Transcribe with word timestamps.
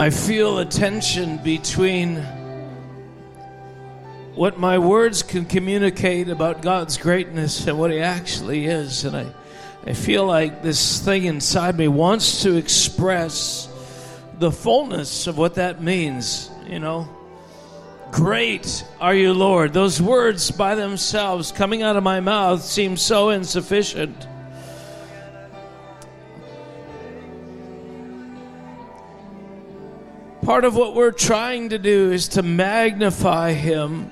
I 0.00 0.10
feel 0.10 0.60
a 0.60 0.64
tension 0.64 1.38
between 1.38 2.18
what 4.36 4.56
my 4.56 4.78
words 4.78 5.24
can 5.24 5.44
communicate 5.44 6.28
about 6.28 6.62
God's 6.62 6.96
greatness 6.96 7.66
and 7.66 7.76
what 7.76 7.90
He 7.90 7.98
actually 7.98 8.66
is. 8.66 9.04
And 9.04 9.16
I, 9.16 9.26
I 9.84 9.94
feel 9.94 10.24
like 10.24 10.62
this 10.62 11.00
thing 11.04 11.24
inside 11.24 11.76
me 11.76 11.88
wants 11.88 12.44
to 12.44 12.54
express 12.54 13.68
the 14.38 14.52
fullness 14.52 15.26
of 15.26 15.36
what 15.36 15.56
that 15.56 15.82
means, 15.82 16.48
you 16.68 16.78
know. 16.78 17.08
Great 18.12 18.84
are 19.00 19.16
you, 19.16 19.34
Lord. 19.34 19.72
Those 19.72 20.00
words 20.00 20.52
by 20.52 20.76
themselves 20.76 21.50
coming 21.50 21.82
out 21.82 21.96
of 21.96 22.04
my 22.04 22.20
mouth 22.20 22.62
seem 22.62 22.96
so 22.96 23.30
insufficient. 23.30 24.28
Part 30.48 30.64
of 30.64 30.74
what 30.74 30.94
we're 30.94 31.12
trying 31.12 31.68
to 31.68 31.78
do 31.78 32.10
is 32.10 32.28
to 32.28 32.42
magnify 32.42 33.52
Him. 33.52 34.10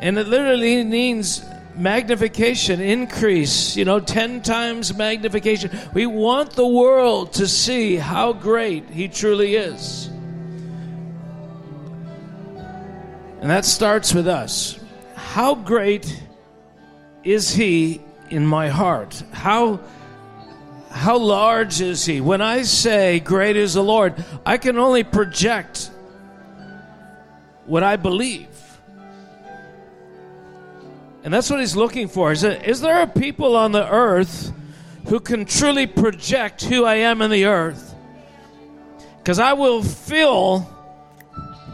And 0.00 0.18
it 0.18 0.26
literally 0.26 0.82
means 0.82 1.44
magnification, 1.76 2.80
increase, 2.80 3.76
you 3.76 3.84
know, 3.84 4.00
10 4.00 4.42
times 4.42 4.92
magnification. 4.96 5.70
We 5.92 6.06
want 6.06 6.54
the 6.54 6.66
world 6.66 7.34
to 7.34 7.46
see 7.46 7.94
how 7.94 8.32
great 8.32 8.90
He 8.90 9.06
truly 9.06 9.54
is. 9.54 10.06
And 13.40 13.48
that 13.48 13.64
starts 13.64 14.12
with 14.12 14.26
us. 14.26 14.76
How 15.14 15.54
great 15.54 16.20
is 17.22 17.54
He 17.54 18.00
in 18.28 18.44
my 18.44 18.70
heart? 18.70 19.22
How 19.30 19.78
how 20.94 21.18
large 21.18 21.80
is 21.80 22.04
he? 22.06 22.20
When 22.20 22.40
I 22.40 22.62
say 22.62 23.18
great 23.18 23.56
is 23.56 23.74
the 23.74 23.82
Lord, 23.82 24.14
I 24.46 24.58
can 24.58 24.78
only 24.78 25.02
project 25.02 25.90
what 27.66 27.82
I 27.82 27.96
believe. 27.96 28.48
And 31.24 31.34
that's 31.34 31.50
what 31.50 31.58
he's 31.58 31.74
looking 31.74 32.06
for. 32.06 32.30
Is, 32.30 32.42
there 32.42 33.02
a 33.02 33.06
people 33.08 33.56
on 33.56 33.72
the 33.72 33.90
earth 33.90 34.52
who 35.08 35.18
can 35.18 35.46
truly 35.46 35.86
project 35.86 36.62
who 36.64 36.84
I 36.84 36.96
am 36.96 37.22
in 37.22 37.30
the 37.30 37.46
earth? 37.46 37.94
Because 39.18 39.40
I 39.40 39.54
will 39.54 39.82
fill 39.82 40.70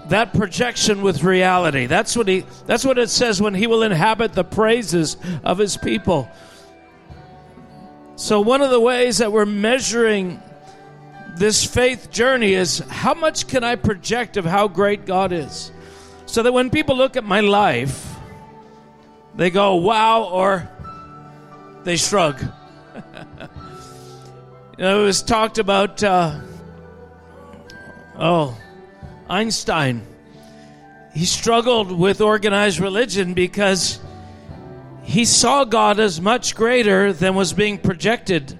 that 0.08 0.33
projection 0.33 1.02
with 1.02 1.23
reality. 1.25 1.86
That's 1.86 2.17
what 2.17 2.27
he 2.27 2.45
that's 2.67 2.84
what 2.84 2.98
it 2.98 3.11
says 3.11 3.41
when 3.41 3.55
he 3.55 3.67
will 3.67 3.83
inhabit 3.83 4.33
the 4.33 4.45
praises 4.45 5.17
of 5.45 5.58
his 5.58 5.77
people. 5.77 6.28
So, 8.21 8.43
one 8.43 8.61
of 8.61 8.69
the 8.69 8.79
ways 8.79 9.17
that 9.17 9.33
we're 9.33 9.47
measuring 9.47 10.43
this 11.39 11.65
faith 11.65 12.11
journey 12.11 12.53
is 12.53 12.81
how 12.81 13.15
much 13.15 13.49
can 13.49 13.65
I 13.65 13.77
project 13.77 14.37
of 14.37 14.45
how 14.45 14.69
great 14.69 15.07
God 15.07 15.33
is? 15.33 15.73
So 16.27 16.43
that 16.43 16.53
when 16.53 16.69
people 16.69 16.98
look 16.98 17.17
at 17.17 17.25
my 17.25 17.41
life, 17.41 18.15
they 19.35 19.48
go, 19.48 19.77
wow, 19.77 20.25
or 20.25 20.69
they 21.85 21.97
shrug. 21.97 22.43
you 22.95 23.01
know, 24.77 25.01
it 25.01 25.05
was 25.07 25.23
talked 25.23 25.57
about, 25.57 26.03
uh, 26.03 26.41
oh, 28.19 28.55
Einstein. 29.31 30.07
He 31.15 31.25
struggled 31.25 31.91
with 31.91 32.21
organized 32.21 32.81
religion 32.81 33.33
because 33.33 33.98
he 35.03 35.25
saw 35.25 35.65
God 35.65 35.98
as 35.98 36.20
much 36.20 36.55
greater 36.55 37.12
than 37.12 37.34
was 37.34 37.53
being 37.53 37.79
projected. 37.79 38.56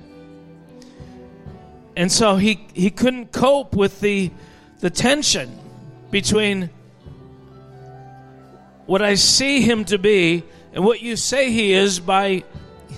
And 1.97 2.11
so 2.11 2.37
he, 2.37 2.67
he 2.73 2.91
couldn't 2.91 3.33
cope 3.33 3.75
with 3.75 4.01
the, 4.01 4.31
the 4.81 4.91
tension 4.91 5.59
between 6.11 6.71
what 8.87 9.03
I 9.03 9.15
see 9.15 9.61
him 9.61 9.85
to 9.87 9.99
be 9.99 10.43
and 10.73 10.85
what 10.85 11.01
you 11.01 11.17
say 11.17 11.51
he 11.51 11.73
is 11.73 12.01
by 12.01 12.45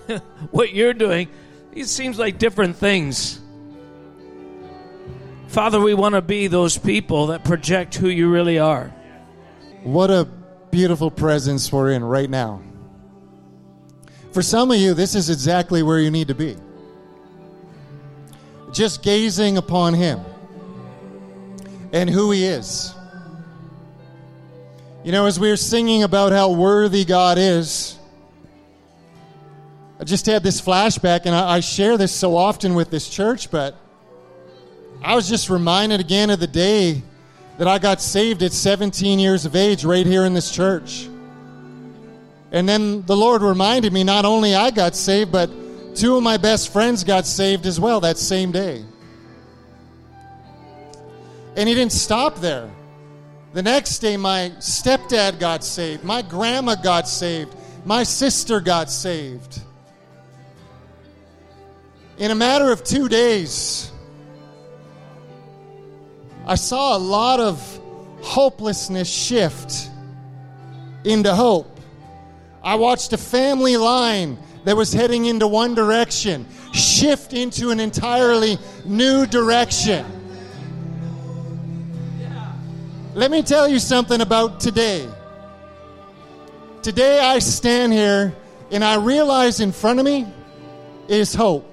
what 0.50 0.72
you're 0.72 0.94
doing. 0.94 1.28
It 1.74 1.86
seems 1.86 2.18
like 2.18 2.38
different 2.38 2.76
things. 2.76 3.40
Father, 5.48 5.80
we 5.80 5.92
want 5.92 6.14
to 6.14 6.22
be 6.22 6.46
those 6.46 6.78
people 6.78 7.26
that 7.28 7.44
project 7.44 7.94
who 7.96 8.08
you 8.08 8.30
really 8.30 8.58
are. 8.58 8.88
What 9.82 10.10
a 10.10 10.26
beautiful 10.70 11.10
presence 11.10 11.70
we're 11.70 11.90
in 11.90 12.02
right 12.02 12.30
now. 12.30 12.62
For 14.32 14.42
some 14.42 14.70
of 14.70 14.78
you, 14.78 14.94
this 14.94 15.14
is 15.14 15.28
exactly 15.28 15.82
where 15.82 16.00
you 16.00 16.10
need 16.10 16.28
to 16.28 16.34
be. 16.34 16.56
Just 18.72 19.02
gazing 19.02 19.58
upon 19.58 19.92
Him 19.92 20.20
and 21.92 22.08
who 22.08 22.30
He 22.30 22.44
is. 22.44 22.94
You 25.04 25.12
know, 25.12 25.26
as 25.26 25.38
we 25.38 25.48
were 25.48 25.56
singing 25.56 26.02
about 26.02 26.32
how 26.32 26.52
worthy 26.52 27.04
God 27.04 27.36
is, 27.36 27.98
I 30.00 30.04
just 30.04 30.26
had 30.26 30.42
this 30.42 30.60
flashback, 30.60 31.26
and 31.26 31.34
I, 31.34 31.56
I 31.56 31.60
share 31.60 31.98
this 31.98 32.14
so 32.14 32.36
often 32.36 32.74
with 32.74 32.90
this 32.90 33.08
church, 33.08 33.50
but 33.50 33.76
I 35.02 35.14
was 35.14 35.28
just 35.28 35.50
reminded 35.50 36.00
again 36.00 36.30
of 36.30 36.40
the 36.40 36.46
day 36.46 37.02
that 37.58 37.68
I 37.68 37.78
got 37.78 38.00
saved 38.00 38.42
at 38.42 38.52
17 38.52 39.18
years 39.18 39.44
of 39.44 39.54
age 39.54 39.84
right 39.84 40.06
here 40.06 40.24
in 40.24 40.32
this 40.32 40.50
church. 40.50 41.08
And 42.52 42.68
then 42.68 43.04
the 43.06 43.16
Lord 43.16 43.40
reminded 43.42 43.92
me 43.92 44.04
not 44.04 44.26
only 44.26 44.54
I 44.54 44.70
got 44.70 44.94
saved, 44.94 45.32
but 45.32 45.50
two 45.96 46.16
of 46.16 46.22
my 46.22 46.36
best 46.36 46.70
friends 46.70 47.02
got 47.02 47.26
saved 47.26 47.64
as 47.64 47.80
well 47.80 48.00
that 48.00 48.18
same 48.18 48.52
day. 48.52 48.84
And 51.56 51.68
He 51.68 51.74
didn't 51.74 51.92
stop 51.92 52.36
there. 52.36 52.70
The 53.54 53.62
next 53.62 53.98
day, 53.98 54.16
my 54.16 54.52
stepdad 54.58 55.38
got 55.38 55.64
saved, 55.64 56.04
my 56.04 56.22
grandma 56.22 56.74
got 56.74 57.06
saved, 57.08 57.54
my 57.84 58.02
sister 58.02 58.60
got 58.60 58.90
saved. 58.90 59.60
In 62.18 62.30
a 62.30 62.34
matter 62.34 62.70
of 62.70 62.84
two 62.84 63.08
days, 63.08 63.90
I 66.46 66.54
saw 66.54 66.96
a 66.96 66.98
lot 66.98 67.40
of 67.40 67.80
hopelessness 68.22 69.08
shift 69.08 69.90
into 71.04 71.34
hope. 71.34 71.71
I 72.64 72.76
watched 72.76 73.12
a 73.12 73.18
family 73.18 73.76
line 73.76 74.38
that 74.64 74.76
was 74.76 74.92
heading 74.92 75.24
into 75.24 75.48
one 75.48 75.74
direction 75.74 76.46
shift 76.72 77.32
into 77.32 77.70
an 77.70 77.80
entirely 77.80 78.58
new 78.84 79.26
direction. 79.26 80.06
Let 83.14 83.30
me 83.30 83.42
tell 83.42 83.68
you 83.68 83.78
something 83.78 84.20
about 84.20 84.60
today. 84.60 85.06
Today 86.82 87.20
I 87.20 87.40
stand 87.40 87.92
here 87.92 88.34
and 88.70 88.82
I 88.82 88.96
realize 88.96 89.60
in 89.60 89.72
front 89.72 89.98
of 89.98 90.06
me 90.06 90.26
is 91.08 91.34
hope. 91.34 91.68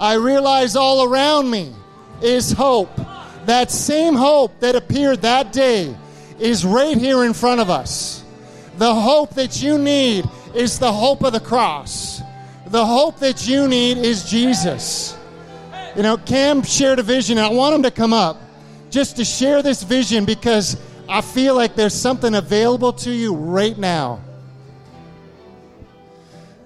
I 0.00 0.14
realize 0.14 0.74
all 0.74 1.04
around 1.04 1.50
me 1.50 1.74
is 2.22 2.52
hope. 2.52 2.94
That 3.44 3.70
same 3.70 4.14
hope 4.14 4.58
that 4.60 4.74
appeared 4.74 5.22
that 5.22 5.52
day 5.52 5.94
is 6.38 6.64
right 6.64 6.96
here 6.96 7.24
in 7.24 7.34
front 7.34 7.60
of 7.60 7.68
us. 7.68 8.24
The 8.78 8.94
hope 8.94 9.34
that 9.34 9.60
you 9.60 9.76
need 9.76 10.24
is 10.54 10.78
the 10.78 10.92
hope 10.92 11.24
of 11.24 11.32
the 11.32 11.40
cross. 11.40 12.22
The 12.68 12.86
hope 12.86 13.18
that 13.18 13.48
you 13.48 13.66
need 13.66 13.98
is 13.98 14.30
Jesus. 14.30 15.16
You 15.96 16.04
know, 16.04 16.16
Cam 16.16 16.62
shared 16.62 17.00
a 17.00 17.02
vision, 17.02 17.38
and 17.38 17.46
I 17.46 17.50
want 17.50 17.74
him 17.74 17.82
to 17.82 17.90
come 17.90 18.12
up 18.12 18.40
just 18.90 19.16
to 19.16 19.24
share 19.24 19.62
this 19.62 19.82
vision 19.82 20.24
because 20.24 20.76
I 21.08 21.22
feel 21.22 21.56
like 21.56 21.74
there's 21.74 21.92
something 21.92 22.36
available 22.36 22.92
to 22.92 23.10
you 23.10 23.34
right 23.34 23.76
now. 23.76 24.20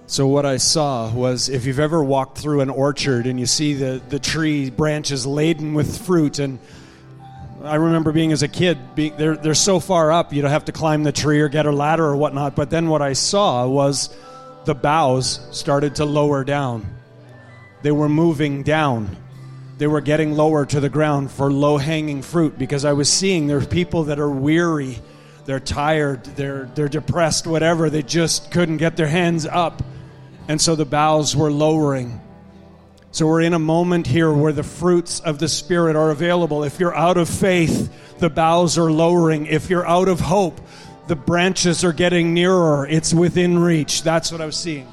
So 0.07 0.27
what 0.27 0.45
I 0.45 0.59
saw 0.59 1.11
was 1.11 1.49
if 1.49 1.65
you've 1.65 1.81
ever 1.81 2.05
walked 2.05 2.37
through 2.37 2.61
an 2.61 2.69
orchard 2.69 3.27
and 3.27 3.41
you 3.41 3.47
see 3.47 3.73
the, 3.73 4.03
the 4.11 4.19
tree 4.19 4.69
branches 4.69 5.25
laden 5.25 5.73
with 5.73 6.05
fruit 6.05 6.39
and 6.39 6.59
I 7.65 7.77
remember 7.77 8.13
being 8.13 8.33
as 8.33 8.43
a 8.43 8.49
kid, 8.49 8.79
they're, 8.97 9.37
they're 9.37 9.55
so 9.55 9.79
far 9.79 10.11
up, 10.11 10.33
you 10.33 10.43
don't 10.43 10.51
have 10.51 10.65
to 10.65 10.73
climb 10.73 11.05
the 11.05 11.13
tree 11.13 11.41
or 11.41 11.49
get 11.49 11.67
a 11.67 11.71
ladder 11.71 12.05
or 12.05 12.17
whatnot. 12.17 12.57
But 12.57 12.71
then 12.71 12.89
what 12.89 13.03
I 13.03 13.13
saw 13.13 13.69
was 13.69 14.15
the 14.65 14.75
boughs 14.75 15.41
started 15.53 15.97
to 15.97 16.05
lower 16.05 16.45
down. 16.45 16.87
They 17.83 17.93
were 17.93 18.09
moving 18.09 18.63
down. 18.63 19.17
They 19.79 19.87
were 19.87 20.01
getting 20.01 20.33
lower 20.37 20.67
to 20.67 20.81
the 20.81 20.89
ground 20.89 21.31
for 21.31 21.53
low 21.53 21.79
hanging 21.79 22.23
fruit 22.23 22.59
because 22.59 22.85
I 22.85 22.93
was 22.93 23.13
seeing 23.13 23.47
there's 23.47 23.67
people 23.67 24.05
that 24.05 24.19
are 24.19 24.31
weary, 24.31 25.01
they're 25.45 25.61
tired, 25.61 26.25
they're, 26.25 26.71
they're 26.75 26.89
depressed, 26.89 27.47
whatever. 27.47 27.91
They 27.91 28.03
just 28.03 28.51
couldn't 28.51 28.77
get 28.77 28.97
their 28.97 29.09
hands 29.09 29.47
up. 29.47 29.83
And 30.49 30.61
so 30.61 30.75
the 30.75 30.85
boughs 30.85 31.37
were 31.37 31.51
lowering. 31.51 32.21
So 33.13 33.27
we're 33.27 33.43
in 33.43 33.53
a 33.53 33.59
moment 33.59 34.07
here 34.07 34.33
where 34.33 34.55
the 34.55 34.63
fruits 34.63 35.21
of 35.21 35.39
the 35.39 35.47
Spirit 35.47 35.97
are 35.97 36.11
available. 36.11 36.65
If 36.65 36.81
you're 36.81 36.97
out 36.97 37.19
of 37.19 37.29
faith, 37.29 37.93
the 38.19 38.31
boughs 38.31 38.79
are 38.79 38.91
lowering. 38.91 39.45
If 39.45 39.69
you're 39.69 39.87
out 39.87 40.09
of 40.09 40.19
hope, 40.19 40.59
the 41.09 41.17
branches 41.17 41.85
are 41.85 41.93
getting 41.93 42.33
nearer. 42.33 42.87
It's 42.87 43.13
within 43.13 43.59
reach. 43.59 44.03
That's 44.03 44.33
what 44.33 44.41
I 44.41 44.47
was 44.47 44.57
seeing. 44.57 44.91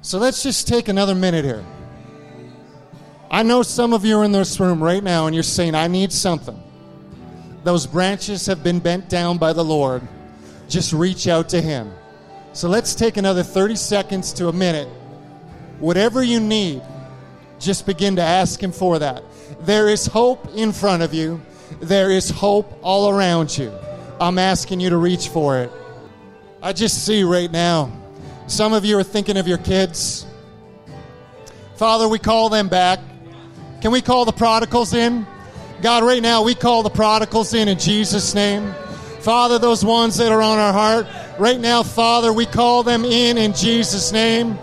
So 0.00 0.18
let's 0.18 0.42
just 0.42 0.66
take 0.66 0.88
another 0.88 1.14
minute 1.14 1.44
here. 1.44 1.66
I 3.30 3.42
know 3.42 3.62
some 3.62 3.92
of 3.92 4.06
you 4.06 4.16
are 4.16 4.24
in 4.24 4.32
this 4.32 4.58
room 4.58 4.82
right 4.82 5.04
now 5.04 5.26
and 5.26 5.34
you're 5.34 5.42
saying, 5.42 5.74
I 5.74 5.86
need 5.86 6.12
something. 6.12 6.58
Those 7.62 7.86
branches 7.86 8.46
have 8.46 8.62
been 8.62 8.78
bent 8.78 9.10
down 9.10 9.36
by 9.36 9.52
the 9.52 9.64
Lord. 9.64 10.00
Just 10.66 10.94
reach 10.94 11.28
out 11.28 11.50
to 11.50 11.60
Him. 11.60 11.92
So 12.54 12.70
let's 12.70 12.94
take 12.94 13.18
another 13.18 13.42
30 13.42 13.76
seconds 13.76 14.32
to 14.34 14.48
a 14.48 14.52
minute. 14.52 14.88
Whatever 15.78 16.22
you 16.22 16.40
need, 16.40 16.82
just 17.58 17.86
begin 17.86 18.16
to 18.16 18.22
ask 18.22 18.62
Him 18.62 18.72
for 18.72 18.98
that. 18.98 19.22
There 19.60 19.88
is 19.88 20.06
hope 20.06 20.48
in 20.54 20.72
front 20.72 21.02
of 21.02 21.14
you, 21.14 21.40
there 21.80 22.10
is 22.10 22.30
hope 22.30 22.78
all 22.82 23.10
around 23.10 23.56
you. 23.56 23.72
I'm 24.20 24.38
asking 24.38 24.80
you 24.80 24.90
to 24.90 24.96
reach 24.96 25.28
for 25.28 25.58
it. 25.58 25.70
I 26.62 26.72
just 26.72 27.04
see 27.04 27.22
right 27.22 27.50
now, 27.50 27.92
some 28.46 28.72
of 28.72 28.84
you 28.84 28.98
are 28.98 29.02
thinking 29.02 29.36
of 29.36 29.46
your 29.46 29.58
kids. 29.58 30.26
Father, 31.76 32.08
we 32.08 32.18
call 32.18 32.48
them 32.48 32.68
back. 32.68 33.00
Can 33.82 33.90
we 33.90 34.00
call 34.00 34.24
the 34.24 34.32
prodigals 34.32 34.94
in? 34.94 35.26
God, 35.82 36.02
right 36.02 36.22
now, 36.22 36.42
we 36.42 36.54
call 36.54 36.82
the 36.82 36.90
prodigals 36.90 37.52
in 37.52 37.68
in 37.68 37.78
Jesus' 37.78 38.34
name. 38.34 38.72
Father, 39.20 39.58
those 39.58 39.84
ones 39.84 40.16
that 40.16 40.32
are 40.32 40.40
on 40.40 40.58
our 40.58 40.72
heart, 40.72 41.06
right 41.38 41.60
now, 41.60 41.82
Father, 41.82 42.32
we 42.32 42.46
call 42.46 42.82
them 42.82 43.04
in 43.04 43.36
in 43.36 43.52
Jesus' 43.52 44.12
name. 44.12 44.58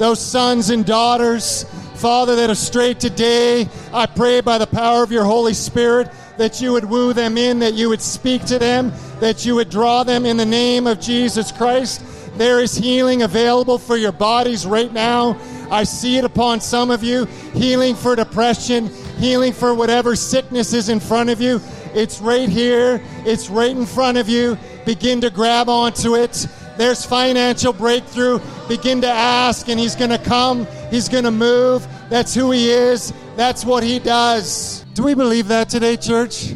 Those 0.00 0.18
sons 0.18 0.70
and 0.70 0.86
daughters, 0.86 1.64
Father, 1.96 2.34
that 2.36 2.48
are 2.48 2.54
straight 2.54 3.00
today, 3.00 3.68
I 3.92 4.06
pray 4.06 4.40
by 4.40 4.56
the 4.56 4.66
power 4.66 5.02
of 5.02 5.12
your 5.12 5.24
Holy 5.24 5.52
Spirit 5.52 6.10
that 6.38 6.58
you 6.58 6.72
would 6.72 6.86
woo 6.86 7.12
them 7.12 7.36
in, 7.36 7.58
that 7.58 7.74
you 7.74 7.90
would 7.90 8.00
speak 8.00 8.46
to 8.46 8.58
them, 8.58 8.94
that 9.20 9.44
you 9.44 9.56
would 9.56 9.68
draw 9.68 10.02
them 10.02 10.24
in 10.24 10.38
the 10.38 10.46
name 10.46 10.86
of 10.86 11.00
Jesus 11.00 11.52
Christ. 11.52 12.02
There 12.38 12.60
is 12.60 12.74
healing 12.74 13.24
available 13.24 13.76
for 13.76 13.98
your 13.98 14.10
bodies 14.10 14.64
right 14.64 14.90
now. 14.90 15.38
I 15.70 15.84
see 15.84 16.16
it 16.16 16.24
upon 16.24 16.62
some 16.62 16.90
of 16.90 17.04
you 17.04 17.26
healing 17.52 17.94
for 17.94 18.16
depression, 18.16 18.86
healing 19.18 19.52
for 19.52 19.74
whatever 19.74 20.16
sickness 20.16 20.72
is 20.72 20.88
in 20.88 20.98
front 20.98 21.28
of 21.28 21.42
you. 21.42 21.60
It's 21.92 22.22
right 22.22 22.48
here, 22.48 23.02
it's 23.26 23.50
right 23.50 23.76
in 23.76 23.84
front 23.84 24.16
of 24.16 24.30
you. 24.30 24.56
Begin 24.86 25.20
to 25.20 25.28
grab 25.28 25.68
onto 25.68 26.16
it. 26.16 26.46
There's 26.80 27.04
financial 27.04 27.74
breakthrough. 27.74 28.40
Begin 28.66 29.02
to 29.02 29.06
ask, 29.06 29.68
and 29.68 29.78
He's 29.78 29.94
going 29.94 30.08
to 30.08 30.16
come, 30.16 30.66
He's 30.90 31.10
going 31.10 31.24
to 31.24 31.30
move. 31.30 31.86
That's 32.08 32.34
who 32.34 32.52
He 32.52 32.70
is, 32.70 33.12
that's 33.36 33.66
what 33.66 33.82
He 33.82 33.98
does. 33.98 34.86
Do 34.94 35.02
we 35.02 35.12
believe 35.12 35.48
that 35.48 35.68
today, 35.68 35.98
church? 35.98 36.54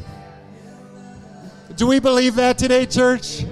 Do 1.77 1.87
we 1.87 2.01
believe 2.01 2.37
that 2.37 2.57
today, 2.57 2.87
church? 2.87 3.45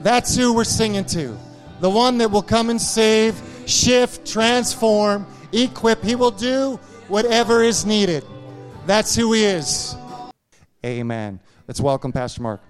That's 0.00 0.34
who 0.34 0.52
we're 0.52 0.64
singing 0.64 1.04
to. 1.04 1.38
The 1.78 1.90
one 1.90 2.18
that 2.18 2.32
will 2.32 2.42
come 2.42 2.68
and 2.68 2.82
save 2.82 3.40
shift, 3.66 4.26
transform, 4.26 5.28
equip. 5.52 6.02
He 6.02 6.16
will 6.16 6.32
do 6.32 6.80
whatever 7.06 7.62
is 7.62 7.86
needed. 7.86 8.24
That's 8.84 9.14
who 9.14 9.32
He 9.34 9.44
is. 9.44 9.94
Amen. 10.84 11.38
Let's 11.68 11.80
welcome 11.80 12.10
Pastor 12.10 12.42
Marc. 12.42 12.62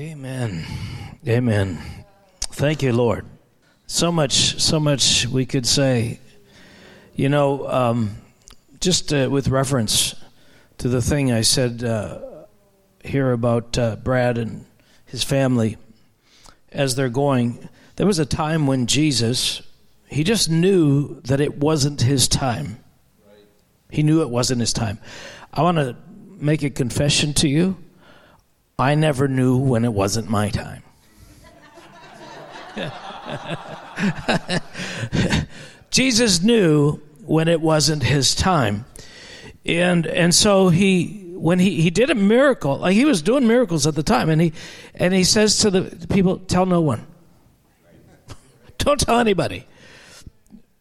Amen. 0.00 0.64
Amen. 1.28 1.78
Thank 2.40 2.82
you, 2.82 2.90
Lord. 2.90 3.26
So 3.86 4.10
much, 4.10 4.58
so 4.58 4.80
much 4.80 5.26
we 5.26 5.44
could 5.44 5.66
say. 5.66 6.20
You 7.14 7.28
know, 7.28 7.68
um, 7.68 8.16
just 8.80 9.12
uh, 9.12 9.28
with 9.30 9.48
reference 9.48 10.14
to 10.78 10.88
the 10.88 11.02
thing 11.02 11.30
I 11.30 11.42
said 11.42 11.84
uh, 11.84 12.18
hear 13.04 13.32
about 13.32 13.76
uh, 13.76 13.96
Brad 13.96 14.38
and 14.38 14.64
his 15.04 15.22
family 15.22 15.76
as 16.72 16.96
they're 16.96 17.10
going. 17.10 17.68
There 17.96 18.06
was 18.06 18.18
a 18.18 18.24
time 18.24 18.66
when 18.66 18.86
Jesus, 18.86 19.60
he 20.06 20.24
just 20.24 20.48
knew 20.48 21.20
that 21.24 21.42
it 21.42 21.58
wasn't 21.58 22.00
his 22.00 22.26
time. 22.26 22.82
He 23.90 24.02
knew 24.02 24.22
it 24.22 24.30
wasn't 24.30 24.60
his 24.60 24.72
time. 24.72 24.98
I 25.52 25.60
want 25.60 25.76
to 25.76 25.94
make 26.38 26.62
a 26.62 26.70
confession 26.70 27.34
to 27.34 27.48
you. 27.50 27.76
I 28.80 28.94
never 28.94 29.28
knew 29.28 29.58
when 29.58 29.84
it 29.84 29.92
wasn't 29.92 30.30
my 30.30 30.48
time. 30.48 30.82
Jesus 35.90 36.42
knew 36.42 37.00
when 37.26 37.48
it 37.48 37.60
wasn't 37.60 38.02
his 38.02 38.34
time. 38.34 38.86
And 39.66 40.06
and 40.06 40.34
so 40.34 40.70
he 40.70 41.34
when 41.34 41.58
he, 41.58 41.80
he 41.80 41.90
did 41.90 42.10
a 42.10 42.14
miracle, 42.14 42.78
like 42.78 42.94
he 42.94 43.04
was 43.04 43.22
doing 43.22 43.46
miracles 43.46 43.86
at 43.86 43.94
the 43.94 44.02
time, 44.02 44.30
and 44.30 44.40
he 44.40 44.52
and 44.94 45.12
he 45.12 45.24
says 45.24 45.58
to 45.58 45.70
the 45.70 46.06
people, 46.08 46.38
"Tell 46.38 46.66
no 46.66 46.80
one, 46.80 47.06
don't 48.78 48.98
tell 48.98 49.18
anybody, 49.18 49.66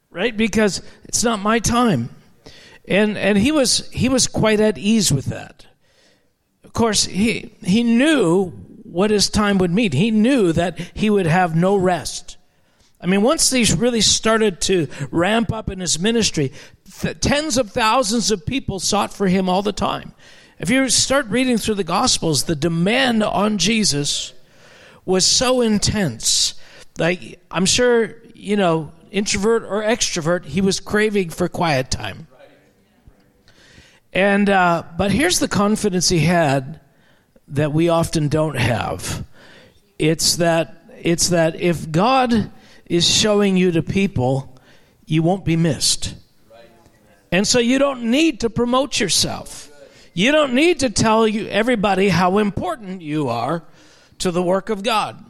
right? 0.10 0.36
Because 0.36 0.82
it's 1.04 1.24
not 1.24 1.40
my 1.40 1.60
time." 1.60 2.10
And 2.88 3.18
and 3.18 3.38
he 3.38 3.52
was 3.52 3.90
he 3.92 4.10
was 4.10 4.28
quite 4.28 4.60
at 4.60 4.78
ease 4.78 5.12
with 5.12 5.26
that. 5.26 5.66
Of 6.70 6.74
course, 6.74 7.06
he 7.06 7.52
he 7.64 7.82
knew 7.82 8.52
what 8.84 9.10
his 9.10 9.28
time 9.28 9.58
would 9.58 9.72
mean. 9.72 9.92
He 9.92 10.12
knew 10.12 10.54
that 10.54 10.78
he 10.94 11.10
would 11.10 11.26
have 11.26 11.56
no 11.56 11.76
rest. 11.76 12.38
I 13.02 13.08
mean, 13.08 13.24
once 13.24 13.50
these 13.50 13.76
really 13.76 14.02
started 14.02 14.62
to 14.62 14.88
ramp 15.10 15.52
up 15.52 15.72
in 15.72 15.80
his 15.80 16.00
ministry, 16.00 16.52
th- 17.00 17.20
tens 17.22 17.58
of 17.58 17.72
thousands 17.72 18.30
of 18.30 18.46
people 18.46 18.80
sought 18.80 19.12
for 19.12 19.28
him 19.28 19.50
all 19.50 19.64
the 19.64 19.74
time. 19.74 20.14
If 20.60 20.70
you 20.70 20.88
start 20.90 21.26
reading 21.26 21.58
through 21.58 21.76
the 21.76 21.84
Gospels, 21.84 22.44
the 22.44 22.56
demand 22.56 23.24
on 23.24 23.58
Jesus 23.58 24.34
was 25.06 25.26
so 25.26 25.62
intense. 25.62 26.54
Like, 27.00 27.42
I'm 27.50 27.66
sure, 27.66 28.16
you 28.36 28.58
know, 28.58 28.92
introvert 29.10 29.64
or 29.64 29.82
extrovert, 29.82 30.46
he 30.46 30.62
was 30.62 30.80
craving 30.80 31.32
for 31.32 31.50
quiet 31.50 31.90
time. 31.90 32.28
And, 34.14 34.50
uh, 34.50 34.84
but 34.98 35.12
here's 35.12 35.40
the 35.40 35.48
confidence 35.48 36.10
he 36.10 36.20
had 36.20 36.80
that 37.50 37.74
we 37.74 37.90
often 37.90 38.28
don't 38.28 38.58
have. 38.58 39.26
It's 39.98 40.38
that, 40.38 40.76
it's 41.02 41.30
that 41.30 41.60
if 41.60 41.92
God 41.92 42.52
is 42.86 43.08
showing 43.08 43.58
you 43.58 43.72
to 43.72 43.84
people, 43.84 44.56
you 45.06 45.22
won't 45.24 45.46
be 45.46 45.56
missed. 45.56 46.16
And 47.32 47.48
so 47.48 47.60
you 47.60 47.78
don't 47.78 48.04
need 48.04 48.40
to 48.42 48.50
promote 48.50 49.00
yourself. 49.00 49.70
You 50.14 50.32
don't 50.32 50.54
need 50.54 50.80
to 50.80 50.90
tell 50.90 51.28
you 51.28 51.48
everybody 51.48 52.10
how 52.10 52.40
important 52.40 53.02
you 53.02 53.30
are 53.30 53.64
to 54.20 54.32
the 54.32 54.42
work 54.42 54.70
of 54.70 54.84
God. 54.84 55.24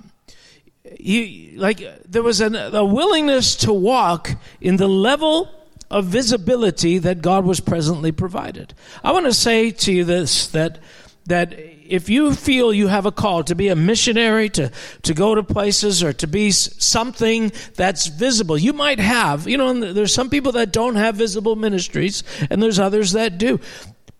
You 0.97 1.59
like 1.59 1.83
there 2.09 2.23
was 2.23 2.41
an, 2.41 2.55
a 2.55 2.83
willingness 2.83 3.55
to 3.57 3.73
walk 3.73 4.31
in 4.61 4.77
the 4.77 4.87
level 4.87 5.51
of 5.89 6.05
visibility 6.05 6.97
that 6.99 7.21
God 7.21 7.45
was 7.45 7.59
presently 7.59 8.11
provided. 8.11 8.73
I 9.03 9.11
want 9.11 9.25
to 9.25 9.33
say 9.33 9.71
to 9.71 9.91
you 9.91 10.03
this 10.03 10.47
that 10.47 10.79
that 11.25 11.53
if 11.89 12.09
you 12.09 12.33
feel 12.33 12.73
you 12.73 12.87
have 12.87 13.05
a 13.05 13.11
call 13.11 13.43
to 13.43 13.55
be 13.55 13.67
a 13.67 13.75
missionary, 13.75 14.49
to, 14.49 14.71
to 15.03 15.13
go 15.13 15.35
to 15.35 15.43
places, 15.43 16.03
or 16.03 16.13
to 16.13 16.27
be 16.27 16.51
something 16.51 17.51
that's 17.75 18.07
visible, 18.07 18.57
you 18.57 18.73
might 18.73 18.99
have, 18.99 19.47
you 19.47 19.57
know, 19.57 19.93
there's 19.93 20.13
some 20.13 20.29
people 20.29 20.51
that 20.53 20.71
don't 20.71 20.95
have 20.95 21.15
visible 21.15 21.55
ministries, 21.55 22.23
and 22.49 22.61
there's 22.61 22.79
others 22.79 23.11
that 23.13 23.37
do. 23.37 23.59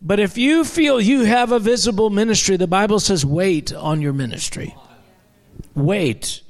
But 0.01 0.19
if 0.19 0.38
you 0.38 0.63
feel 0.63 1.01
you 1.01 1.25
have 1.25 1.51
a 1.51 1.59
visible 1.59 2.09
ministry, 2.09 2.57
the 2.57 2.67
Bible 2.67 2.99
says 2.99 3.25
wait 3.25 3.73
on 3.73 4.01
your 4.01 4.13
ministry. 4.13 4.75
Wait. 5.75 6.41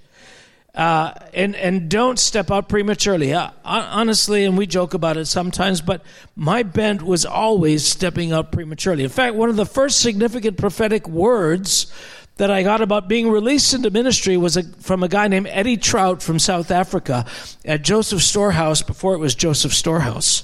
Uh, 0.80 1.14
and 1.34 1.58
and 1.58 1.90
don't 1.90 2.18
step 2.18 2.50
out 2.50 2.70
prematurely. 2.70 3.34
Uh, 3.34 3.50
honestly, 3.66 4.46
and 4.46 4.58
we 4.58 4.66
joke 4.66 4.94
about 4.94 5.18
it 5.18 5.26
sometimes, 5.26 5.82
but 5.82 6.02
my 6.38 6.64
bent 6.64 7.02
was 7.02 7.26
always 7.26 7.86
stepping 7.86 8.32
out 8.32 8.54
prematurely. 8.54 9.04
In 9.04 9.10
fact, 9.10 9.36
one 9.36 9.50
of 9.50 9.58
the 9.58 9.66
first 9.66 10.00
significant 10.00 10.58
prophetic 10.58 11.06
words 11.06 11.92
that 12.38 12.50
I 12.50 12.64
got 12.64 12.80
about 12.80 13.10
being 13.10 13.30
released 13.30 13.74
into 13.74 13.90
ministry 13.92 14.38
was 14.38 14.56
a, 14.56 14.64
from 14.64 15.04
a 15.04 15.10
guy 15.10 15.28
named 15.28 15.48
Eddie 15.50 15.76
Trout 15.76 16.24
from 16.24 16.40
South 16.40 16.72
Africa 16.72 17.26
at 17.66 17.82
Joseph 17.82 18.22
Storehouse 18.22 18.82
before 18.82 19.16
it 19.16 19.20
was 19.20 19.36
Joseph 19.36 19.74
Storehouse, 19.74 20.44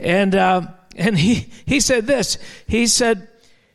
and. 0.00 0.34
Uh, 0.34 0.62
and 0.98 1.18
he, 1.18 1.50
he 1.66 1.78
said 1.78 2.06
this. 2.06 2.38
He 2.66 2.86
said, 2.86 3.28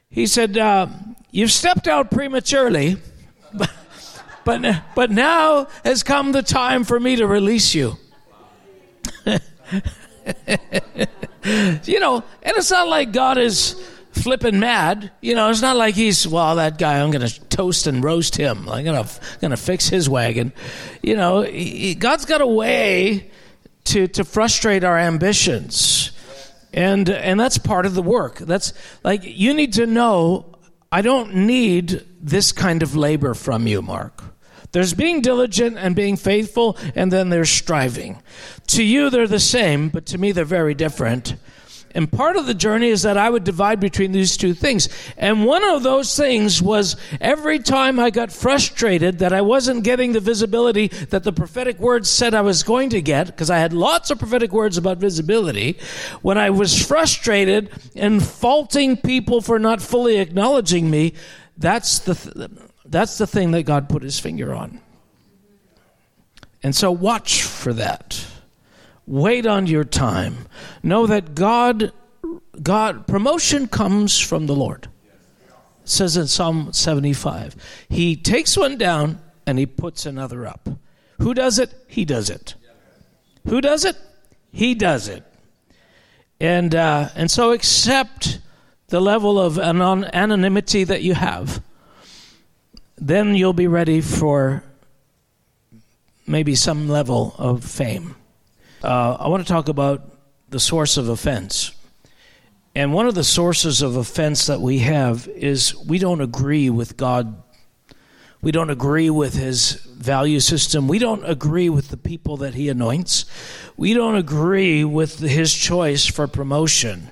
he 0.10 0.26
said, 0.26 0.58
uh, 0.58 0.88
you've 1.30 1.52
stepped 1.52 1.88
out 1.88 2.10
prematurely, 2.10 2.98
but, 4.44 4.84
but, 4.96 5.12
now 5.12 5.68
has 5.84 6.04
come 6.04 6.32
the 6.32 6.44
time 6.44 6.84
for 6.84 7.00
me 7.00 7.16
to 7.18 7.28
release 7.28 7.74
you. 7.74 7.98
you 9.26 9.40
know, 12.00 12.24
and 12.44 12.58
it's 12.58 12.72
not 12.72 12.88
like 12.88 13.12
God 13.12 13.38
is 13.38 13.74
flipping 14.12 14.60
mad. 14.60 15.12
You 15.22 15.36
know, 15.36 15.50
it's 15.50 15.62
not 15.62 15.76
like 15.76 15.96
he's, 15.96 16.28
well, 16.28 16.56
that 16.58 16.78
guy, 16.78 17.02
I'm 17.02 17.12
going 17.12 17.28
to 17.28 17.42
toast 17.46 17.88
and 17.88 18.04
roast 18.04 18.36
him. 18.36 18.70
I'm 18.70 18.84
going 18.84 19.04
to 19.04 19.10
going 19.40 19.52
to 19.52 19.58
fix 19.58 19.90
his 19.90 20.10
wagon. 20.10 20.54
You 21.02 21.16
know, 21.16 21.42
he, 21.42 21.96
God's 21.96 22.26
got 22.26 22.42
a 22.42 22.48
way 22.48 23.32
to, 23.86 24.08
to 24.08 24.24
frustrate 24.24 24.84
our 24.84 24.98
ambitions 24.98 26.12
and 26.74 27.10
and 27.10 27.40
that's 27.40 27.58
part 27.58 27.86
of 27.86 27.96
the 27.96 28.02
work 28.02 28.38
that's 28.38 28.74
like 29.04 29.22
you 29.24 29.54
need 29.54 29.74
to 29.74 29.86
know 29.86 30.46
i 30.92 31.02
don't 31.02 31.34
need 31.34 32.06
this 32.20 32.52
kind 32.52 32.84
of 32.84 32.96
labor 32.96 33.34
from 33.34 33.68
you 33.68 33.82
Marc 33.82 34.24
There's 34.72 34.94
being 34.94 35.22
diligent 35.22 35.78
and 35.78 35.96
being 35.96 36.16
faithful, 36.18 36.78
and 36.96 37.12
then 37.12 37.30
there's 37.30 37.50
striving. 37.50 38.22
To 38.68 38.84
you, 38.84 39.10
they're 39.10 39.28
the 39.28 39.40
same, 39.40 39.90
but 39.90 40.06
to 40.06 40.18
me, 40.18 40.32
they're 40.32 40.46
very 40.46 40.74
different. 40.74 41.36
And 41.94 42.12
part 42.12 42.38
of 42.38 42.46
the 42.46 42.54
journey 42.54 42.90
is 42.90 43.02
that 43.04 43.18
I 43.18 43.30
would 43.30 43.44
divide 43.44 43.80
between 43.80 44.12
these 44.12 44.38
two 44.38 44.54
things. 44.54 44.90
And 45.18 45.46
one 45.46 45.64
of 45.64 45.84
those 45.84 46.16
things 46.16 46.62
was 46.62 46.96
every 47.20 47.60
time 47.60 48.00
I 48.00 48.10
got 48.10 48.32
frustrated 48.32 49.20
that 49.20 49.34
I 49.34 49.42
wasn't 49.42 49.84
getting 49.84 50.14
the 50.14 50.20
visibility 50.20 50.88
that 50.88 51.24
the 51.24 51.34
prophetic 51.34 51.80
words 51.80 52.10
said 52.10 52.34
I 52.34 52.42
was 52.42 52.64
going 52.64 52.90
to 52.92 53.02
get, 53.02 53.28
because 53.28 53.50
I 53.50 53.58
had 53.58 53.74
lots 53.74 54.10
of 54.10 54.20
prophetic 54.20 54.52
words 54.52 54.78
about 54.78 54.98
visibility, 54.98 55.78
when 56.22 56.38
I 56.38 56.50
was 56.50 56.86
frustrated 56.86 57.70
and 57.96 58.24
faulting 58.24 58.98
people 58.98 59.42
for 59.42 59.60
not 59.60 59.82
fully 59.82 60.18
acknowledging 60.18 60.90
me, 60.90 61.14
that's 61.58 62.00
the, 62.00 62.16
th- 62.16 62.50
that's 62.86 63.18
the 63.18 63.28
thing 63.28 63.52
that 63.52 63.64
God 63.64 63.90
put 63.90 64.04
his 64.04 64.20
finger 64.20 64.54
on. 64.54 64.80
And 66.64 66.76
so 66.76 66.92
watch 66.92 67.44
for 67.44 67.74
that. 67.74 68.26
Wait 69.08 69.46
on 69.46 69.68
your 69.68 69.84
time. 69.84 70.48
Know 70.84 71.08
that 71.08 71.36
God 71.36 71.92
God 72.62 73.08
promotion 73.08 73.68
comes 73.68 74.20
from 74.20 74.46
the 74.46 74.56
Lord. 74.56 74.88
It 75.84 75.90
says 75.90 76.16
in 76.16 76.28
Psalm 76.28 76.72
75. 76.74 77.56
He 77.90 78.16
takes 78.16 78.56
one 78.56 78.78
down 78.78 79.20
and 79.46 79.58
he 79.58 79.66
puts 79.66 80.06
another 80.06 80.46
up. 80.46 80.70
Who 81.20 81.34
does 81.34 81.60
it? 81.60 81.74
He 81.88 82.06
does 82.06 82.30
it. 82.30 82.56
Who 83.48 83.62
does 83.62 83.86
it? 83.86 83.98
He 84.52 84.76
does 84.76 85.08
it. 85.08 85.24
And 86.40 86.74
uh, 86.76 87.10
and 87.16 87.30
so 87.30 87.52
accept 87.52 88.40
the 88.88 89.00
level 89.00 89.40
of 89.40 89.58
anon- 89.58 90.10
anonymity 90.14 90.84
that 90.84 91.02
you 91.02 91.14
have. 91.14 91.62
Then 92.98 93.36
you'll 93.36 93.54
be 93.54 93.68
ready 93.68 94.02
for 94.02 94.64
maybe 96.28 96.56
some 96.56 96.88
level 96.88 97.36
of 97.38 97.64
fame. 97.64 98.16
Uh, 98.84 99.16
I 99.20 99.28
want 99.28 99.46
to 99.46 99.52
talk 99.52 99.70
about 99.70 100.10
the 100.50 100.60
source 100.60 100.98
of 100.98 101.08
offense. 101.08 101.72
And 102.74 102.94
one 102.94 103.06
of 103.06 103.14
the 103.14 103.24
sources 103.24 103.84
of 103.84 103.96
offense 103.96 104.48
that 104.48 104.60
we 104.60 104.80
have 104.80 105.28
is 105.28 105.76
we 105.86 106.00
don't 106.00 106.22
agree 106.22 106.70
with 106.72 106.98
God. 106.98 107.44
We 108.42 108.52
don't 108.52 108.72
agree 108.72 109.12
with 109.12 109.36
his 109.36 109.74
value 109.74 110.40
system. 110.40 110.88
We 110.88 110.98
don't 110.98 111.24
agree 111.26 111.70
with 111.70 111.90
the 111.90 111.98
people 111.98 112.38
that 112.38 112.56
he 112.56 112.70
anoints. 112.70 113.26
We 113.78 113.94
don't 113.94 114.16
agree 114.16 114.84
with 114.84 115.20
his 115.20 115.54
choice 115.54 116.08
for 116.08 116.26
promotion. 116.26 117.12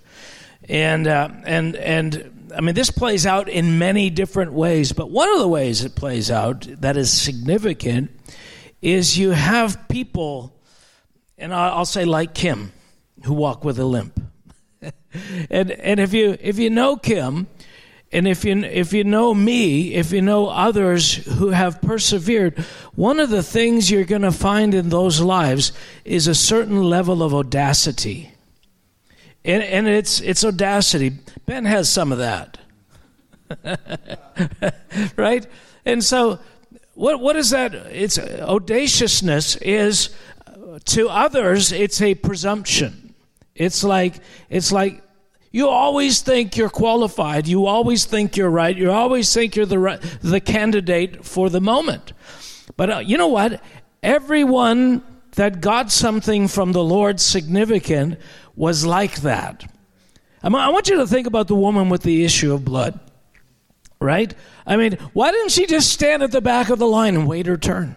And, 0.68 1.06
uh, 1.06 1.30
and, 1.46 1.76
and 1.76 2.52
I 2.56 2.62
mean, 2.62 2.74
this 2.74 2.90
plays 2.90 3.28
out 3.28 3.48
in 3.48 3.78
many 3.78 4.10
different 4.10 4.54
ways, 4.54 4.92
but 4.92 5.12
one 5.12 5.30
of 5.30 5.38
the 5.38 5.48
ways 5.48 5.84
it 5.84 5.94
plays 5.94 6.32
out 6.32 6.62
that 6.82 6.98
is 6.98 7.12
significant 7.12 8.10
is 8.82 9.20
you 9.20 9.32
have 9.32 9.88
people 9.88 10.56
and 11.40 11.54
I'll 11.54 11.86
say 11.86 12.06
like 12.06 12.34
Kim, 12.34 12.72
who 13.24 13.34
walk 13.34 13.64
with 13.64 13.80
a 13.80 13.86
limp. 13.86 14.22
and 15.50 15.72
and 15.72 16.00
if 16.00 16.14
you 16.14 16.38
if 16.40 16.60
you 16.60 16.70
know 16.70 16.98
Kim, 16.98 17.48
and 18.12 18.28
if 18.28 18.44
you 18.44 18.58
if 18.64 18.94
you 18.94 19.04
know 19.04 19.34
me, 19.34 19.94
if 19.94 20.12
you 20.12 20.22
know 20.22 20.48
others 20.48 21.16
who 21.16 21.50
have 21.50 21.82
persevered, 21.82 22.60
one 22.96 23.20
of 23.20 23.30
the 23.30 23.44
things 23.44 23.90
you're 23.90 24.04
going 24.04 24.22
to 24.24 24.32
find 24.32 24.74
in 24.74 24.90
those 24.90 25.22
lives 25.22 25.72
is 26.06 26.28
a 26.28 26.36
certain 26.36 26.84
level 26.84 27.24
of 27.24 27.34
audacity. 27.34 28.32
And 29.46 29.64
and 29.64 29.88
it's 29.88 30.22
it's 30.22 30.44
audacity. 30.44 31.14
Ben 31.46 31.66
has 31.66 31.90
some 31.90 32.12
of 32.12 32.18
that. 32.18 32.58
right? 35.16 35.48
And 35.86 36.04
so 36.04 36.40
what 36.96 37.20
what 37.20 37.36
is 37.36 37.52
that? 37.52 37.74
It's 37.74 38.20
audaciousness 38.20 39.56
is 39.58 40.10
to 40.86 41.10
others, 41.10 41.72
it's 41.72 42.02
a 42.02 42.16
presumption. 42.16 43.16
It's 43.56 43.84
like, 43.84 44.16
it's 44.50 44.72
like, 44.72 45.02
you 45.52 45.68
always 45.68 46.22
think 46.22 46.58
you're 46.58 46.70
qualified. 46.70 47.48
You 47.48 47.66
always 47.66 48.06
think 48.06 48.38
you're 48.38 48.50
right. 48.50 48.76
You 48.76 48.92
always 48.92 49.34
think 49.34 49.56
you're 49.56 49.66
the 49.66 49.80
right, 49.80 50.02
the 50.22 50.40
candidate 50.40 51.26
for 51.26 51.50
the 51.50 51.60
moment. 51.60 52.14
But 52.78 52.90
uh, 52.90 53.00
you 53.00 53.18
know 53.18 53.28
what? 53.28 53.62
Everyone 54.04 55.02
that 55.36 55.60
got 55.60 55.92
something 55.92 56.48
from 56.48 56.72
the 56.72 56.84
Lord 56.84 57.20
significant 57.20 58.20
was 58.56 58.86
like 58.86 59.22
that. 59.22 59.70
I 60.44 60.50
want 60.50 60.88
you 60.88 60.98
to 60.98 61.08
think 61.08 61.28
about 61.28 61.48
the 61.48 61.56
woman 61.56 61.90
with 61.90 62.04
the 62.04 62.24
issue 62.24 62.54
of 62.54 62.64
blood, 62.64 63.00
right? 64.00 64.34
I 64.66 64.78
mean, 64.78 64.98
why 65.14 65.32
didn't 65.32 65.52
she 65.52 65.66
just 65.66 65.92
stand 65.92 66.24
at 66.24 66.32
the 66.32 66.42
back 66.42 66.70
of 66.70 66.80
the 66.80 66.88
line 66.88 67.16
and 67.16 67.28
wait 67.28 67.46
her 67.48 67.58
turn? 67.58 67.96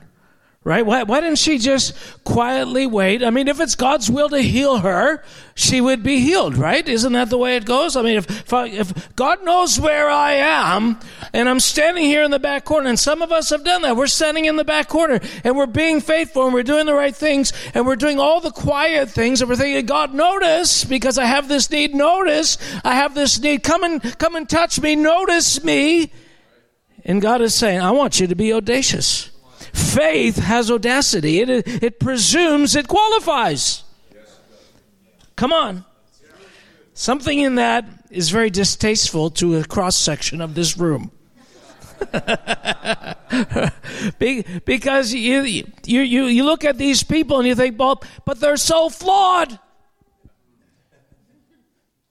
Right? 0.65 0.87
Why, 0.87 1.03
why 1.03 1.21
didn't 1.21 1.39
she 1.39 1.59
just 1.59 1.93
quietly 2.23 2.87
wait? 2.87 3.25
I 3.25 3.31
mean, 3.31 3.49
if 3.49 3.59
it's 3.59 3.75
God's 3.75 4.09
will 4.09 4.29
to 4.29 4.39
heal 4.39 4.79
her, 4.79 5.25
she 5.57 5.81
would 5.81 6.05
be 6.05 6.21
healed, 6.21 6.57
right? 6.57 6.89
Isn't 6.89 7.15
that 7.15 7.31
the 7.31 7.37
way 7.37 7.57
it 7.57 7.65
goes? 7.65 7.97
I 7.97 8.03
mean, 8.03 8.17
if, 8.17 8.31
if, 8.31 8.53
I, 8.53 8.69
if, 8.69 9.17
God 9.17 9.45
knows 9.45 9.81
where 9.81 10.09
I 10.09 10.35
am 10.35 11.01
and 11.33 11.49
I'm 11.49 11.59
standing 11.59 12.05
here 12.05 12.23
in 12.23 12.31
the 12.31 12.39
back 12.39 12.65
corner, 12.65 12.89
and 12.89 12.99
some 12.99 13.23
of 13.23 13.33
us 13.33 13.51
have 13.51 13.65
done 13.65 13.83
that. 13.83 13.97
We're 13.97 14.07
standing 14.07 14.45
in 14.45 14.55
the 14.55 14.63
back 14.63 14.87
corner 14.87 15.19
and 15.43 15.57
we're 15.57 15.67
being 15.67 16.01
faithful 16.01 16.45
and 16.45 16.55
we're 16.55 16.63
doing 16.63 16.87
the 16.87 16.95
right 16.95 17.15
things 17.15 17.53
and 17.75 17.85
we're 17.85 17.97
doing 17.97 18.21
all 18.21 18.41
the 18.41 18.53
quiet 18.53 19.11
things 19.11 19.41
and 19.41 19.51
we're 19.51 19.57
thinking, 19.57 19.85
God, 19.85 20.15
notice 20.15 20.85
because 20.85 21.19
I 21.19 21.25
have 21.25 21.49
this 21.49 21.73
need. 21.73 21.93
Notice 21.93 22.57
I 22.85 22.95
have 22.95 23.17
this 23.17 23.41
need. 23.41 23.65
Come 23.65 23.83
and, 23.83 24.19
come 24.21 24.37
and 24.37 24.49
touch 24.49 24.81
me. 24.81 24.95
Notice 24.95 25.65
me. 25.65 26.13
And 27.05 27.21
God 27.21 27.41
is 27.41 27.53
saying, 27.53 27.81
I 27.81 27.91
want 27.91 28.21
you 28.21 28.29
to 28.29 28.37
be 28.37 28.53
audacious. 28.53 29.32
Faith 29.73 30.37
has 30.37 30.71
audacity. 30.71 31.41
It, 31.41 31.83
it 31.83 32.01
presumes 32.01 32.77
it 32.77 32.89
qualifies. 32.89 33.85
Come 35.37 35.53
on. 35.53 35.85
Something 36.95 37.39
in 37.39 37.55
that 37.57 37.87
is 38.11 38.31
very 38.31 38.51
distasteful 38.51 39.31
to 39.31 39.57
a 39.57 39.65
cross 39.65 39.97
section 39.97 40.41
of 40.41 40.55
this 40.55 40.77
room. 40.77 41.11
because 44.65 45.15
you, 45.15 45.43
you, 45.43 45.65
you, 45.85 46.25
you 46.25 46.45
look 46.45 46.65
at 46.65 46.77
these 46.77 47.03
people 47.03 47.39
and 47.39 47.49
you 47.49 47.55
think, 47.55 47.79
well, 47.79 48.03
but 48.25 48.41
they're 48.41 48.57
so 48.57 48.89
flawed. 48.89 49.59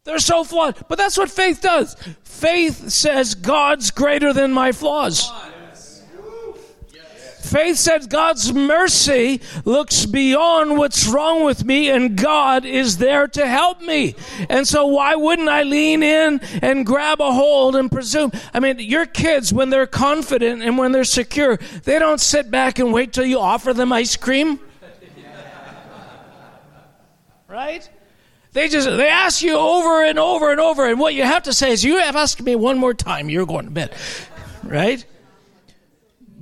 They're 0.04 0.20
so 0.20 0.44
flawed. 0.44 0.78
But 0.88 0.98
that's 0.98 1.18
what 1.18 1.30
faith 1.30 1.62
does. 1.62 1.96
Faith 2.24 2.90
says, 2.90 3.36
God's 3.36 3.92
greater 3.92 4.34
than 4.34 4.52
my 4.52 4.72
flaws. 4.72 5.32
Faith 7.52 7.76
says 7.76 8.08
God's 8.08 8.54
mercy 8.54 9.42
looks 9.66 10.06
beyond 10.06 10.78
what's 10.78 11.06
wrong 11.06 11.44
with 11.44 11.66
me 11.66 11.90
and 11.90 12.16
God 12.16 12.64
is 12.64 12.98
there 12.98 13.28
to 13.28 13.46
help 13.46 13.82
me. 13.82 14.16
And 14.48 14.66
so 14.66 14.86
why 14.88 15.16
wouldn't 15.16 15.50
I 15.50 15.64
lean 15.64 16.02
in 16.02 16.40
and 16.62 16.86
grab 16.86 17.20
a 17.20 17.30
hold 17.30 17.76
and 17.76 17.92
presume? 17.92 18.32
I 18.54 18.62
mean, 18.62 18.80
your 18.80 19.06
kids, 19.06 19.52
when 19.52 19.70
they're 19.70 19.86
confident 19.86 20.62
and 20.62 20.78
when 20.78 20.94
they're 20.94 21.04
secure, 21.04 21.58
they 21.84 22.00
don't 22.00 22.22
sit 22.22 22.50
back 22.50 22.80
and 22.80 22.94
wait 22.94 23.12
till 23.12 23.26
you 23.26 23.38
offer 23.38 23.74
them 23.74 23.92
ice 23.92 24.16
cream. 24.16 24.58
Right? 27.50 27.90
They 28.54 28.70
just 28.70 28.88
they 28.88 29.10
ask 29.10 29.42
you 29.42 29.58
over 29.58 30.06
and 30.06 30.18
over 30.18 30.52
and 30.52 30.60
over, 30.62 30.86
and 30.86 31.02
what 31.02 31.14
you 31.14 31.24
have 31.24 31.44
to 31.44 31.54
say 31.54 31.72
is, 31.72 31.84
"You 31.84 31.98
have 31.98 32.16
asked 32.16 32.42
me 32.42 32.56
one 32.56 32.78
more 32.78 32.94
time, 32.94 33.30
you're 33.30 33.46
going 33.46 33.66
to 33.66 33.72
bed." 33.72 33.94
Right? 34.64 35.06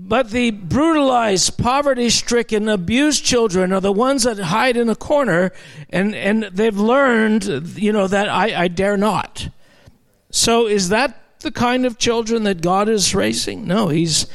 But 0.10 0.32
the 0.32 0.50
brutalized, 0.50 1.60
poverty 1.60 2.10
stricken, 2.10 2.68
abused 2.68 3.24
children 3.24 3.72
are 3.72 3.80
the 3.80 3.92
ones 3.92 4.24
that 4.24 4.39
hide 4.39 4.75
in 4.75 4.89
a 4.89 4.96
corner 4.96 5.51
and, 5.92 6.16
and 6.16 6.46
they've 6.46 6.75
learned, 6.75 7.46
you 7.78 7.94
know, 7.94 8.08
that 8.08 8.28
I, 8.28 8.63
I 8.63 8.68
dare 8.70 8.98
not. 8.98 9.50
So 10.32 10.66
is 10.66 10.89
that 10.89 11.39
the 11.42 11.51
kind 11.51 11.86
of 11.86 12.00
children 12.00 12.42
that 12.46 12.63
God 12.63 12.89
is 12.89 13.13
raising? 13.13 13.68
No, 13.68 13.89
He's, 13.89 14.25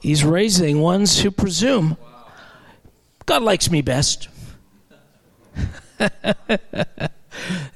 he's 0.00 0.22
raising 0.22 0.80
ones 0.80 1.20
who 1.20 1.32
presume 1.32 1.96
God 3.26 3.42
likes 3.42 3.72
me 3.72 3.82
best. 3.82 4.28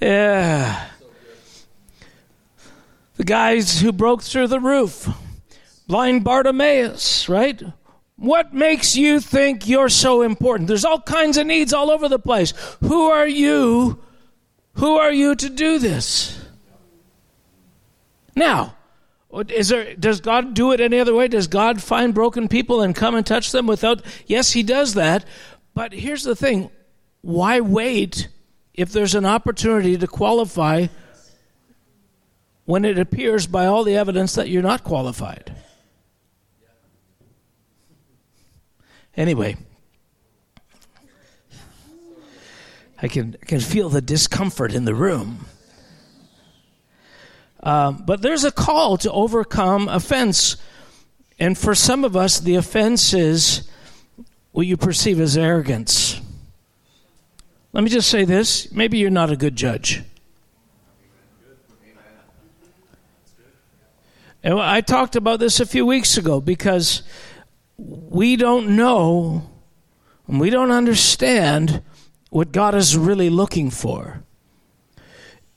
yeah. 0.01 0.87
The 3.17 3.25
guys 3.25 3.81
who 3.81 3.91
broke 3.91 4.23
through 4.23 4.47
the 4.47 4.61
roof 4.61 5.09
blind 5.87 6.25
Bartimaeus, 6.25 7.29
right? 7.29 7.63
What 8.17 8.55
makes 8.55 8.97
you 8.97 9.21
think 9.21 9.69
you're 9.69 9.91
so 9.91 10.23
important? 10.23 10.69
There's 10.69 10.85
all 10.85 11.01
kinds 11.01 11.37
of 11.37 11.47
needs 11.47 11.73
all 11.73 11.91
over 11.91 12.09
the 12.09 12.19
place. 12.19 12.53
Who 12.81 13.05
are 13.05 13.29
you? 13.29 14.03
Who 14.75 14.97
are 14.97 15.13
you 15.13 15.35
to 15.35 15.49
do 15.49 15.79
this? 15.79 16.41
Now, 18.35 18.77
is 19.49 19.69
there, 19.69 19.95
does 19.95 20.21
God 20.21 20.55
do 20.55 20.73
it 20.73 20.81
any 20.81 20.99
other 20.99 21.15
way? 21.15 21.29
Does 21.29 21.47
God 21.47 21.83
find 21.83 22.15
broken 22.15 22.49
people 22.49 22.81
and 22.81 22.95
come 22.95 23.15
and 23.15 23.27
touch 23.27 23.53
them 23.53 23.67
without? 23.67 24.03
Yes, 24.27 24.53
He 24.53 24.63
does 24.63 24.95
that. 24.95 25.25
But 25.75 25.93
here's 25.93 26.23
the 26.23 26.37
thing 26.37 26.71
why 27.21 27.61
wait 27.61 28.29
if 28.73 28.93
there's 28.93 29.15
an 29.15 29.27
opportunity 29.27 29.97
to 29.99 30.07
qualify 30.07 30.87
when 32.65 32.85
it 32.85 32.99
appears 32.99 33.47
by 33.47 33.67
all 33.67 33.85
the 33.85 33.97
evidence 33.97 34.35
that 34.35 34.49
you're 34.49 34.63
not 34.63 34.85
qualified? 34.85 35.55
Anyway, 39.17 39.57
I 43.01 43.09
can, 43.09 43.37
can 43.47 43.61
feel 43.61 43.89
the 43.89 44.03
discomfort 44.03 44.75
in 44.75 44.85
the 44.85 44.95
room. 44.95 45.47
Um, 47.63 48.05
but 48.07 48.23
there's 48.23 48.45
a 48.45 48.53
call 48.53 48.97
to 48.99 49.11
overcome 49.11 49.89
offense. 49.89 50.57
And 51.39 51.57
for 51.57 51.75
some 51.75 52.05
of 52.05 52.17
us, 52.17 52.39
the 52.39 52.55
offense 52.55 53.13
is 53.13 53.69
what 54.53 54.67
you 54.67 54.77
perceive 54.77 55.21
as 55.21 55.37
arrogance. 55.37 56.21
Let 57.73 57.85
me 57.85 57.91
just 57.91 58.09
say 58.09 58.25
this 58.25 58.73
maybe 58.73 58.99
you're 58.99 59.11
not 59.11 59.31
a 59.31 59.37
good 59.37 59.57
judge. 59.57 60.03
And 64.43 64.61
I 64.61 64.81
talked 64.81 65.17
about 65.17 65.41
this 65.41 65.59
a 65.59 65.67
few 65.67 65.85
weeks 65.85 66.17
ago 66.17 66.41
because 66.41 67.03
we 67.79 68.37
don't 68.37 68.77
know 68.77 69.51
and 70.27 70.41
we 70.41 70.51
don't 70.51 70.71
understand 70.71 71.83
what 72.31 72.53
God 72.53 72.75
is 72.75 72.97
really 72.97 73.31
looking 73.31 73.71
for. 73.71 74.23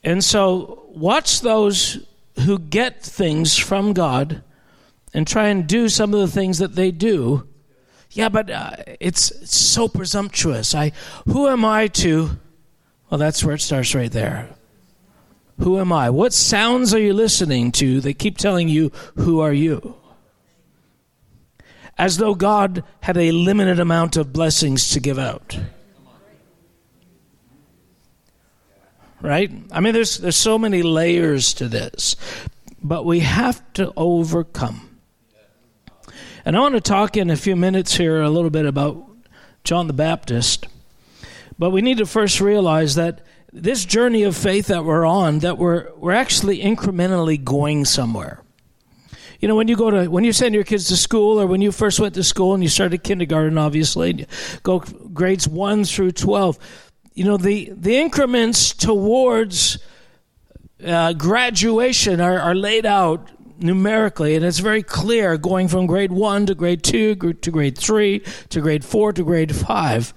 And 0.02 0.24
so, 0.24 0.86
watch 0.88 1.40
those 1.40 2.06
who 2.40 2.58
get 2.58 3.02
things 3.02 3.56
from 3.56 3.92
God 3.92 4.42
and 5.12 5.26
try 5.26 5.48
and 5.48 5.66
do 5.66 5.88
some 5.88 6.14
of 6.14 6.20
the 6.20 6.28
things 6.28 6.58
that 6.58 6.74
they 6.74 6.90
do. 6.90 7.46
Yeah, 8.12 8.28
but 8.28 8.50
uh, 8.50 8.72
it's, 9.00 9.30
it's 9.30 9.58
so 9.58 9.88
presumptuous. 9.88 10.74
I, 10.74 10.92
who 11.26 11.48
am 11.48 11.64
I 11.64 11.88
to? 11.88 12.38
Well, 13.10 13.18
that's 13.18 13.44
where 13.44 13.54
it 13.54 13.60
starts 13.60 13.94
right 13.94 14.10
there. 14.10 14.48
Who 15.58 15.78
am 15.78 15.92
I? 15.92 16.10
What 16.10 16.32
sounds 16.32 16.94
are 16.94 17.00
you 17.00 17.12
listening 17.12 17.70
to 17.72 18.00
that 18.00 18.18
keep 18.18 18.38
telling 18.38 18.68
you, 18.68 18.90
who 19.16 19.40
are 19.40 19.52
you? 19.52 19.99
As 22.00 22.16
though 22.16 22.34
God 22.34 22.82
had 23.00 23.18
a 23.18 23.30
limited 23.30 23.78
amount 23.78 24.16
of 24.16 24.32
blessings 24.32 24.88
to 24.92 25.00
give 25.00 25.18
out. 25.18 25.58
right? 29.20 29.52
I 29.70 29.80
mean, 29.80 29.92
there's 29.92 30.16
there's 30.16 30.36
so 30.36 30.58
many 30.58 30.82
layers 30.82 31.52
to 31.54 31.68
this, 31.68 32.16
but 32.82 33.04
we 33.04 33.20
have 33.20 33.60
to 33.74 33.92
overcome. 33.98 34.98
And 36.46 36.56
I 36.56 36.60
want 36.60 36.74
to 36.74 36.80
talk 36.80 37.18
in 37.18 37.28
a 37.28 37.36
few 37.36 37.54
minutes 37.54 37.94
here 37.94 38.22
a 38.22 38.30
little 38.30 38.48
bit 38.48 38.64
about 38.64 39.06
John 39.62 39.86
the 39.86 39.92
Baptist, 39.92 40.66
but 41.58 41.68
we 41.68 41.82
need 41.82 41.98
to 41.98 42.06
first 42.06 42.40
realize 42.40 42.94
that 42.94 43.20
this 43.52 43.84
journey 43.84 44.22
of 44.22 44.34
faith 44.34 44.68
that 44.68 44.86
we're 44.86 45.04
on, 45.04 45.40
that 45.40 45.58
we're 45.58 45.92
we're 45.96 46.12
actually 46.12 46.60
incrementally 46.60 47.42
going 47.42 47.84
somewhere. 47.84 48.42
You 49.40 49.48
know, 49.48 49.56
when 49.56 49.68
you 49.68 49.76
go 49.76 49.90
to 49.90 50.08
when 50.08 50.22
you 50.22 50.32
send 50.32 50.54
your 50.54 50.64
kids 50.64 50.86
to 50.88 50.96
school, 50.96 51.40
or 51.40 51.46
when 51.46 51.60
you 51.60 51.72
first 51.72 51.98
went 51.98 52.14
to 52.14 52.22
school 52.22 52.54
and 52.54 52.62
you 52.62 52.68
started 52.68 53.02
kindergarten, 53.02 53.58
obviously, 53.58 54.10
and 54.10 54.20
you 54.20 54.26
go 54.62 54.80
grades 54.80 55.48
one 55.48 55.84
through 55.84 56.12
twelve 56.12 56.58
you 57.14 57.24
know, 57.24 57.36
the, 57.36 57.70
the 57.76 57.96
increments 57.96 58.72
towards 58.72 59.78
uh, 60.84 61.12
graduation 61.12 62.20
are, 62.20 62.38
are 62.38 62.54
laid 62.54 62.86
out 62.86 63.30
numerically, 63.58 64.36
and 64.36 64.44
it's 64.44 64.60
very 64.60 64.82
clear 64.82 65.36
going 65.36 65.68
from 65.68 65.86
grade 65.86 66.12
one 66.12 66.46
to 66.46 66.54
grade 66.54 66.82
two 66.82 67.14
to 67.16 67.50
grade 67.50 67.76
three 67.76 68.20
to 68.48 68.60
grade 68.60 68.84
four 68.84 69.12
to 69.12 69.22
grade 69.22 69.54
five. 69.54 70.14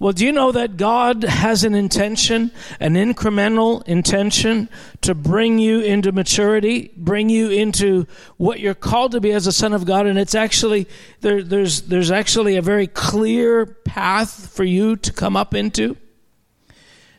Well, 0.00 0.14
do 0.14 0.24
you 0.24 0.32
know 0.32 0.50
that 0.50 0.78
God 0.78 1.24
has 1.24 1.62
an 1.62 1.74
intention, 1.74 2.52
an 2.80 2.94
incremental 2.94 3.86
intention 3.86 4.70
to 5.02 5.14
bring 5.14 5.58
you 5.58 5.82
into 5.82 6.10
maturity, 6.10 6.90
bring 6.96 7.28
you 7.28 7.50
into 7.50 8.06
what 8.38 8.60
you're 8.60 8.72
called 8.72 9.12
to 9.12 9.20
be 9.20 9.30
as 9.32 9.46
a 9.46 9.52
son 9.52 9.74
of 9.74 9.84
God? 9.84 10.06
And 10.06 10.18
it's 10.18 10.34
actually, 10.34 10.88
there, 11.20 11.42
there's, 11.42 11.82
there's 11.82 12.10
actually 12.10 12.56
a 12.56 12.62
very 12.62 12.86
clear 12.86 13.66
path 13.66 14.50
for 14.56 14.64
you 14.64 14.96
to 14.96 15.12
come 15.12 15.36
up 15.36 15.52
into. 15.54 15.98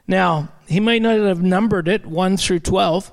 Now, 0.07 0.49
he 0.65 0.79
might 0.79 1.03
not 1.03 1.19
have 1.19 1.43
numbered 1.43 1.87
it 1.87 2.07
1 2.07 2.37
through 2.37 2.61
12. 2.61 3.11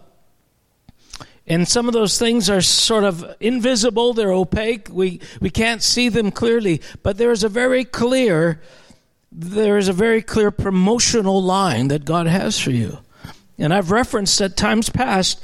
And 1.47 1.69
some 1.69 1.89
of 1.89 1.93
those 1.93 2.19
things 2.19 2.49
are 2.49 2.63
sort 2.63 3.05
of 3.05 3.37
invisible, 3.39 4.15
they're 4.15 4.33
opaque, 4.33 4.89
we, 4.91 5.21
we 5.43 5.51
can't 5.51 5.83
see 5.83 6.09
them 6.09 6.31
clearly, 6.31 6.81
but 7.03 7.19
there 7.19 7.33
is 7.33 7.45
a 7.45 7.51
very 7.51 7.85
clear 7.85 8.63
there 9.31 9.79
is 9.79 9.89
a 9.89 9.93
very 9.93 10.23
clear 10.23 10.51
promotional 10.51 11.43
line 11.43 11.89
that 11.89 12.05
God 12.05 12.27
has 12.27 12.59
for 12.59 12.71
you. 12.71 12.99
And 13.59 13.75
I've 13.75 13.91
referenced 13.91 14.41
at 14.41 14.57
times 14.57 14.89
past 14.89 15.43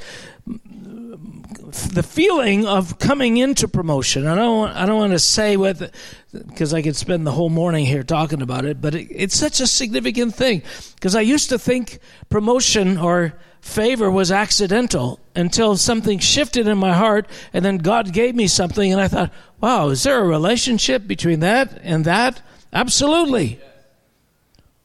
the 1.93 2.03
feeling 2.03 2.65
of 2.65 2.99
coming 2.99 3.37
into 3.37 3.67
promotion. 3.67 4.27
I 4.27 4.35
don't 4.35 4.69
I 4.69 4.85
don't 4.85 4.97
want 4.97 5.13
to 5.13 5.19
say 5.19 5.57
what 5.57 5.91
because 6.31 6.73
I 6.73 6.81
could 6.81 6.95
spend 6.95 7.27
the 7.27 7.31
whole 7.31 7.49
morning 7.49 7.85
here 7.85 8.03
talking 8.03 8.41
about 8.41 8.65
it, 8.65 8.81
but 8.81 8.95
it, 8.95 9.07
it's 9.11 9.37
such 9.37 9.59
a 9.59 9.67
significant 9.67 10.35
thing 10.35 10.63
because 10.95 11.15
I 11.15 11.21
used 11.21 11.49
to 11.49 11.59
think 11.59 11.99
promotion 12.29 12.97
or 12.97 13.33
favor 13.59 14.09
was 14.09 14.31
accidental 14.31 15.19
until 15.35 15.75
something 15.75 16.19
shifted 16.19 16.67
in 16.67 16.77
my 16.77 16.93
heart 16.93 17.27
and 17.51 17.65
then 17.65 17.77
God 17.77 18.13
gave 18.13 18.35
me 18.35 18.47
something 18.47 18.91
and 18.91 19.01
I 19.01 19.07
thought, 19.09 19.31
"Wow, 19.59 19.89
is 19.89 20.03
there 20.03 20.19
a 20.19 20.27
relationship 20.27 21.07
between 21.07 21.41
that 21.41 21.77
and 21.83 22.05
that?" 22.05 22.41
Absolutely. 22.71 23.59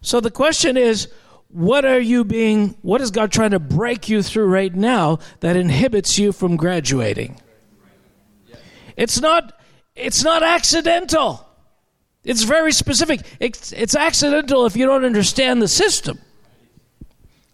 So 0.00 0.20
the 0.20 0.30
question 0.30 0.76
is, 0.76 1.08
what 1.48 1.84
are 1.84 2.00
you 2.00 2.24
being 2.24 2.76
what 2.82 3.00
is 3.00 3.10
god 3.10 3.32
trying 3.32 3.50
to 3.50 3.58
break 3.58 4.08
you 4.08 4.22
through 4.22 4.46
right 4.46 4.72
now 4.72 5.18
that 5.40 5.56
inhibits 5.56 6.18
you 6.18 6.32
from 6.32 6.56
graduating? 6.56 7.40
It's 8.96 9.20
not 9.20 9.60
it's 9.96 10.22
not 10.22 10.42
accidental. 10.42 11.46
It's 12.22 12.42
very 12.42 12.72
specific. 12.72 13.22
It's, 13.40 13.72
it's 13.72 13.96
accidental 13.96 14.66
if 14.66 14.76
you 14.76 14.84
don't 14.86 15.04
understand 15.04 15.62
the 15.62 15.68
system 15.68 16.18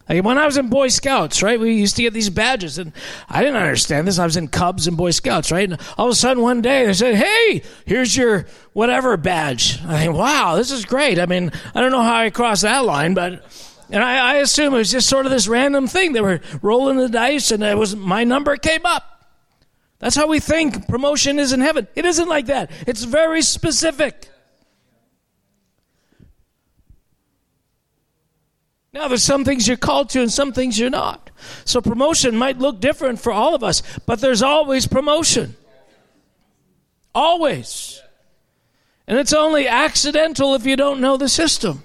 like 0.09 0.23
when 0.23 0.37
I 0.37 0.45
was 0.45 0.57
in 0.57 0.69
Boy 0.69 0.87
Scouts, 0.87 1.43
right, 1.43 1.59
we 1.59 1.73
used 1.73 1.95
to 1.97 2.01
get 2.01 2.13
these 2.13 2.29
badges, 2.29 2.77
and 2.77 2.93
I 3.29 3.41
didn't 3.41 3.57
understand 3.57 4.07
this. 4.07 4.19
I 4.19 4.25
was 4.25 4.37
in 4.37 4.47
Cubs 4.47 4.87
and 4.87 4.95
Boy 4.95 5.11
Scouts, 5.11 5.51
right? 5.51 5.69
And 5.69 5.79
all 5.97 6.07
of 6.07 6.11
a 6.11 6.15
sudden, 6.15 6.41
one 6.41 6.61
day, 6.61 6.85
they 6.85 6.93
said, 6.93 7.15
"Hey, 7.15 7.61
here's 7.85 8.15
your 8.15 8.45
whatever 8.73 9.17
badge." 9.17 9.79
I 9.85 10.05
think, 10.05 10.17
"Wow, 10.17 10.55
this 10.55 10.71
is 10.71 10.85
great." 10.85 11.19
I 11.19 11.25
mean, 11.25 11.51
I 11.75 11.81
don't 11.81 11.91
know 11.91 12.03
how 12.03 12.15
I 12.15 12.29
crossed 12.29 12.61
that 12.61 12.85
line, 12.85 13.13
but 13.13 13.43
and 13.89 14.03
I, 14.03 14.33
I 14.33 14.35
assume 14.37 14.73
it 14.73 14.77
was 14.77 14.91
just 14.91 15.09
sort 15.09 15.25
of 15.25 15.31
this 15.31 15.47
random 15.47 15.87
thing. 15.87 16.13
They 16.13 16.21
were 16.21 16.41
rolling 16.61 16.97
the 16.97 17.09
dice, 17.09 17.51
and 17.51 17.63
it 17.63 17.77
was 17.77 17.95
my 17.95 18.23
number 18.23 18.55
came 18.57 18.85
up. 18.85 19.03
That's 19.99 20.15
how 20.15 20.27
we 20.27 20.39
think 20.39 20.87
promotion 20.87 21.39
is 21.39 21.53
in 21.53 21.59
heaven. 21.59 21.87
It 21.95 22.05
isn't 22.05 22.29
like 22.29 22.47
that. 22.47 22.71
It's 22.85 23.03
very 23.03 23.41
specific. 23.41 24.29
Now, 28.93 29.07
there's 29.07 29.23
some 29.23 29.43
things 29.43 29.67
you're 29.67 29.77
called 29.77 30.09
to 30.11 30.21
and 30.21 30.31
some 30.31 30.53
things 30.53 30.79
you're 30.79 30.89
not. 30.89 31.29
So, 31.65 31.81
promotion 31.81 32.35
might 32.35 32.57
look 32.57 32.79
different 32.79 33.19
for 33.19 33.31
all 33.31 33.53
of 33.53 33.63
us, 33.63 33.83
but 34.05 34.21
there's 34.21 34.41
always 34.41 34.87
promotion. 34.87 35.55
Always. 37.13 38.01
And 39.07 39.17
it's 39.17 39.33
only 39.33 39.67
accidental 39.67 40.55
if 40.55 40.65
you 40.65 40.75
don't 40.75 40.99
know 40.99 41.17
the 41.17 41.29
system. 41.29 41.83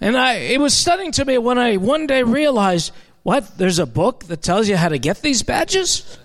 And 0.00 0.16
I, 0.16 0.34
it 0.34 0.60
was 0.60 0.76
stunning 0.76 1.12
to 1.12 1.24
me 1.24 1.38
when 1.38 1.58
I 1.58 1.76
one 1.76 2.06
day 2.06 2.22
realized, 2.22 2.92
what? 3.22 3.56
There's 3.56 3.78
a 3.78 3.86
book 3.86 4.24
that 4.24 4.42
tells 4.42 4.68
you 4.68 4.76
how 4.76 4.88
to 4.88 4.98
get 4.98 5.22
these 5.22 5.42
badges? 5.42 6.18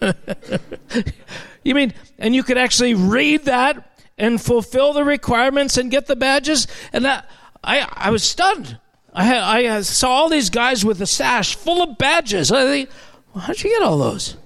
you 1.64 1.74
mean, 1.74 1.92
and 2.18 2.34
you 2.34 2.42
could 2.42 2.56
actually 2.56 2.94
read 2.94 3.46
that 3.46 4.00
and 4.16 4.40
fulfill 4.40 4.92
the 4.92 5.04
requirements 5.04 5.76
and 5.76 5.90
get 5.90 6.06
the 6.06 6.16
badges? 6.16 6.68
And 6.92 7.04
that, 7.04 7.28
I, 7.62 7.86
I 7.92 8.10
was 8.10 8.22
stunned. 8.22 8.78
I, 9.14 9.36
I 9.36 9.64
uh, 9.66 9.82
saw 9.82 10.10
all 10.10 10.28
these 10.28 10.50
guys 10.50 10.84
with 10.84 11.00
a 11.00 11.06
sash 11.06 11.54
full 11.54 11.82
of 11.82 11.96
badges. 11.96 12.50
I 12.50 12.64
think, 12.64 12.90
well, 13.32 13.44
how'd 13.44 13.62
you 13.62 13.70
get 13.70 13.82
all 13.82 13.98
those? 13.98 14.36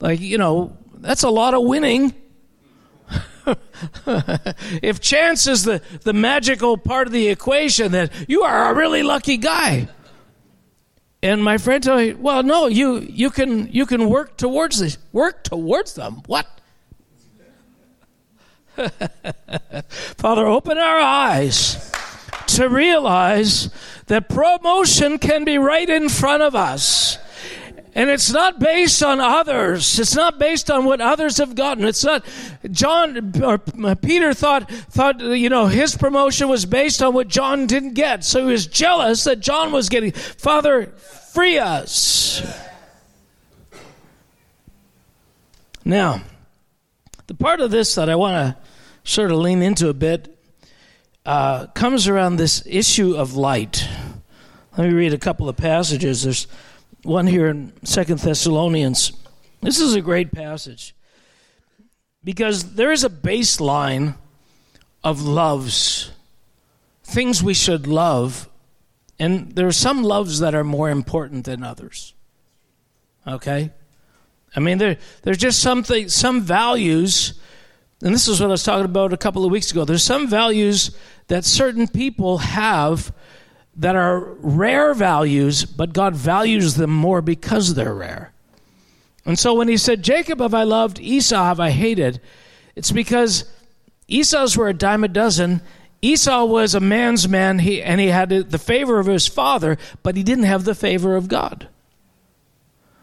Like, 0.00 0.20
you 0.20 0.38
know, 0.38 0.76
that's 0.94 1.22
a 1.22 1.30
lot 1.30 1.54
of 1.54 1.62
winning. 1.62 2.12
if 4.82 5.00
chance 5.00 5.46
is 5.46 5.64
the, 5.64 5.80
the 6.02 6.12
magical 6.12 6.76
part 6.76 7.06
of 7.06 7.12
the 7.12 7.28
equation, 7.28 7.92
then 7.92 8.10
you 8.28 8.42
are 8.42 8.70
a 8.70 8.74
really 8.74 9.02
lucky 9.02 9.38
guy. 9.38 9.88
And 11.22 11.42
my 11.42 11.56
friend 11.58 11.82
told 11.82 12.00
me, 12.00 12.12
well, 12.12 12.42
no, 12.42 12.66
you, 12.66 12.98
you, 12.98 13.30
can, 13.30 13.72
you 13.72 13.86
can 13.86 14.08
work 14.08 14.36
towards 14.36 14.78
this. 14.78 14.98
Work 15.12 15.44
towards 15.44 15.94
them? 15.94 16.22
What? 16.26 16.46
Father, 20.18 20.46
open 20.46 20.78
our 20.78 20.98
eyes 20.98 21.90
to 22.48 22.68
realize 22.68 23.70
that 24.06 24.28
promotion 24.28 25.18
can 25.18 25.44
be 25.44 25.58
right 25.58 25.88
in 25.88 26.08
front 26.08 26.42
of 26.42 26.54
us. 26.54 27.18
And 27.94 28.10
it's 28.10 28.32
not 28.32 28.60
based 28.60 29.02
on 29.02 29.20
others. 29.20 29.98
It's 29.98 30.14
not 30.14 30.38
based 30.38 30.70
on 30.70 30.84
what 30.84 31.00
others 31.00 31.38
have 31.38 31.54
gotten. 31.54 31.84
It's 31.84 32.04
not 32.04 32.24
John 32.70 33.42
or 33.42 33.60
uh, 33.84 33.94
Peter 33.96 34.32
thought 34.34 34.70
thought 34.70 35.20
you 35.20 35.48
know 35.48 35.66
his 35.66 35.96
promotion 35.96 36.48
was 36.48 36.64
based 36.64 37.02
on 37.02 37.12
what 37.12 37.26
John 37.26 37.66
didn't 37.66 37.94
get. 37.94 38.22
So 38.24 38.46
he 38.46 38.52
was 38.52 38.68
jealous 38.68 39.24
that 39.24 39.40
John 39.40 39.72
was 39.72 39.88
getting. 39.88 40.12
Father, 40.12 40.86
free 41.32 41.58
us. 41.58 42.40
Now, 45.84 46.22
the 47.26 47.34
part 47.34 47.60
of 47.60 47.72
this 47.72 47.96
that 47.96 48.08
I 48.08 48.14
want 48.14 48.34
to 48.34 48.62
sort 49.02 49.32
of 49.32 49.38
lean 49.38 49.62
into 49.62 49.88
a 49.88 49.94
bit 49.94 50.37
uh, 51.28 51.66
comes 51.74 52.08
around 52.08 52.36
this 52.36 52.62
issue 52.64 53.14
of 53.14 53.36
light. 53.36 53.86
Let 54.78 54.88
me 54.88 54.94
read 54.94 55.12
a 55.12 55.18
couple 55.18 55.46
of 55.46 55.58
passages. 55.58 56.22
There's 56.22 56.46
one 57.02 57.26
here 57.26 57.48
in 57.48 57.74
Second 57.84 58.20
Thessalonians. 58.20 59.12
This 59.60 59.78
is 59.78 59.94
a 59.94 60.00
great 60.00 60.32
passage 60.32 60.94
because 62.24 62.76
there 62.76 62.90
is 62.90 63.04
a 63.04 63.10
baseline 63.10 64.14
of 65.04 65.20
loves, 65.20 66.12
things 67.04 67.42
we 67.42 67.52
should 67.52 67.86
love, 67.86 68.48
and 69.18 69.52
there 69.52 69.66
are 69.66 69.72
some 69.72 70.02
loves 70.02 70.40
that 70.40 70.54
are 70.54 70.64
more 70.64 70.88
important 70.88 71.44
than 71.44 71.62
others. 71.62 72.14
Okay? 73.26 73.70
I 74.56 74.60
mean, 74.60 74.78
there, 74.78 74.96
there's 75.24 75.36
just 75.36 75.60
something, 75.60 76.08
some 76.08 76.40
values, 76.40 77.38
and 78.02 78.14
this 78.14 78.28
is 78.28 78.40
what 78.40 78.46
I 78.46 78.50
was 78.50 78.62
talking 78.62 78.84
about 78.84 79.12
a 79.12 79.16
couple 79.16 79.44
of 79.44 79.50
weeks 79.50 79.70
ago. 79.70 79.84
There's 79.84 80.04
some 80.04 80.28
values 80.28 80.96
that 81.26 81.44
certain 81.44 81.88
people 81.88 82.38
have 82.38 83.12
that 83.76 83.96
are 83.96 84.20
rare 84.40 84.94
values, 84.94 85.64
but 85.64 85.92
God 85.92 86.14
values 86.14 86.74
them 86.74 86.90
more 86.90 87.22
because 87.22 87.74
they're 87.74 87.94
rare. 87.94 88.32
And 89.24 89.38
so 89.38 89.54
when 89.54 89.68
he 89.68 89.76
said, 89.76 90.02
Jacob 90.02 90.40
have 90.40 90.54
I 90.54 90.62
loved, 90.62 91.00
Esau 91.00 91.44
have 91.44 91.60
I 91.60 91.70
hated, 91.70 92.20
it's 92.74 92.92
because 92.92 93.44
Esau's 94.06 94.56
were 94.56 94.68
a 94.68 94.74
dime 94.74 95.04
a 95.04 95.08
dozen. 95.08 95.60
Esau 96.00 96.44
was 96.44 96.74
a 96.74 96.80
man's 96.80 97.28
man, 97.28 97.58
he, 97.58 97.82
and 97.82 98.00
he 98.00 98.08
had 98.08 98.30
the 98.30 98.58
favor 98.58 98.98
of 98.98 99.06
his 99.06 99.26
father, 99.26 99.76
but 100.02 100.16
he 100.16 100.22
didn't 100.22 100.44
have 100.44 100.64
the 100.64 100.74
favor 100.74 101.16
of 101.16 101.28
God. 101.28 101.68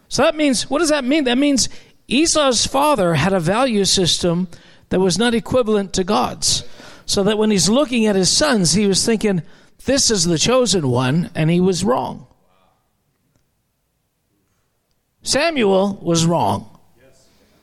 So 0.08 0.22
that 0.22 0.34
means, 0.34 0.70
what 0.70 0.78
does 0.78 0.88
that 0.88 1.04
mean? 1.04 1.24
That 1.24 1.38
means 1.38 1.68
Esau's 2.08 2.66
father 2.66 3.14
had 3.14 3.32
a 3.32 3.40
value 3.40 3.84
system 3.84 4.48
that 4.88 5.00
was 5.00 5.18
not 5.18 5.34
equivalent 5.34 5.92
to 5.94 6.04
God's. 6.04 6.64
So 7.06 7.22
that 7.22 7.38
when 7.38 7.50
he's 7.50 7.68
looking 7.68 8.06
at 8.06 8.16
his 8.16 8.30
sons, 8.30 8.72
he 8.72 8.86
was 8.86 9.04
thinking, 9.04 9.42
this 9.84 10.10
is 10.10 10.24
the 10.24 10.38
chosen 10.38 10.88
one, 10.88 11.30
and 11.34 11.50
he 11.50 11.60
was 11.60 11.84
wrong. 11.84 12.26
Samuel 15.22 15.98
was 16.02 16.26
wrong. 16.26 16.78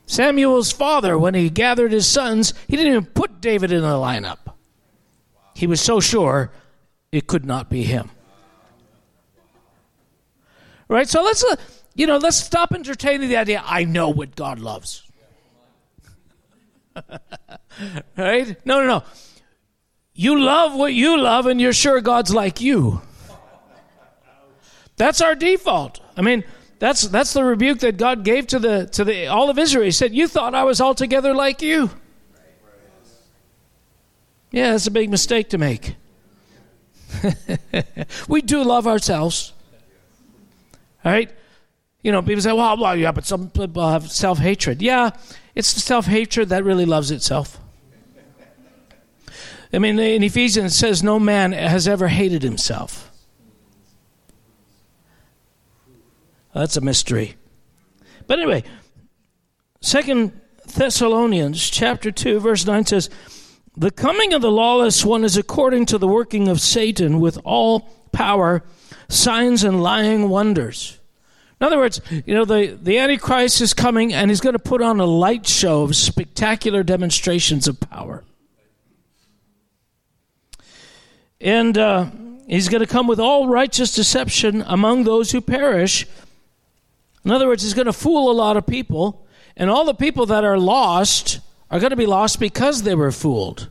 Samuel's 0.06 0.72
father, 0.72 1.18
when 1.18 1.34
he 1.34 1.50
gathered 1.50 1.92
his 1.92 2.08
sons, 2.08 2.54
he 2.68 2.76
didn't 2.76 2.92
even 2.92 3.06
put 3.06 3.42
David 3.42 3.72
in 3.72 3.82
the 3.82 3.88
lineup. 3.88 4.38
He 5.54 5.68
was 5.68 5.82
so 5.82 6.00
sure 6.00 6.52
it 7.12 7.28
could 7.28 7.46
not 7.46 7.70
be 7.70 7.84
him. 7.84 8.10
Right? 10.90 11.08
So 11.08 11.24
let's, 11.24 11.44
uh, 11.44 11.56
you 11.96 12.06
know, 12.06 12.18
let's 12.18 12.38
stop 12.38 12.74
entertaining 12.74 13.30
the 13.30 13.38
idea, 13.38 13.64
I 13.66 13.86
know 13.86 14.10
what 14.10 14.36
God 14.36 14.60
loves. 14.60 15.10
right? 18.18 18.66
No, 18.66 18.82
no, 18.82 18.88
no. 18.88 19.04
You 20.14 20.40
love 20.40 20.76
what 20.76 20.94
you 20.94 21.20
love, 21.20 21.48
and 21.48 21.60
you're 21.60 21.74
sure 21.74 22.02
God's 22.02 22.34
like 22.34 22.62
you. 22.62 23.02
That's 24.96 25.22
our 25.22 25.34
default. 25.34 26.00
I 26.16 26.22
mean, 26.22 26.44
that's 26.78 27.08
that's 27.08 27.34
the 27.34 27.44
rebuke 27.44 27.80
that 27.80 27.98
God 27.98 28.24
gave 28.24 28.48
to 28.48 28.60
the 28.60 28.86
to 28.88 29.04
the 29.04 29.28
all 29.28 29.50
of 29.50 29.58
Israel. 29.58 29.86
He 29.86 29.92
said, 29.92 30.14
"You 30.14 30.28
thought 30.28 30.54
I 30.54 30.64
was 30.64 30.80
altogether 30.80 31.34
like 31.34 31.62
you." 31.62 31.90
Yeah, 34.52 34.72
that's 34.72 34.86
a 34.86 34.92
big 34.92 35.10
mistake 35.10 35.50
to 35.50 35.58
make. 35.58 35.96
we 38.28 38.42
do 38.42 38.64
love 38.64 38.86
ourselves. 38.86 39.52
All 41.04 41.12
right? 41.12 41.30
You 42.04 42.12
know, 42.12 42.22
people 42.22 42.42
say, 42.42 42.52
well, 42.52 42.78
well 42.78 42.96
yeah, 42.96 43.12
but 43.12 43.26
some 43.26 43.50
people 43.50 43.90
have 43.90 44.12
self 44.12 44.38
hatred. 44.38 44.82
Yeah, 44.82 45.12
it's 45.56 45.74
the 45.74 45.80
self 45.80 46.06
hatred 46.06 46.50
that 46.50 46.64
really 46.64 46.86
loves 46.86 47.12
itself. 47.12 47.60
I 49.72 49.80
mean, 49.80 49.98
in 49.98 50.22
Ephesians, 50.22 50.74
it 50.74 50.78
says, 50.78 51.02
no 51.02 51.20
man 51.20 51.52
has 51.52 51.88
ever 51.88 52.08
hated 52.08 52.44
himself. 52.44 53.12
That's 56.54 56.78
a 56.78 56.82
mystery. 56.82 57.36
But 58.28 58.38
anyway, 58.38 58.64
Second 59.82 60.40
Thessalonians 60.66 61.70
chapter 61.70 62.12
2, 62.12 62.40
verse 62.40 62.66
9 62.66 62.86
says, 62.86 63.10
The 63.76 63.92
coming 63.92 64.34
of 64.34 64.42
the 64.42 64.52
lawless 64.52 65.04
one 65.04 65.24
is 65.24 65.36
according 65.36 65.88
to 65.88 65.98
the 65.98 66.08
working 66.08 66.48
of 66.48 66.62
Satan 66.62 67.20
with 67.20 67.40
all 67.44 67.82
power, 68.12 68.64
signs, 69.10 69.64
and 69.64 69.82
lying 69.82 70.30
wonders. 70.30 71.00
In 71.64 71.68
other 71.68 71.78
words, 71.78 72.02
you 72.26 72.34
know, 72.34 72.44
the, 72.44 72.78
the 72.82 72.98
Antichrist 72.98 73.62
is 73.62 73.74
coming 73.74 74.14
and 74.14 74.30
he's 74.30 74.42
going 74.42 74.52
to 74.52 74.60
put 74.60 74.82
on 74.82 75.00
a 75.00 75.06
light 75.06 75.48
show 75.48 75.84
of 75.84 75.96
spectacular 75.96 76.84
demonstrations 76.84 77.70
of 77.70 77.80
power. 77.80 78.26
And 81.40 81.78
uh, 81.78 82.08
he's 82.50 82.68
going 82.68 82.82
to 82.82 82.86
come 82.86 83.08
with 83.08 83.22
all 83.22 83.48
righteous 83.48 83.96
deception 83.96 84.62
among 84.68 85.06
those 85.06 85.32
who 85.32 85.40
perish. 85.40 86.06
In 87.24 87.32
other 87.32 87.48
words, 87.48 87.64
he's 87.64 87.74
going 87.74 87.86
to 87.86 87.94
fool 87.94 88.30
a 88.30 88.34
lot 88.34 88.58
of 88.58 88.68
people, 88.68 89.26
and 89.56 89.70
all 89.70 89.86
the 89.86 89.94
people 89.94 90.26
that 90.26 90.44
are 90.44 90.60
lost 90.60 91.40
are 91.72 91.80
going 91.80 91.92
to 91.92 91.96
be 91.96 92.06
lost 92.06 92.42
because 92.42 92.84
they 92.84 92.94
were 92.94 93.14
fooled. 93.14 93.70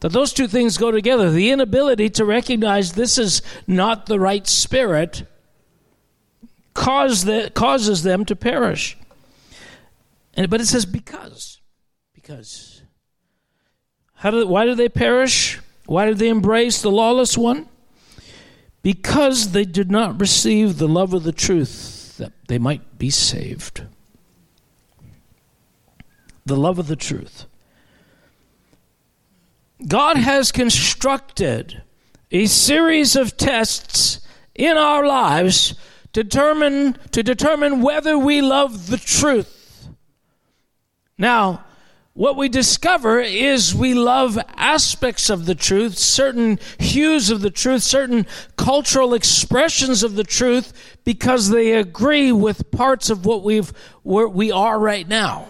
That 0.00 0.12
those 0.12 0.32
two 0.32 0.46
things 0.46 0.78
go 0.78 0.92
together. 0.92 1.32
The 1.32 1.50
inability 1.50 2.08
to 2.10 2.24
recognize 2.24 2.92
this 2.92 3.18
is 3.18 3.42
not 3.66 4.06
the 4.06 4.20
right 4.20 4.46
spirit 4.46 5.24
cause 6.76 7.24
the, 7.24 7.50
causes 7.54 8.02
them 8.02 8.24
to 8.26 8.36
perish. 8.36 8.96
And, 10.34 10.48
but 10.50 10.60
it 10.60 10.66
says 10.66 10.86
because. 10.86 11.60
Because. 12.14 12.82
How 14.14 14.30
do, 14.30 14.46
why 14.46 14.66
do 14.66 14.74
they 14.74 14.88
perish? 14.88 15.58
Why 15.86 16.06
did 16.06 16.18
they 16.18 16.28
embrace 16.28 16.82
the 16.82 16.90
lawless 16.90 17.36
one? 17.36 17.68
Because 18.82 19.52
they 19.52 19.64
did 19.64 19.90
not 19.90 20.20
receive 20.20 20.78
the 20.78 20.86
love 20.86 21.14
of 21.14 21.24
the 21.24 21.32
truth 21.32 22.18
that 22.18 22.32
they 22.48 22.58
might 22.58 22.98
be 22.98 23.10
saved. 23.10 23.84
The 26.44 26.56
love 26.56 26.78
of 26.78 26.86
the 26.86 26.96
truth. 26.96 27.46
God 29.86 30.16
has 30.16 30.52
constructed 30.52 31.82
a 32.30 32.46
series 32.46 33.16
of 33.16 33.36
tests 33.36 34.20
in 34.54 34.76
our 34.76 35.06
lives 35.06 35.74
determine, 36.16 36.96
to 37.10 37.22
determine 37.22 37.82
whether 37.82 38.18
we 38.18 38.40
love 38.40 38.86
the 38.86 38.96
truth. 38.96 39.86
Now, 41.18 41.62
what 42.14 42.38
we 42.38 42.48
discover 42.48 43.20
is 43.20 43.74
we 43.74 43.92
love 43.92 44.38
aspects 44.56 45.28
of 45.28 45.44
the 45.44 45.54
truth, 45.54 45.98
certain 45.98 46.58
hues 46.78 47.28
of 47.28 47.42
the 47.42 47.50
truth, 47.50 47.82
certain 47.82 48.26
cultural 48.56 49.12
expressions 49.12 50.02
of 50.02 50.14
the 50.14 50.24
truth, 50.24 50.96
because 51.04 51.50
they 51.50 51.72
agree 51.72 52.32
with 52.32 52.70
parts 52.70 53.10
of 53.10 53.26
what 53.26 53.42
we've 53.42 53.70
where 54.02 54.26
we 54.26 54.50
are 54.50 54.78
right 54.78 55.06
now. 55.06 55.46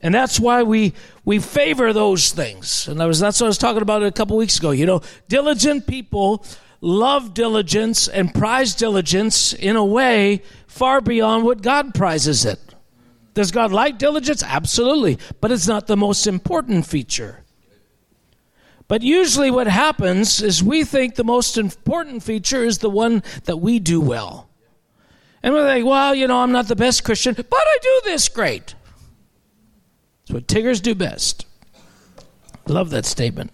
And 0.00 0.14
that's 0.14 0.40
why 0.40 0.62
we 0.62 0.94
we 1.26 1.38
favor 1.38 1.92
those 1.92 2.32
things. 2.32 2.88
And 2.88 2.98
that 2.98 3.04
was 3.04 3.20
that's 3.20 3.42
what 3.42 3.48
I 3.48 3.48
was 3.48 3.58
talking 3.58 3.82
about 3.82 4.02
a 4.02 4.10
couple 4.10 4.38
weeks 4.38 4.58
ago. 4.58 4.70
You 4.70 4.86
know, 4.86 5.02
diligent 5.28 5.86
people 5.86 6.46
love 6.84 7.32
diligence 7.32 8.08
and 8.08 8.34
prize 8.34 8.74
diligence 8.74 9.54
in 9.54 9.74
a 9.74 9.84
way 9.84 10.42
far 10.66 11.00
beyond 11.00 11.44
what 11.44 11.62
God 11.62 11.94
prizes 11.94 12.44
it. 12.44 12.60
Does 13.32 13.50
God 13.50 13.72
like 13.72 13.98
diligence? 13.98 14.42
Absolutely. 14.42 15.18
But 15.40 15.50
it's 15.50 15.66
not 15.66 15.86
the 15.86 15.96
most 15.96 16.26
important 16.26 16.86
feature. 16.86 17.42
But 18.86 19.02
usually, 19.02 19.50
what 19.50 19.66
happens 19.66 20.42
is 20.42 20.62
we 20.62 20.84
think 20.84 21.14
the 21.14 21.24
most 21.24 21.56
important 21.56 22.22
feature 22.22 22.62
is 22.62 22.78
the 22.78 22.90
one 22.90 23.22
that 23.44 23.56
we 23.56 23.78
do 23.78 24.00
well. 24.00 24.50
And 25.42 25.54
we're 25.54 25.64
like, 25.64 25.84
well, 25.84 26.14
you 26.14 26.28
know, 26.28 26.38
I'm 26.38 26.52
not 26.52 26.68
the 26.68 26.76
best 26.76 27.02
Christian, 27.02 27.34
but 27.34 27.46
I 27.52 27.78
do 27.82 28.00
this 28.04 28.28
great. 28.28 28.74
That's 30.20 30.34
what 30.34 30.48
Tiggers 30.48 30.80
do 30.80 30.94
best. 30.94 31.46
Love 32.66 32.90
that 32.90 33.06
statement. 33.06 33.52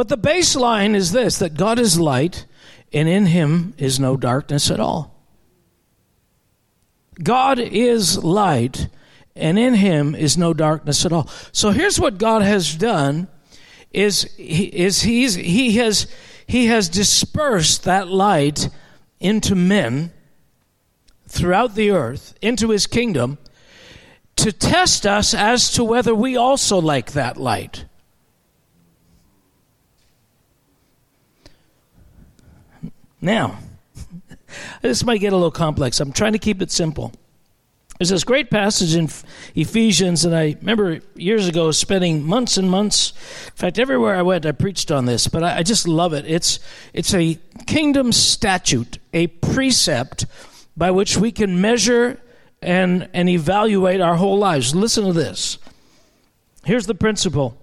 But 0.00 0.08
the 0.08 0.16
baseline 0.16 0.94
is 0.94 1.12
this 1.12 1.40
that 1.40 1.58
God 1.58 1.78
is 1.78 2.00
light, 2.00 2.46
and 2.90 3.06
in 3.06 3.26
him 3.26 3.74
is 3.76 4.00
no 4.00 4.16
darkness 4.16 4.70
at 4.70 4.80
all. 4.80 5.14
God 7.22 7.58
is 7.58 8.16
light, 8.24 8.88
and 9.36 9.58
in 9.58 9.74
him 9.74 10.14
is 10.14 10.38
no 10.38 10.54
darkness 10.54 11.04
at 11.04 11.12
all. 11.12 11.28
So 11.52 11.70
here's 11.70 12.00
what 12.00 12.16
God 12.16 12.40
has 12.40 12.74
done 12.74 13.28
is, 13.92 14.24
is 14.38 15.02
he's, 15.02 15.34
he, 15.34 15.76
has, 15.76 16.06
he 16.46 16.68
has 16.68 16.88
dispersed 16.88 17.84
that 17.84 18.08
light 18.08 18.70
into 19.20 19.54
men 19.54 20.12
throughout 21.28 21.74
the 21.74 21.90
earth, 21.90 22.32
into 22.40 22.70
his 22.70 22.86
kingdom, 22.86 23.36
to 24.36 24.50
test 24.50 25.04
us 25.04 25.34
as 25.34 25.70
to 25.72 25.84
whether 25.84 26.14
we 26.14 26.38
also 26.38 26.80
like 26.80 27.12
that 27.12 27.36
light. 27.36 27.84
Now, 33.20 33.58
this 34.82 35.04
might 35.04 35.18
get 35.18 35.32
a 35.32 35.36
little 35.36 35.50
complex. 35.50 36.00
I'm 36.00 36.12
trying 36.12 36.32
to 36.32 36.38
keep 36.38 36.62
it 36.62 36.70
simple. 36.70 37.12
There's 37.98 38.08
this 38.08 38.24
great 38.24 38.50
passage 38.50 38.94
in 38.94 39.10
Ephesians, 39.54 40.24
and 40.24 40.34
I 40.34 40.56
remember 40.60 41.00
years 41.16 41.46
ago 41.46 41.70
spending 41.70 42.24
months 42.24 42.56
and 42.56 42.70
months. 42.70 43.12
In 43.48 43.52
fact, 43.56 43.78
everywhere 43.78 44.16
I 44.16 44.22
went, 44.22 44.46
I 44.46 44.52
preached 44.52 44.90
on 44.90 45.04
this, 45.04 45.28
but 45.28 45.42
I, 45.42 45.58
I 45.58 45.62
just 45.62 45.86
love 45.86 46.14
it. 46.14 46.24
It's, 46.26 46.60
it's 46.94 47.12
a 47.12 47.38
kingdom 47.66 48.12
statute, 48.12 48.98
a 49.12 49.26
precept 49.26 50.24
by 50.78 50.90
which 50.90 51.18
we 51.18 51.30
can 51.30 51.60
measure 51.60 52.18
and, 52.62 53.10
and 53.12 53.28
evaluate 53.28 54.00
our 54.00 54.16
whole 54.16 54.38
lives. 54.38 54.74
Listen 54.74 55.04
to 55.04 55.12
this. 55.12 55.58
Here's 56.64 56.86
the 56.86 56.94
principle 56.94 57.58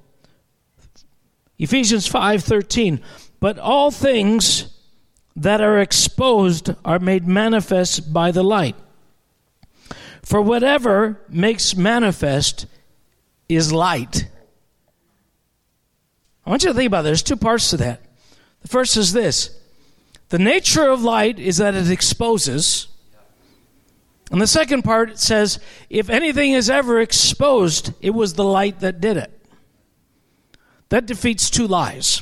Ephesians 1.58 2.08
5:13 2.08 3.02
But 3.40 3.58
all 3.58 3.90
things 3.90 4.77
that 5.38 5.62
are 5.62 5.80
exposed 5.80 6.72
are 6.84 7.00
made 7.00 7.26
manifest 7.28 8.12
by 8.12 8.32
the 8.32 8.44
light 8.44 8.76
for 10.28 10.42
whatever 10.42 11.22
makes 11.30 11.74
manifest 11.74 12.66
is 13.48 13.72
light. 13.72 14.28
I 16.46 16.50
want 16.50 16.64
you 16.64 16.70
to 16.70 16.74
think 16.74 16.88
about 16.88 17.00
it. 17.00 17.04
There's 17.04 17.24
two 17.24 17.38
parts 17.38 17.70
to 17.70 17.78
that. 17.78 18.02
The 18.62 18.68
first 18.68 18.98
is 18.98 19.14
this 19.14 19.58
the 20.28 20.38
nature 20.38 20.90
of 20.90 21.02
light 21.02 21.40
is 21.40 21.58
that 21.58 21.76
it 21.76 21.90
exposes. 21.90 22.90
And 24.30 24.42
the 24.42 24.48
second 24.48 24.82
part 24.82 25.18
says 25.18 25.60
if 25.90 26.10
anything 26.10 26.52
is 26.52 26.70
ever 26.70 27.00
exposed, 27.00 27.94
it 28.02 28.10
was 28.10 28.34
the 28.34 28.44
light 28.44 28.82
that 28.82 29.00
did 29.00 29.16
it. 29.16 29.32
That 30.90 31.06
defeats 31.06 31.50
two 31.50 31.68
lies. 31.68 32.22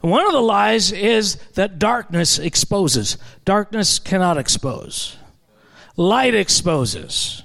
One 0.00 0.26
of 0.26 0.32
the 0.32 0.40
lies 0.40 0.92
is 0.92 1.36
that 1.54 1.78
darkness 1.78 2.38
exposes. 2.38 3.18
Darkness 3.44 3.98
cannot 3.98 4.38
expose 4.38 5.16
light 5.98 6.34
exposes. 6.34 7.42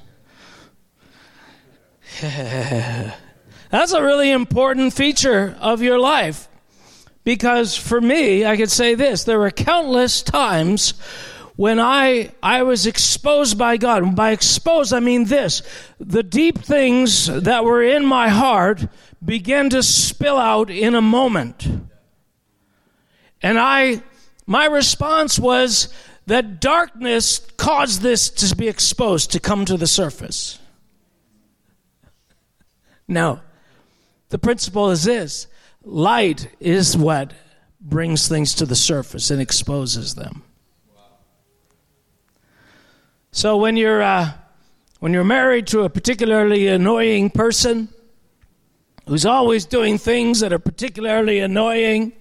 That's 2.22 3.92
a 3.92 4.04
really 4.04 4.32
important 4.32 4.94
feature 4.94 5.58
of 5.60 5.82
your 5.82 6.00
life. 6.00 6.48
Because 7.26 7.76
for 7.76 8.00
me, 8.00 8.46
I 8.46 8.56
could 8.56 8.70
say 8.70 8.96
this 8.96 9.24
there 9.24 9.40
were 9.40 9.52
countless 9.52 10.22
times 10.22 10.92
when 11.56 11.80
I, 11.80 12.32
I 12.42 12.64
was 12.64 12.86
exposed 12.86 13.58
by 13.58 13.78
God. 13.78 14.16
By 14.16 14.32
exposed, 14.32 14.94
I 14.94 15.00
mean 15.00 15.26
this 15.26 15.64
the 16.00 16.24
deep 16.24 16.60
things 16.60 17.26
that 17.26 17.66
were 17.66 17.82
in 17.82 18.06
my 18.06 18.30
heart 18.30 18.86
began 19.24 19.70
to 19.72 19.82
spill 19.82 20.38
out 20.38 20.70
in 20.70 20.94
a 20.96 21.02
moment. 21.02 21.68
And 23.44 23.60
I, 23.60 24.02
my 24.48 24.66
response 24.66 25.38
was, 25.38 25.94
that 26.26 26.62
darkness 26.62 27.40
caused 27.58 28.02
this 28.02 28.30
to 28.30 28.56
be 28.56 28.68
exposed, 28.68 29.32
to 29.32 29.40
come 29.40 29.66
to 29.66 29.78
the 29.78 29.88
surface. 29.88 30.60
No. 33.08 33.42
The 34.30 34.40
principle 34.40 34.90
is 34.92 35.04
this 35.04 35.48
light 35.84 36.48
is 36.60 36.96
what 36.96 37.34
brings 37.82 38.30
things 38.30 38.56
to 38.56 38.66
the 38.66 38.76
surface 38.76 39.30
and 39.30 39.42
exposes 39.42 40.16
them. 40.16 40.44
So 43.32 43.58
when 43.58 43.76
you're 43.76 44.02
uh, 44.02 44.32
when 45.00 45.12
you're 45.12 45.26
married 45.26 45.68
to 45.68 45.82
a 45.82 45.90
particularly 45.90 46.68
annoying 46.68 47.30
person 47.30 47.90
who's 49.06 49.26
always 49.26 49.66
doing 49.66 49.98
things 49.98 50.40
that 50.40 50.54
are 50.54 50.60
particularly 50.60 51.40
annoying, 51.40 52.14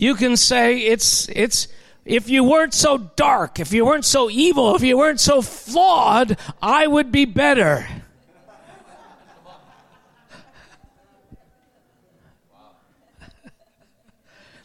you 0.00 0.14
can 0.14 0.34
say 0.38 0.78
it's 0.78 1.28
it's 1.28 1.68
if 2.06 2.30
you 2.30 2.42
weren't 2.42 2.72
so 2.72 2.96
dark, 2.96 3.60
if 3.60 3.70
you 3.74 3.84
weren't 3.84 4.06
so 4.06 4.30
evil, 4.30 4.74
if 4.74 4.82
you 4.82 4.96
weren't 4.96 5.20
so 5.20 5.42
flawed, 5.42 6.38
I 6.62 6.86
would 6.86 7.12
be 7.12 7.26
better. 7.26 7.86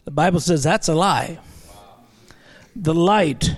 The 0.05 0.11
Bible 0.11 0.39
says 0.39 0.63
that's 0.63 0.87
a 0.87 0.95
lie. 0.95 1.37
The 2.73 2.93
light 2.93 3.57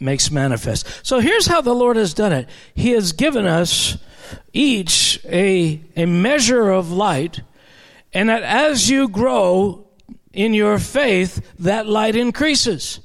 makes 0.00 0.30
manifest. 0.30 0.88
So 1.06 1.20
here's 1.20 1.46
how 1.46 1.60
the 1.60 1.74
Lord 1.74 1.98
has 1.98 2.14
done 2.14 2.32
it 2.32 2.48
He 2.74 2.92
has 2.92 3.12
given 3.12 3.44
us 3.44 3.98
each 4.54 5.20
a, 5.26 5.82
a 5.94 6.06
measure 6.06 6.70
of 6.70 6.90
light, 6.90 7.42
and 8.14 8.30
that 8.30 8.42
as 8.42 8.88
you 8.88 9.08
grow 9.08 9.87
in 10.38 10.54
your 10.54 10.78
faith, 10.78 11.44
that 11.58 11.88
light 11.88 12.14
increases. 12.14 13.00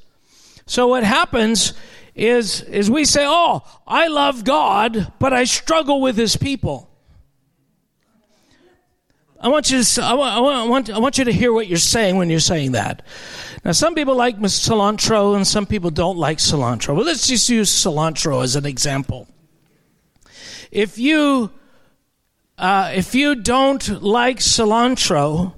So 0.66 0.86
what 0.86 1.02
happens 1.02 1.74
is, 2.14 2.62
is 2.62 2.88
we 2.88 3.04
say, 3.04 3.26
oh, 3.26 3.62
I 3.88 4.06
love 4.06 4.44
God, 4.44 5.12
but 5.18 5.32
I 5.32 5.42
struggle 5.42 6.00
with 6.00 6.16
his 6.16 6.36
people. 6.36 6.88
I 9.40 9.48
want 9.48 9.68
you 9.68 9.82
to, 9.82 10.04
I 10.04 10.14
want, 10.14 10.32
I 10.32 10.68
want, 10.68 10.90
I 10.90 10.98
want 10.98 11.18
you 11.18 11.24
to 11.24 11.32
hear 11.32 11.52
what 11.52 11.66
you're 11.66 11.76
saying 11.76 12.16
when 12.16 12.30
you're 12.30 12.38
saying 12.38 12.70
that. 12.72 13.04
Now, 13.64 13.72
some 13.72 13.96
people 13.96 14.14
like 14.14 14.38
cilantro 14.38 15.34
and 15.34 15.44
some 15.44 15.66
people 15.66 15.90
don't 15.90 16.16
like 16.16 16.38
cilantro. 16.38 16.94
Well, 16.94 17.04
let's 17.04 17.26
just 17.26 17.48
use 17.48 17.68
cilantro 17.68 18.44
as 18.44 18.54
an 18.54 18.64
example. 18.64 19.26
If 20.70 20.98
you, 20.98 21.50
uh, 22.58 22.92
if 22.94 23.12
you 23.16 23.34
don't 23.34 24.02
like 24.04 24.38
cilantro, 24.38 25.54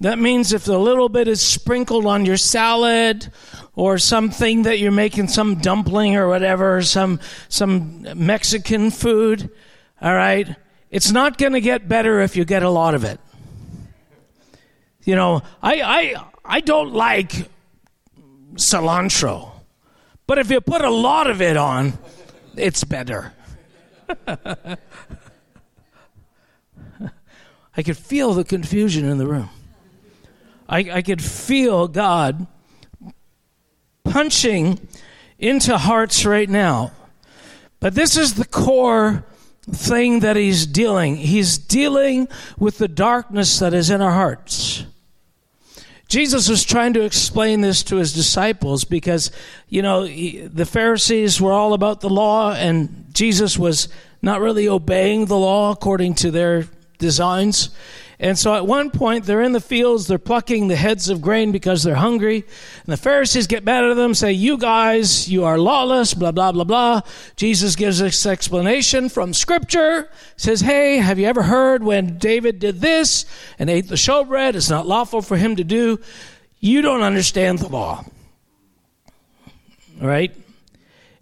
that 0.00 0.18
means 0.18 0.52
if 0.52 0.68
a 0.68 0.72
little 0.72 1.08
bit 1.08 1.26
is 1.26 1.40
sprinkled 1.40 2.06
on 2.06 2.24
your 2.24 2.36
salad 2.36 3.32
or 3.74 3.98
something 3.98 4.62
that 4.62 4.78
you're 4.78 4.92
making 4.92 5.28
some 5.28 5.56
dumpling 5.56 6.16
or 6.16 6.28
whatever, 6.28 6.82
some 6.82 7.18
some 7.48 8.06
Mexican 8.14 8.92
food, 8.92 9.50
all 10.00 10.14
right? 10.14 10.54
It's 10.90 11.10
not 11.10 11.36
going 11.36 11.52
to 11.52 11.60
get 11.60 11.88
better 11.88 12.20
if 12.20 12.36
you 12.36 12.44
get 12.44 12.62
a 12.62 12.70
lot 12.70 12.94
of 12.94 13.02
it. 13.02 13.18
You 15.02 15.16
know, 15.16 15.42
I 15.62 15.82
I 15.82 16.14
I 16.44 16.60
don't 16.60 16.92
like 16.92 17.48
cilantro. 18.54 19.50
But 20.28 20.38
if 20.38 20.48
you 20.50 20.60
put 20.60 20.82
a 20.82 20.90
lot 20.90 21.28
of 21.28 21.42
it 21.42 21.56
on, 21.56 21.98
it's 22.54 22.84
better. 22.84 23.32
I 24.26 24.76
could 27.82 27.96
feel 27.96 28.34
the 28.34 28.44
confusion 28.44 29.04
in 29.04 29.18
the 29.18 29.26
room. 29.26 29.48
I, 30.68 30.78
I 30.78 31.02
could 31.02 31.22
feel 31.22 31.88
God 31.88 32.46
punching 34.04 34.86
into 35.38 35.78
hearts 35.78 36.24
right 36.24 36.48
now. 36.48 36.92
But 37.80 37.94
this 37.94 38.16
is 38.16 38.34
the 38.34 38.44
core 38.44 39.24
thing 39.70 40.20
that 40.20 40.36
he's 40.36 40.66
dealing. 40.66 41.16
He's 41.16 41.58
dealing 41.58 42.28
with 42.58 42.78
the 42.78 42.88
darkness 42.88 43.58
that 43.60 43.74
is 43.74 43.90
in 43.90 44.00
our 44.00 44.12
hearts. 44.12 44.84
Jesus 46.08 46.48
was 46.48 46.64
trying 46.64 46.94
to 46.94 47.02
explain 47.02 47.60
this 47.60 47.82
to 47.84 47.96
his 47.96 48.14
disciples 48.14 48.84
because, 48.84 49.30
you 49.68 49.82
know, 49.82 50.04
he, 50.04 50.40
the 50.40 50.64
Pharisees 50.64 51.38
were 51.38 51.52
all 51.52 51.74
about 51.74 52.00
the 52.00 52.08
law 52.08 52.52
and 52.52 53.04
Jesus 53.12 53.58
was 53.58 53.88
not 54.22 54.40
really 54.40 54.68
obeying 54.68 55.26
the 55.26 55.36
law 55.36 55.70
according 55.70 56.14
to 56.14 56.30
their 56.30 56.66
designs. 56.96 57.70
And 58.20 58.36
so 58.36 58.52
at 58.54 58.66
one 58.66 58.90
point, 58.90 59.26
they're 59.26 59.42
in 59.42 59.52
the 59.52 59.60
fields, 59.60 60.08
they're 60.08 60.18
plucking 60.18 60.66
the 60.66 60.74
heads 60.74 61.08
of 61.08 61.20
grain 61.20 61.52
because 61.52 61.84
they're 61.84 61.94
hungry. 61.94 62.38
And 62.38 62.92
the 62.92 62.96
Pharisees 62.96 63.46
get 63.46 63.62
mad 63.62 63.84
at 63.84 63.94
them, 63.94 64.12
say, 64.12 64.32
You 64.32 64.58
guys, 64.58 65.28
you 65.28 65.44
are 65.44 65.56
lawless, 65.56 66.14
blah, 66.14 66.32
blah, 66.32 66.50
blah, 66.50 66.64
blah. 66.64 67.02
Jesus 67.36 67.76
gives 67.76 68.00
this 68.00 68.26
explanation 68.26 69.08
from 69.08 69.32
Scripture, 69.32 70.10
says, 70.36 70.62
Hey, 70.62 70.96
have 70.96 71.20
you 71.20 71.26
ever 71.26 71.44
heard 71.44 71.84
when 71.84 72.18
David 72.18 72.58
did 72.58 72.80
this 72.80 73.24
and 73.56 73.70
ate 73.70 73.86
the 73.86 73.94
showbread? 73.94 74.56
It's 74.56 74.70
not 74.70 74.88
lawful 74.88 75.22
for 75.22 75.36
him 75.36 75.54
to 75.54 75.64
do. 75.64 76.00
You 76.58 76.82
don't 76.82 77.02
understand 77.02 77.60
the 77.60 77.68
law. 77.68 78.04
Right? 80.00 80.34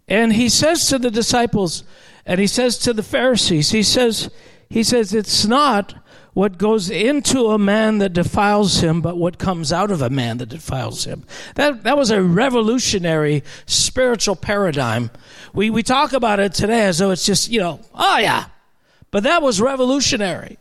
And 0.07 0.33
he 0.33 0.49
says 0.49 0.87
to 0.87 0.97
the 0.97 1.11
disciples, 1.11 1.83
and 2.25 2.39
he 2.39 2.47
says 2.47 2.79
to 2.79 2.93
the 2.93 3.03
Pharisees, 3.03 3.69
he 3.69 3.83
says, 3.83 4.31
he 4.67 4.81
says, 4.81 5.13
it's 5.13 5.45
not 5.45 5.93
what 6.37 6.59
goes 6.59 6.91
into 6.91 7.47
a 7.47 7.57
man 7.57 7.97
that 7.97 8.13
defiles 8.13 8.81
him, 8.81 9.01
but 9.01 9.17
what 9.17 9.39
comes 9.39 9.73
out 9.73 9.89
of 9.89 10.03
a 10.03 10.09
man 10.11 10.37
that 10.37 10.45
defiles 10.45 11.03
him. 11.03 11.23
That, 11.55 11.81
that 11.81 11.97
was 11.97 12.11
a 12.11 12.21
revolutionary 12.21 13.43
spiritual 13.65 14.35
paradigm. 14.35 15.09
We, 15.51 15.71
we 15.71 15.81
talk 15.81 16.13
about 16.13 16.39
it 16.39 16.53
today 16.53 16.85
as 16.85 16.99
though 16.99 17.09
it's 17.09 17.25
just, 17.25 17.49
you 17.49 17.59
know, 17.59 17.79
oh 17.95 18.19
yeah. 18.19 18.45
But 19.09 19.23
that 19.23 19.41
was 19.41 19.59
revolutionary. 19.59 20.59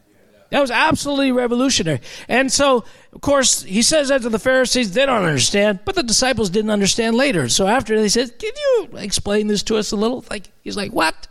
That 0.49 0.63
was 0.63 0.71
absolutely 0.71 1.33
revolutionary. 1.33 2.01
And 2.27 2.51
so, 2.51 2.87
of 3.13 3.21
course, 3.21 3.63
he 3.63 3.83
says 3.83 4.09
that 4.09 4.23
to 4.23 4.31
the 4.31 4.39
Pharisees. 4.39 4.93
They 4.93 5.05
don't 5.05 5.25
understand, 5.25 5.81
but 5.85 5.95
the 5.95 6.03
disciples 6.03 6.49
didn't 6.49 6.71
understand 6.71 7.17
later. 7.17 7.51
So 7.51 7.67
after 7.67 8.01
they 8.01 8.09
said, 8.09 8.39
Can 8.39 8.53
you 8.57 8.97
explain 8.97 9.49
this 9.49 9.63
to 9.65 9.77
us 9.77 9.93
a 9.93 9.97
little? 9.97 10.25
Like 10.31 10.49
He's 10.65 10.79
like, 10.79 10.93
What? 10.93 11.29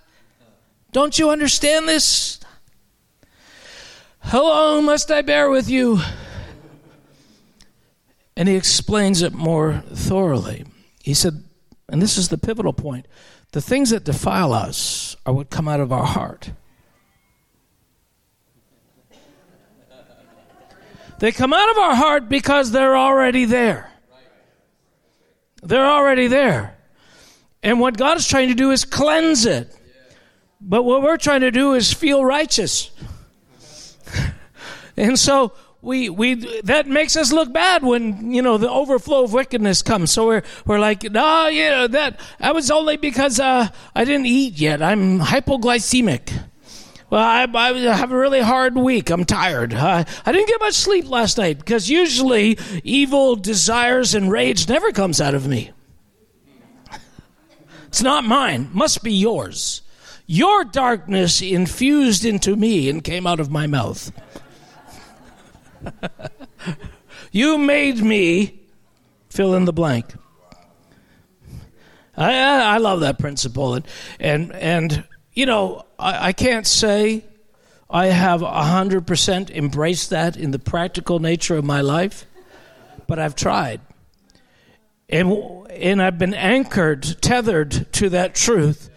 Don't 0.91 1.17
you 1.17 1.31
understand 1.31 1.88
this? 1.89 2.41
How 4.25 4.43
long 4.43 4.85
must 4.85 5.11
I 5.11 5.21
bear 5.21 5.51
with 5.51 5.69
you? 5.69 5.99
And 8.35 8.49
he 8.49 8.55
explains 8.55 9.21
it 9.21 9.33
more 9.33 9.83
thoroughly. 9.93 10.65
He 11.03 11.13
said, 11.13 11.43
and 11.88 12.01
this 12.01 12.17
is 12.17 12.29
the 12.29 12.38
pivotal 12.38 12.73
point 12.73 13.07
The 13.51 13.61
things 13.61 13.91
that 13.91 14.03
defile 14.03 14.51
us 14.51 15.15
are 15.25 15.33
what 15.33 15.49
come 15.49 15.67
out 15.67 15.79
of 15.79 15.93
our 15.93 16.05
heart. 16.05 16.51
They 21.19 21.31
come 21.31 21.53
out 21.53 21.69
of 21.69 21.77
our 21.77 21.95
heart 21.95 22.27
because 22.27 22.71
they're 22.71 22.97
already 22.97 23.45
there. 23.45 23.89
They're 25.63 25.85
already 25.85 26.27
there. 26.27 26.75
And 27.63 27.79
what 27.79 27.95
God 27.95 28.17
is 28.17 28.27
trying 28.27 28.49
to 28.49 28.55
do 28.55 28.71
is 28.71 28.83
cleanse 28.83 29.45
it. 29.45 29.73
But 30.59 30.83
what 30.83 31.01
we're 31.03 31.17
trying 31.17 31.41
to 31.41 31.51
do 31.51 31.73
is 31.73 31.93
feel 31.93 32.25
righteous. 32.25 32.91
And 34.97 35.19
so 35.19 35.53
we, 35.86 36.10
we 36.10 36.34
that 36.62 36.88
makes 36.88 37.15
us 37.15 37.31
look 37.31 37.53
bad 37.53 37.84
when 37.84 38.34
you 38.34 38.41
know 38.41 38.58
the 38.58 38.69
overflow 38.69 39.23
of 39.23 39.34
wickedness 39.34 39.84
comes. 39.84 40.12
So 40.12 40.25
we're 40.27 40.43
we're 40.65 40.79
like, 40.79 41.03
no, 41.03 41.47
yeah, 41.47 41.86
that 41.88 42.19
that 42.39 42.55
was 42.55 42.71
only 42.71 42.97
because 42.97 43.39
uh, 43.39 43.67
I 43.95 44.03
didn't 44.03 44.25
eat 44.25 44.60
yet. 44.60 44.81
I'm 44.81 45.19
hypoglycemic. 45.19 46.31
Well, 47.12 47.21
I, 47.21 47.43
I 47.43 47.95
have 47.95 48.12
a 48.12 48.17
really 48.17 48.41
hard 48.41 48.75
week. 48.75 49.12
I'm 49.12 49.25
tired. 49.25 49.75
Uh, 49.75 50.03
I 50.25 50.31
didn't 50.31 50.47
get 50.47 50.60
much 50.60 50.73
sleep 50.73 51.08
last 51.08 51.38
night 51.38 51.60
because 51.60 51.88
usually 51.88 52.58
evil 52.84 53.36
desires 53.36 54.15
and 54.15 54.31
rage 54.31 54.67
never 54.67 54.91
comes 54.91 55.21
out 55.21 55.36
of 55.36 55.47
me. 55.47 55.71
It's 57.88 58.01
not 58.01 58.25
mine. 58.25 58.69
Must 58.73 59.03
be 59.03 59.13
yours. 59.13 59.81
Your 60.25 60.65
darkness 60.65 61.41
infused 61.41 62.25
into 62.25 62.58
me 62.58 62.89
and 62.89 63.01
came 63.01 63.25
out 63.25 63.39
of 63.39 63.49
my 63.49 63.67
mouth. 63.67 64.12
you 67.32 67.58
made 67.58 68.02
me 68.02 68.60
fill 69.30 69.54
in 69.56 69.65
the 69.65 69.74
blank. 69.74 70.13
I, 72.17 72.76
I 72.76 72.78
love 72.78 73.02
that 73.02 73.19
principle, 73.19 73.76
and 73.76 73.86
and 74.19 74.54
and 74.54 75.04
you 75.34 75.45
know 75.45 75.86
I, 76.00 76.30
I 76.30 76.34
can't 76.34 76.65
say 76.65 77.26
I 77.89 78.08
have 78.08 78.41
hundred 78.41 79.06
percent 79.06 79.52
embraced 79.52 80.12
that 80.12 80.38
in 80.38 80.52
the 80.52 80.60
practical 80.60 81.19
nature 81.19 81.58
of 81.58 81.65
my 81.65 81.82
life, 81.82 82.26
but 83.08 83.19
I've 83.19 83.36
tried, 83.36 83.82
and 85.10 85.67
and 85.69 86.02
I've 86.02 86.17
been 86.17 86.34
anchored, 86.34 87.21
tethered 87.21 87.91
to 87.93 88.10
that 88.10 88.34
truth, 88.34 88.89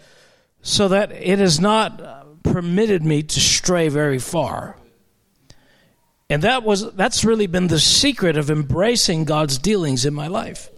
so 0.61 0.87
that 0.87 1.11
it 1.11 1.39
has 1.39 1.59
not 1.59 2.43
permitted 2.43 3.03
me 3.03 3.21
to 3.23 3.39
stray 3.39 3.89
very 3.89 4.19
far. 4.19 4.78
And 6.29 6.43
that 6.43 6.63
was 6.63 6.91
that's 6.93 7.25
really 7.25 7.47
been 7.47 7.67
the 7.67 7.79
secret 7.79 8.37
of 8.37 8.51
embracing 8.51 9.25
God's 9.25 9.57
dealings 9.57 10.05
in 10.05 10.13
my 10.13 10.27
life. 10.27 10.69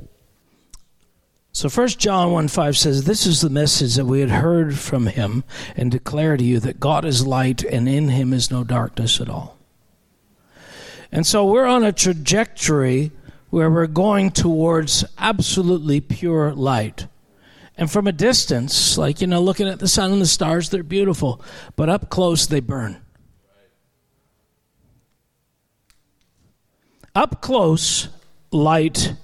So 1.53 1.67
1 1.67 1.87
John 1.89 2.31
1 2.31 2.47
5 2.47 2.77
says, 2.77 3.03
This 3.03 3.27
is 3.27 3.41
the 3.41 3.49
message 3.49 3.95
that 3.95 4.05
we 4.05 4.21
had 4.21 4.29
heard 4.29 4.79
from 4.79 5.07
him 5.07 5.43
and 5.75 5.91
declare 5.91 6.37
to 6.37 6.43
you 6.43 6.61
that 6.61 6.79
God 6.79 7.03
is 7.03 7.27
light 7.27 7.63
and 7.63 7.89
in 7.89 8.07
him 8.07 8.31
is 8.31 8.49
no 8.49 8.63
darkness 8.63 9.19
at 9.19 9.29
all. 9.29 9.57
And 11.11 11.27
so 11.27 11.45
we're 11.45 11.65
on 11.65 11.83
a 11.83 11.91
trajectory 11.91 13.11
where 13.49 13.69
we're 13.69 13.87
going 13.87 14.31
towards 14.31 15.03
absolutely 15.17 15.99
pure 15.99 16.53
light. 16.53 17.07
And 17.77 17.91
from 17.91 18.07
a 18.07 18.13
distance, 18.13 18.97
like, 18.97 19.19
you 19.19 19.27
know, 19.27 19.41
looking 19.41 19.67
at 19.67 19.79
the 19.79 19.89
sun 19.89 20.13
and 20.13 20.21
the 20.21 20.27
stars, 20.27 20.69
they're 20.69 20.83
beautiful. 20.83 21.41
But 21.75 21.89
up 21.89 22.09
close, 22.09 22.47
they 22.47 22.61
burn. 22.61 23.01
Up 27.13 27.41
close, 27.41 28.07
light 28.51 29.15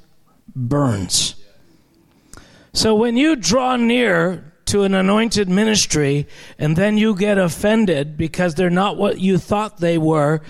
burns. 0.55 1.35
So 2.73 2.95
when 2.95 3.17
you 3.17 3.35
draw 3.35 3.75
near 3.75 4.53
to 4.65 4.83
an 4.83 4.93
anointed 4.93 5.47
ministry 5.47 6.27
and 6.59 6.75
then 6.75 6.97
you 6.97 7.15
get 7.15 7.37
offended 7.37 8.17
because 8.17 8.55
they're 8.55 8.69
not 8.69 8.97
what 8.97 9.19
you 9.19 9.37
thought 9.37 9.77
they 9.77 9.97
were, 9.97 10.41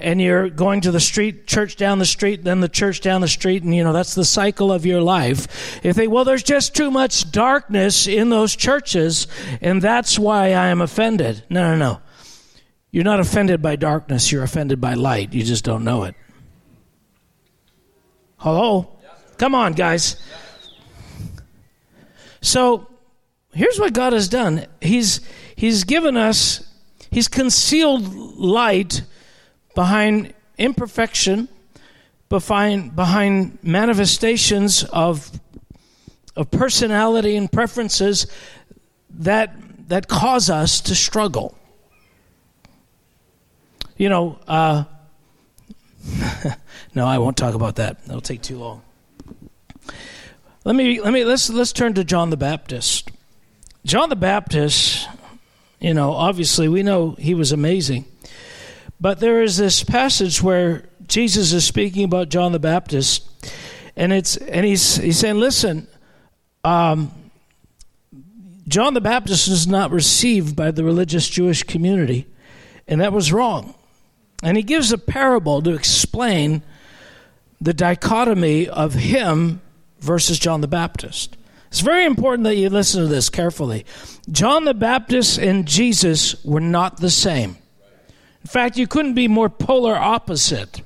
and 0.00 0.20
you're 0.20 0.48
going 0.48 0.80
to 0.80 0.90
the 0.90 1.00
street, 1.00 1.46
church 1.46 1.76
down 1.76 1.98
the 1.98 2.06
street, 2.06 2.42
then 2.42 2.60
the 2.60 2.68
church 2.68 3.00
down 3.00 3.20
the 3.20 3.28
street, 3.28 3.62
and 3.62 3.74
you 3.74 3.84
know, 3.84 3.92
that's 3.92 4.14
the 4.14 4.24
cycle 4.24 4.72
of 4.72 4.86
your 4.86 5.02
life. 5.02 5.84
If 5.84 5.96
they, 5.96 6.08
well, 6.08 6.24
there's 6.24 6.42
just 6.42 6.74
too 6.74 6.90
much 6.90 7.30
darkness 7.30 8.06
in 8.06 8.30
those 8.30 8.56
churches, 8.56 9.26
and 9.60 9.82
that's 9.82 10.18
why 10.18 10.52
I 10.52 10.68
am 10.68 10.80
offended. 10.80 11.44
No, 11.50 11.70
no, 11.70 11.76
no. 11.76 12.00
You're 12.90 13.04
not 13.04 13.20
offended 13.20 13.62
by 13.62 13.76
darkness, 13.76 14.32
you're 14.32 14.42
offended 14.42 14.80
by 14.80 14.94
light. 14.94 15.32
You 15.32 15.44
just 15.44 15.64
don't 15.64 15.84
know 15.84 16.04
it. 16.04 16.14
Hello? 18.40 18.88
Come 19.36 19.54
on, 19.54 19.74
guys. 19.74 20.16
So 22.40 22.86
here's 23.52 23.78
what 23.78 23.92
God 23.92 24.14
has 24.14 24.28
done. 24.28 24.64
He's 24.80 25.20
He's 25.54 25.84
given 25.84 26.16
us 26.16 26.66
He's 27.10 27.28
concealed 27.28 28.14
light 28.38 29.02
behind 29.74 30.32
imperfection, 30.56 31.50
behind 32.30 32.96
behind 32.96 33.58
manifestations 33.62 34.84
of 34.84 35.38
of 36.34 36.50
personality 36.50 37.36
and 37.36 37.52
preferences 37.52 38.26
that 39.10 39.54
that 39.88 40.08
cause 40.08 40.48
us 40.48 40.80
to 40.80 40.94
struggle. 40.94 41.58
You 43.98 44.08
know, 44.08 44.38
uh, 44.48 44.84
no, 46.94 47.06
I 47.06 47.18
won't 47.18 47.36
talk 47.36 47.54
about 47.54 47.76
that. 47.76 48.04
That'll 48.04 48.20
take 48.20 48.42
too 48.42 48.58
long. 48.58 48.82
Let 50.64 50.76
me 50.76 51.00
let 51.00 51.12
me 51.12 51.24
let's 51.24 51.48
let's 51.50 51.72
turn 51.72 51.94
to 51.94 52.04
John 52.04 52.30
the 52.30 52.36
Baptist. 52.36 53.10
John 53.84 54.10
the 54.10 54.16
Baptist, 54.16 55.08
you 55.80 55.94
know, 55.94 56.12
obviously 56.12 56.68
we 56.68 56.82
know 56.82 57.12
he 57.12 57.34
was 57.34 57.52
amazing. 57.52 58.04
But 59.00 59.20
there 59.20 59.42
is 59.42 59.56
this 59.56 59.82
passage 59.82 60.42
where 60.42 60.84
Jesus 61.06 61.52
is 61.54 61.64
speaking 61.64 62.04
about 62.04 62.28
John 62.28 62.52
the 62.52 62.58
Baptist, 62.58 63.26
and 63.96 64.12
it's 64.12 64.36
and 64.36 64.66
he's 64.66 64.96
he's 64.96 65.18
saying, 65.18 65.40
"Listen, 65.40 65.86
um, 66.62 67.10
John 68.68 68.92
the 68.92 69.00
Baptist 69.00 69.48
was 69.48 69.66
not 69.66 69.90
received 69.90 70.54
by 70.54 70.70
the 70.70 70.84
religious 70.84 71.28
Jewish 71.28 71.62
community, 71.62 72.26
and 72.86 73.00
that 73.00 73.14
was 73.14 73.32
wrong." 73.32 73.74
And 74.42 74.56
he 74.56 74.62
gives 74.62 74.92
a 74.92 74.98
parable 74.98 75.62
to 75.62 75.74
explain 75.74 76.62
the 77.60 77.74
dichotomy 77.74 78.68
of 78.68 78.94
him 78.94 79.60
versus 80.00 80.38
John 80.38 80.60
the 80.60 80.68
Baptist. 80.68 81.36
It's 81.68 81.80
very 81.80 82.04
important 82.04 82.44
that 82.44 82.56
you 82.56 82.68
listen 82.68 83.02
to 83.02 83.08
this 83.08 83.28
carefully. 83.28 83.84
John 84.30 84.64
the 84.64 84.74
Baptist 84.74 85.38
and 85.38 85.68
Jesus 85.68 86.42
were 86.44 86.60
not 86.60 86.96
the 86.96 87.10
same. 87.10 87.58
In 88.42 88.48
fact, 88.48 88.76
you 88.76 88.86
couldn't 88.86 89.14
be 89.14 89.28
more 89.28 89.48
polar 89.48 89.94
opposite. 89.94 90.82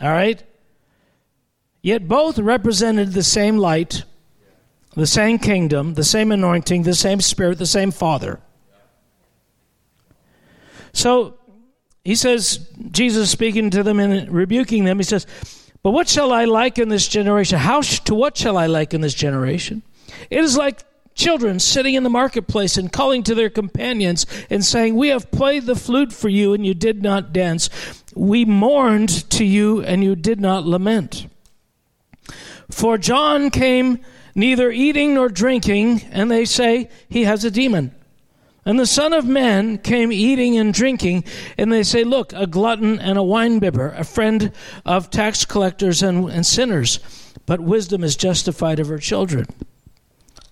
All 0.00 0.10
right? 0.10 0.42
Yet 1.82 2.08
both 2.08 2.38
represented 2.38 3.12
the 3.12 3.22
same 3.22 3.58
light, 3.58 4.04
the 4.94 5.06
same 5.06 5.38
kingdom, 5.38 5.94
the 5.94 6.04
same 6.04 6.32
anointing, 6.32 6.84
the 6.84 6.94
same 6.94 7.20
spirit, 7.20 7.58
the 7.58 7.66
same 7.66 7.90
Father. 7.90 8.40
So 10.94 11.36
he 12.04 12.14
says, 12.14 12.68
Jesus 12.90 13.30
speaking 13.30 13.70
to 13.70 13.82
them 13.82 13.98
and 13.98 14.30
rebuking 14.30 14.84
them, 14.84 14.98
he 14.98 15.04
says, 15.04 15.26
But 15.82 15.92
what 15.92 16.08
shall 16.08 16.32
I 16.32 16.44
liken 16.44 16.88
this 16.88 17.08
generation? 17.08 17.58
How 17.58 17.80
to 17.80 18.14
what 18.14 18.36
shall 18.36 18.58
I 18.58 18.66
liken 18.66 19.00
this 19.00 19.14
generation? 19.14 19.82
It 20.30 20.44
is 20.44 20.56
like 20.56 20.84
children 21.14 21.58
sitting 21.58 21.94
in 21.94 22.02
the 22.02 22.10
marketplace 22.10 22.76
and 22.76 22.92
calling 22.92 23.22
to 23.22 23.34
their 23.34 23.50
companions 23.50 24.26
and 24.50 24.64
saying, 24.64 24.94
We 24.94 25.08
have 25.08 25.30
played 25.30 25.64
the 25.64 25.76
flute 25.76 26.12
for 26.12 26.28
you 26.28 26.52
and 26.52 26.66
you 26.66 26.74
did 26.74 27.02
not 27.02 27.32
dance. 27.32 27.70
We 28.14 28.44
mourned 28.44 29.30
to 29.30 29.44
you 29.44 29.82
and 29.82 30.04
you 30.04 30.14
did 30.14 30.40
not 30.40 30.66
lament. 30.66 31.26
For 32.70 32.98
John 32.98 33.50
came 33.50 34.00
neither 34.34 34.70
eating 34.70 35.14
nor 35.14 35.28
drinking, 35.28 36.02
and 36.10 36.30
they 36.30 36.44
say 36.44 36.90
he 37.08 37.24
has 37.24 37.44
a 37.44 37.50
demon. 37.50 37.94
And 38.66 38.80
the 38.80 38.86
Son 38.86 39.12
of 39.12 39.26
Man 39.26 39.78
came 39.78 40.10
eating 40.10 40.56
and 40.56 40.72
drinking, 40.72 41.24
and 41.58 41.72
they 41.72 41.82
say, 41.82 42.02
Look, 42.02 42.32
a 42.32 42.46
glutton 42.46 42.98
and 42.98 43.18
a 43.18 43.22
winebibber, 43.22 43.98
a 43.98 44.04
friend 44.04 44.52
of 44.86 45.10
tax 45.10 45.44
collectors 45.44 46.02
and, 46.02 46.30
and 46.30 46.46
sinners. 46.46 46.98
But 47.46 47.60
wisdom 47.60 48.02
is 48.02 48.16
justified 48.16 48.80
of 48.80 48.88
her 48.88 48.98
children. 48.98 49.46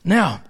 Now, 0.05 0.43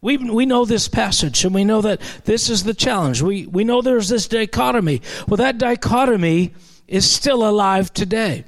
we, 0.00 0.16
we 0.16 0.46
know 0.46 0.64
this 0.64 0.86
passage, 0.86 1.44
and 1.44 1.52
we 1.52 1.64
know 1.64 1.80
that 1.80 2.00
this 2.24 2.48
is 2.48 2.62
the 2.62 2.74
challenge. 2.74 3.20
We, 3.20 3.46
we 3.46 3.64
know 3.64 3.82
there's 3.82 4.08
this 4.08 4.28
dichotomy. 4.28 5.02
Well, 5.26 5.38
that 5.38 5.58
dichotomy 5.58 6.54
is 6.86 7.10
still 7.10 7.48
alive 7.48 7.92
today. 7.92 8.44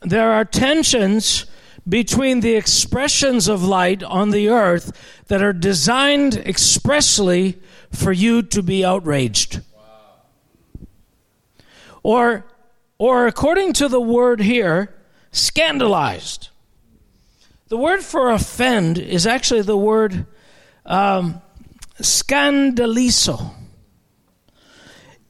There 0.00 0.32
are 0.32 0.44
tensions 0.44 1.46
between 1.88 2.40
the 2.40 2.54
expressions 2.54 3.48
of 3.48 3.62
light 3.62 4.02
on 4.02 4.30
the 4.30 4.48
earth 4.48 4.92
that 5.28 5.42
are 5.42 5.52
designed 5.52 6.36
expressly 6.36 7.58
for 7.90 8.12
you 8.12 8.42
to 8.42 8.62
be 8.62 8.84
outraged. 8.84 9.60
Or, 12.02 12.44
or 12.98 13.26
according 13.26 13.72
to 13.74 13.88
the 13.88 14.00
word 14.00 14.40
here, 14.40 14.94
scandalized. 15.32 16.50
The 17.68 17.76
word 17.76 18.02
for 18.02 18.30
offend 18.30 18.98
is 18.98 19.26
actually 19.26 19.62
the 19.62 19.76
word 19.76 20.26
um, 20.84 21.42
scandalizo. 22.00 23.55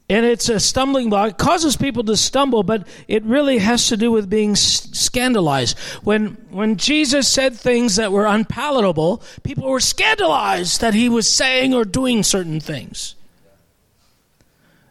And 0.08 0.24
it's 0.24 0.48
a 0.48 0.60
stumbling 0.60 1.10
block. 1.10 1.30
It 1.30 1.38
causes 1.38 1.76
people 1.76 2.04
to 2.04 2.16
stumble, 2.16 2.62
but 2.62 2.86
it 3.08 3.24
really 3.24 3.58
has 3.58 3.88
to 3.88 3.96
do 3.96 4.12
with 4.12 4.30
being 4.30 4.54
scandalized. 4.54 5.76
When, 6.04 6.36
when 6.50 6.76
Jesus 6.76 7.26
said 7.26 7.56
things 7.56 7.96
that 7.96 8.12
were 8.12 8.26
unpalatable, 8.26 9.20
people 9.42 9.68
were 9.68 9.80
scandalized 9.80 10.80
that 10.80 10.94
he 10.94 11.08
was 11.08 11.28
saying 11.28 11.74
or 11.74 11.84
doing 11.84 12.22
certain 12.22 12.60
things. 12.60 13.16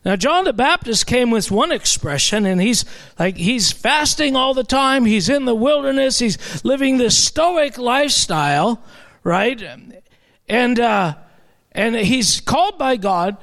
Now, 0.04 0.18
John 0.18 0.44
the 0.44 0.54
Baptist 0.54 1.08
came 1.08 1.32
with 1.32 1.50
one 1.50 1.72
expression, 1.72 2.46
and 2.46 2.62
he's 2.62 2.86
like, 3.18 3.38
he's 3.38 3.72
fasting 3.72 4.36
all 4.36 4.54
the 4.54 4.64
time. 4.64 5.06
He's 5.06 5.30
in 5.30 5.46
the 5.46 5.56
wilderness. 5.56 6.20
He's 6.20 6.64
living 6.64 6.98
this 6.98 7.18
stoic 7.18 7.78
lifestyle, 7.78 8.84
right? 9.24 9.64
And, 10.48 10.80
uh, 10.80 11.16
and 11.72 11.96
he's 11.96 12.40
called 12.42 12.78
by 12.78 12.98
God. 12.98 13.38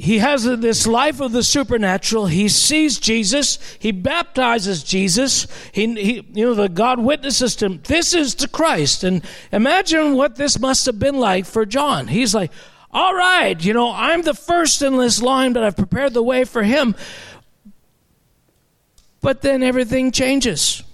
He 0.00 0.18
has 0.18 0.44
this 0.44 0.86
life 0.86 1.20
of 1.20 1.32
the 1.32 1.42
supernatural. 1.42 2.26
He 2.26 2.48
sees 2.48 3.00
Jesus. 3.00 3.58
He 3.80 3.90
baptizes 3.90 4.84
Jesus. 4.84 5.48
He, 5.72 5.92
he, 5.94 6.14
you 6.32 6.46
know, 6.46 6.54
the 6.54 6.68
God 6.68 7.00
witnesses 7.00 7.56
to 7.56 7.66
him. 7.66 7.80
This 7.82 8.14
is 8.14 8.36
the 8.36 8.46
Christ. 8.46 9.02
And 9.02 9.24
imagine 9.50 10.14
what 10.14 10.36
this 10.36 10.60
must 10.60 10.86
have 10.86 11.00
been 11.00 11.18
like 11.18 11.46
for 11.46 11.66
John. 11.66 12.06
He's 12.06 12.32
like, 12.32 12.52
all 12.92 13.12
right, 13.12 13.60
you 13.62 13.72
know, 13.72 13.92
I'm 13.92 14.22
the 14.22 14.34
first 14.34 14.82
in 14.82 14.96
this 14.98 15.20
line, 15.20 15.52
but 15.52 15.64
I've 15.64 15.76
prepared 15.76 16.14
the 16.14 16.22
way 16.22 16.44
for 16.44 16.62
him. 16.62 16.94
But 19.20 19.42
then 19.42 19.64
everything 19.64 20.12
changes. 20.12 20.84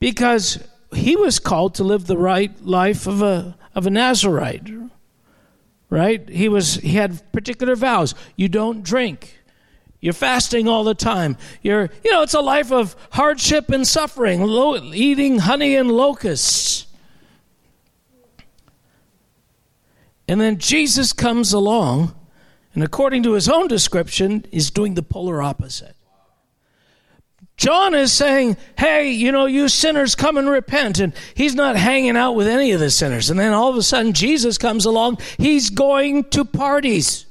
Because 0.00 0.58
he 0.94 1.16
was 1.16 1.38
called 1.38 1.74
to 1.74 1.84
live 1.84 2.06
the 2.06 2.16
right 2.16 2.64
life 2.64 3.06
of 3.06 3.20
a, 3.20 3.58
of 3.74 3.86
a 3.86 3.90
Nazarite. 3.90 4.81
Right? 5.92 6.26
He 6.26 6.48
was 6.48 6.76
he 6.76 6.92
had 6.92 7.20
particular 7.32 7.76
vows. 7.76 8.14
You 8.34 8.48
don't 8.48 8.82
drink. 8.82 9.42
You're 10.00 10.14
fasting 10.14 10.66
all 10.66 10.84
the 10.84 10.94
time. 10.94 11.36
You're, 11.60 11.90
you 12.02 12.10
know, 12.10 12.22
it's 12.22 12.32
a 12.32 12.40
life 12.40 12.72
of 12.72 12.96
hardship 13.10 13.68
and 13.68 13.86
suffering, 13.86 14.40
eating 14.94 15.40
honey 15.40 15.76
and 15.76 15.92
locusts. 15.92 16.86
And 20.26 20.40
then 20.40 20.56
Jesus 20.56 21.12
comes 21.12 21.52
along, 21.52 22.14
and 22.72 22.82
according 22.82 23.22
to 23.24 23.32
his 23.34 23.46
own 23.46 23.68
description, 23.68 24.46
is 24.50 24.70
doing 24.70 24.94
the 24.94 25.02
polar 25.02 25.42
opposite. 25.42 25.94
John 27.62 27.94
is 27.94 28.12
saying, 28.12 28.56
hey, 28.76 29.12
you 29.12 29.30
know, 29.30 29.46
you 29.46 29.68
sinners 29.68 30.14
come 30.14 30.36
and 30.36 30.48
repent. 30.48 30.98
And 30.98 31.12
he's 31.34 31.54
not 31.54 31.76
hanging 31.76 32.16
out 32.16 32.32
with 32.32 32.46
any 32.46 32.72
of 32.72 32.80
the 32.80 32.90
sinners. 32.90 33.30
And 33.30 33.38
then 33.38 33.52
all 33.52 33.70
of 33.70 33.76
a 33.76 33.82
sudden, 33.82 34.12
Jesus 34.12 34.58
comes 34.58 34.84
along. 34.84 35.18
He's 35.38 35.70
going 35.70 36.24
to 36.30 36.44
parties. 36.44 37.26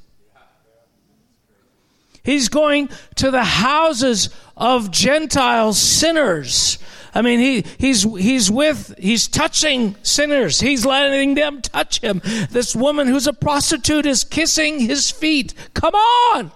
He's 2.23 2.49
going 2.49 2.89
to 3.15 3.31
the 3.31 3.43
houses 3.43 4.29
of 4.55 4.91
Gentile 4.91 5.73
sinners 5.73 6.77
I 7.13 7.21
mean, 7.21 7.39
he, 7.39 7.65
he's, 7.77 8.03
he's 8.03 8.49
with, 8.49 8.95
he's 8.97 9.27
touching 9.27 9.95
sinners. 10.01 10.59
He's 10.59 10.85
letting 10.85 11.35
them 11.35 11.61
touch 11.61 11.99
him. 11.99 12.21
This 12.49 12.75
woman 12.75 13.07
who's 13.07 13.27
a 13.27 13.33
prostitute 13.33 14.05
is 14.05 14.23
kissing 14.23 14.79
his 14.79 15.11
feet. 15.11 15.53
Come 15.73 15.93
on! 15.93 16.51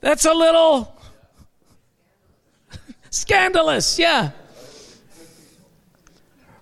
That's 0.00 0.24
a 0.24 0.32
little 0.32 0.95
scandalous, 3.10 3.98
yeah. 3.98 4.30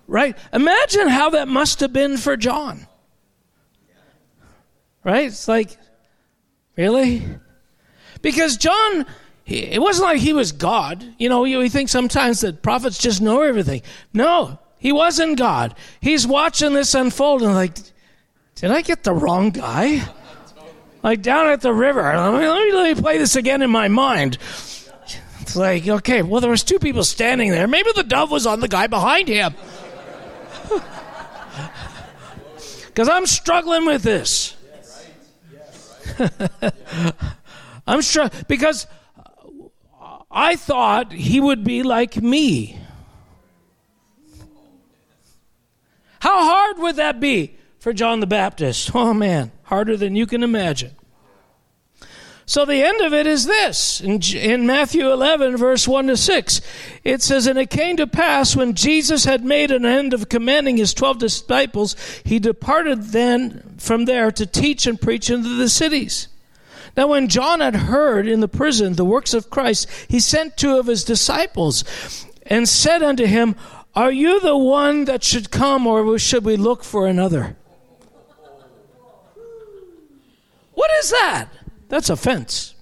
Right? 0.07 0.37
Imagine 0.53 1.07
how 1.07 1.31
that 1.31 1.47
must 1.47 1.79
have 1.79 1.93
been 1.93 2.17
for 2.17 2.37
John. 2.37 2.87
Right? 5.03 5.27
It's 5.27 5.47
like, 5.47 5.77
really? 6.75 7.23
Because 8.21 8.57
John 8.57 9.05
it 9.45 9.79
wasn't 9.79 10.07
like 10.07 10.19
he 10.19 10.33
was 10.33 10.51
God. 10.51 11.05
You 11.19 11.29
know, 11.29 11.45
you 11.45 11.69
think 11.69 11.89
sometimes 11.89 12.41
that 12.41 12.63
prophets 12.63 12.97
just 12.97 13.21
know 13.21 13.41
everything. 13.43 13.83
No, 14.11 14.59
he 14.79 14.91
wasn't 14.91 15.37
God. 15.37 15.75
He's 16.01 16.25
watching 16.25 16.73
this 16.73 16.95
unfold 16.95 17.43
and 17.43 17.53
like, 17.53 17.75
did 18.55 18.71
I 18.71 18.81
get 18.81 19.03
the 19.03 19.13
wrong 19.13 19.51
guy? 19.51 20.01
Like 21.03 21.21
down 21.21 21.47
at 21.47 21.61
the 21.61 21.73
river. 21.73 22.01
Let 22.01 22.39
me, 22.39 22.47
let 22.73 22.95
me 22.95 22.99
play 22.99 23.19
this 23.19 23.35
again 23.35 23.61
in 23.61 23.69
my 23.69 23.87
mind. 23.87 24.39
Like, 25.55 25.87
okay, 25.87 26.21
well, 26.21 26.41
there 26.41 26.49
was 26.49 26.63
two 26.63 26.79
people 26.79 27.03
standing 27.03 27.51
there. 27.51 27.67
Maybe 27.67 27.91
the 27.95 28.03
dove 28.03 28.31
was 28.31 28.45
on 28.45 28.59
the 28.59 28.67
guy 28.67 28.87
behind 28.87 29.27
him. 29.27 29.55
Because 32.95 33.09
I'm 33.09 33.25
struggling 33.25 33.85
with 33.85 34.03
this. 34.03 34.55
I'm 37.87 37.99
sure 37.99 38.29
because 38.47 38.87
I 40.31 40.55
thought 40.55 41.11
he 41.11 41.41
would 41.41 41.65
be 41.65 41.83
like 41.83 42.15
me. 42.15 42.79
How 46.21 46.45
hard 46.45 46.77
would 46.79 46.95
that 46.95 47.19
be 47.19 47.57
for 47.79 47.91
John 47.91 48.21
the 48.21 48.27
Baptist? 48.27 48.95
Oh 48.95 49.13
man, 49.13 49.51
harder 49.63 49.97
than 49.97 50.15
you 50.15 50.25
can 50.25 50.41
imagine. 50.41 50.95
So 52.47 52.63
the 52.63 52.83
end 52.83 53.01
of 53.01 53.11
it 53.11 53.25
is 53.25 53.45
this 53.45 53.99
in, 54.01 54.21
in, 54.21 54.67
Matthew 54.67 55.11
11, 55.11 55.57
verse 55.57 55.87
1 55.87 56.07
to 56.07 56.17
6. 56.17 56.61
It 57.03 57.23
says, 57.23 57.47
And 57.47 57.57
it 57.57 57.71
came 57.71 57.97
to 57.97 58.05
pass 58.05 58.55
when 58.55 58.75
Jesus 58.75 59.25
had 59.25 59.43
made 59.43 59.71
an 59.71 59.83
end 59.83 60.13
of 60.13 60.29
commanding 60.29 60.77
his 60.77 60.93
twelve 60.93 61.17
disciples, 61.17 61.95
he 62.23 62.37
departed 62.37 63.05
then 63.05 63.75
from 63.79 64.05
there 64.05 64.31
to 64.31 64.45
teach 64.45 64.85
and 64.85 65.01
preach 65.01 65.31
into 65.31 65.49
the 65.49 65.69
cities. 65.69 66.27
Now, 66.95 67.07
when 67.07 67.29
John 67.29 67.61
had 67.61 67.75
heard 67.75 68.27
in 68.27 68.41
the 68.41 68.47
prison 68.47 68.93
the 68.93 69.03
works 69.03 69.33
of 69.33 69.49
Christ, 69.49 69.89
he 70.07 70.19
sent 70.19 70.55
two 70.55 70.77
of 70.77 70.85
his 70.85 71.03
disciples 71.03 71.83
and 72.45 72.69
said 72.69 73.01
unto 73.01 73.25
him, 73.25 73.55
Are 73.95 74.11
you 74.11 74.39
the 74.39 74.55
one 74.55 75.05
that 75.05 75.23
should 75.23 75.49
come, 75.49 75.87
or 75.87 76.17
should 76.19 76.45
we 76.45 76.57
look 76.57 76.83
for 76.83 77.07
another? 77.07 77.57
What 80.73 80.91
is 80.99 81.09
that? 81.09 81.49
That's 81.95 82.09
offense. 82.09 82.75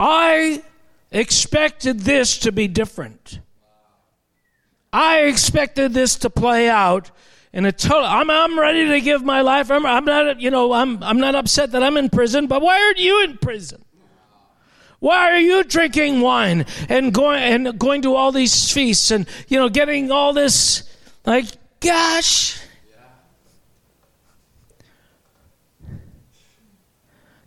I 0.00 0.64
expected 1.12 2.00
this 2.00 2.38
to 2.38 2.50
be 2.50 2.66
different. 2.66 3.38
I 4.92 5.20
expected 5.20 5.94
this 5.94 6.16
to 6.16 6.30
play 6.30 6.68
out 6.68 7.12
and 7.52 7.64
a 7.64 7.70
total 7.70 8.06
I'm, 8.06 8.28
I'm 8.28 8.58
ready 8.58 8.88
to 8.88 9.00
give 9.00 9.22
my 9.22 9.40
life 9.42 9.70
I'm, 9.70 9.86
I'm 9.86 10.04
not 10.04 10.40
you 10.40 10.50
know 10.50 10.72
I'm, 10.72 11.00
I'm 11.04 11.18
not 11.18 11.36
upset 11.36 11.70
that 11.72 11.82
i'm 11.84 11.96
in 11.96 12.10
prison 12.10 12.48
but 12.48 12.60
why 12.60 12.80
aren't 12.80 12.98
you 12.98 13.22
in 13.22 13.38
prison 13.38 13.84
why 14.98 15.30
are 15.30 15.38
you 15.38 15.62
drinking 15.62 16.20
wine 16.20 16.66
and 16.88 17.14
going 17.14 17.40
and 17.40 17.78
going 17.78 18.02
to 18.02 18.16
all 18.16 18.32
these 18.32 18.72
feasts 18.72 19.12
and 19.12 19.28
you 19.46 19.58
know 19.58 19.68
getting 19.68 20.10
all 20.10 20.32
this 20.32 20.88
like 21.24 21.46
gosh 21.78 22.60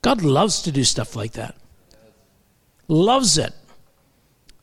god 0.04 0.22
loves 0.22 0.62
to 0.62 0.72
do 0.72 0.84
stuff 0.84 1.16
like 1.16 1.32
that 1.32 1.56
loves 2.88 3.40
it 3.40 3.54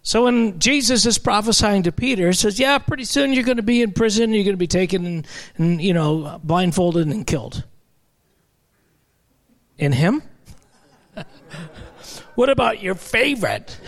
so 0.02 0.24
when 0.24 0.58
Jesus 0.58 1.04
is 1.04 1.18
prophesying 1.18 1.82
to 1.82 1.92
Peter, 1.92 2.28
he 2.28 2.32
says, 2.32 2.58
"Yeah, 2.58 2.78
pretty 2.78 3.04
soon 3.04 3.32
you're 3.32 3.44
going 3.44 3.58
to 3.58 3.62
be 3.62 3.82
in 3.82 3.92
prison. 3.92 4.32
You're 4.32 4.44
going 4.44 4.54
to 4.54 4.58
be 4.58 4.66
taken 4.66 5.04
and, 5.04 5.26
and 5.56 5.82
you 5.82 5.92
know 5.92 6.40
blindfolded 6.42 7.06
and 7.06 7.26
killed." 7.26 7.64
In 9.76 9.92
him? 9.92 10.22
what 12.34 12.48
about 12.48 12.82
your 12.82 12.94
favorite? 12.94 13.78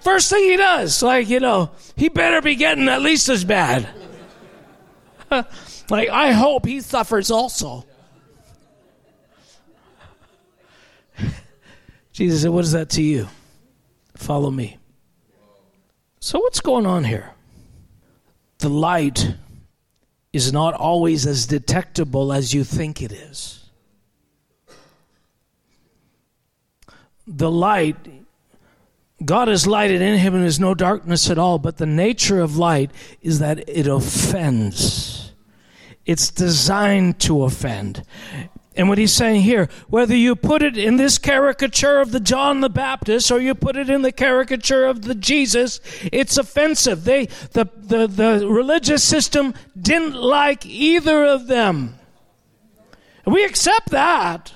First 0.00 0.30
thing 0.30 0.44
he 0.44 0.56
does, 0.56 1.02
like 1.02 1.28
you 1.28 1.40
know, 1.40 1.70
he 1.96 2.08
better 2.08 2.40
be 2.42 2.54
getting 2.54 2.88
at 2.88 3.02
least 3.02 3.28
as 3.28 3.44
bad. 3.44 3.88
like 5.90 6.08
I 6.08 6.32
hope 6.32 6.66
he 6.66 6.80
suffers 6.80 7.30
also. 7.30 7.84
Jesus 12.12 12.42
said, 12.42 12.50
What 12.50 12.64
is 12.64 12.72
that 12.72 12.88
to 12.90 13.02
you? 13.02 13.28
Follow 14.16 14.50
me. 14.50 14.78
So, 16.18 16.40
what's 16.40 16.60
going 16.60 16.86
on 16.86 17.04
here? 17.04 17.32
The 18.58 18.70
light 18.70 19.34
is 20.32 20.52
not 20.52 20.74
always 20.74 21.26
as 21.26 21.46
detectable 21.46 22.32
as 22.32 22.54
you 22.54 22.64
think 22.64 23.02
it 23.02 23.12
is. 23.12 23.68
The 27.26 27.50
light, 27.50 27.96
God 29.24 29.48
has 29.48 29.66
lighted 29.66 30.00
in 30.00 30.18
him 30.18 30.34
and 30.34 30.42
there's 30.42 30.58
no 30.60 30.74
darkness 30.74 31.28
at 31.28 31.38
all, 31.38 31.58
but 31.58 31.76
the 31.76 31.86
nature 31.86 32.40
of 32.40 32.56
light 32.56 32.90
is 33.20 33.40
that 33.40 33.68
it 33.68 33.86
offends. 33.86 35.15
It's 36.06 36.30
designed 36.30 37.18
to 37.20 37.42
offend. 37.42 38.04
And 38.76 38.90
what 38.90 38.98
he's 38.98 39.12
saying 39.12 39.40
here, 39.40 39.68
whether 39.88 40.14
you 40.14 40.36
put 40.36 40.62
it 40.62 40.76
in 40.76 40.98
this 40.98 41.16
caricature 41.16 41.98
of 41.98 42.12
the 42.12 42.20
John 42.20 42.60
the 42.60 42.68
Baptist 42.68 43.30
or 43.32 43.40
you 43.40 43.54
put 43.54 43.76
it 43.76 43.88
in 43.88 44.02
the 44.02 44.12
caricature 44.12 44.84
of 44.84 45.02
the 45.02 45.14
Jesus, 45.14 45.80
it's 46.12 46.36
offensive. 46.36 47.04
They, 47.04 47.26
the, 47.52 47.68
the, 47.74 48.06
the 48.06 48.46
religious 48.46 49.02
system 49.02 49.54
didn't 49.80 50.14
like 50.14 50.66
either 50.66 51.24
of 51.24 51.46
them. 51.46 51.98
We 53.24 53.44
accept 53.44 53.90
that. 53.90 54.52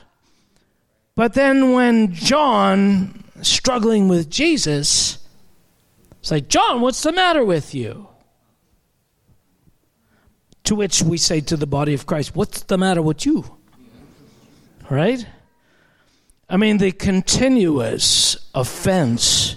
But 1.15 1.33
then 1.33 1.73
when 1.73 2.13
John, 2.13 3.25
struggling 3.41 4.07
with 4.07 4.31
Jesus, 4.31 5.27
it's 6.21 6.31
like, 6.31 6.49
John, 6.49 6.83
what's 6.83 7.03
the 7.03 7.13
matter 7.13 7.45
with 7.45 7.75
you? 7.75 8.10
To 10.65 10.75
which 10.75 11.03
we 11.03 11.17
say 11.19 11.41
to 11.41 11.57
the 11.57 11.67
body 11.67 11.95
of 11.95 12.07
Christ, 12.07 12.37
What's 12.37 12.63
the 12.63 12.79
matter 12.79 13.03
with 13.03 13.27
you? 13.27 13.57
Right? 14.89 15.27
I 16.49 16.57
mean, 16.57 16.79
the 16.79 16.91
continuous 16.91 18.37
offense 18.55 19.57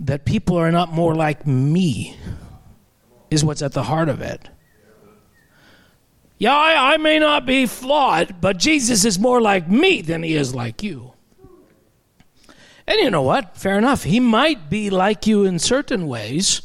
that 0.00 0.24
people 0.24 0.56
are 0.56 0.72
not 0.72 0.92
more 0.92 1.14
like 1.14 1.46
me 1.46 2.16
is 3.30 3.44
what's 3.44 3.60
at 3.60 3.72
the 3.72 3.82
heart 3.82 4.08
of 4.08 4.22
it. 4.22 4.48
Yeah, 6.38 6.56
I, 6.56 6.94
I, 6.94 6.96
may 6.96 7.18
not 7.18 7.44
be 7.44 7.66
flawed, 7.66 8.40
but 8.40 8.56
Jesus 8.56 9.04
is 9.04 9.18
more 9.18 9.42
like 9.42 9.68
me 9.68 10.00
than 10.00 10.22
he 10.22 10.34
is 10.34 10.54
like 10.54 10.82
you. 10.82 11.12
And 12.86 12.98
you 12.98 13.10
know 13.10 13.20
what? 13.20 13.58
Fair 13.58 13.76
enough. 13.76 14.04
He 14.04 14.20
might 14.20 14.70
be 14.70 14.88
like 14.88 15.26
you 15.26 15.44
in 15.44 15.58
certain 15.58 16.08
ways 16.08 16.62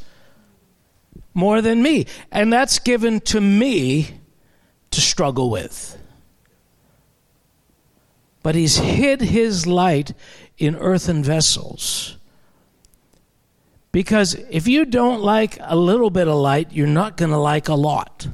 more 1.36 1.62
than 1.62 1.84
me. 1.84 2.08
And 2.32 2.52
that's 2.52 2.80
given 2.80 3.20
to 3.22 3.40
me 3.40 4.22
to 4.90 5.02
struggle 5.02 5.52
with. 5.52 6.02
But 8.42 8.56
he's 8.56 8.78
hid 8.78 9.22
his 9.22 9.68
light 9.68 10.14
in 10.58 10.76
earthen 10.76 11.24
vessels. 11.24 12.18
Because 13.92 14.34
if 14.50 14.68
you 14.68 14.86
don't 14.86 15.22
like 15.22 15.58
a 15.62 15.76
little 15.76 16.10
bit 16.10 16.28
of 16.28 16.36
light, 16.36 16.72
you're 16.72 16.88
not 16.88 17.18
going 17.18 17.32
to 17.32 17.38
like 17.38 17.70
a 17.70 17.76
lot. 17.76 18.28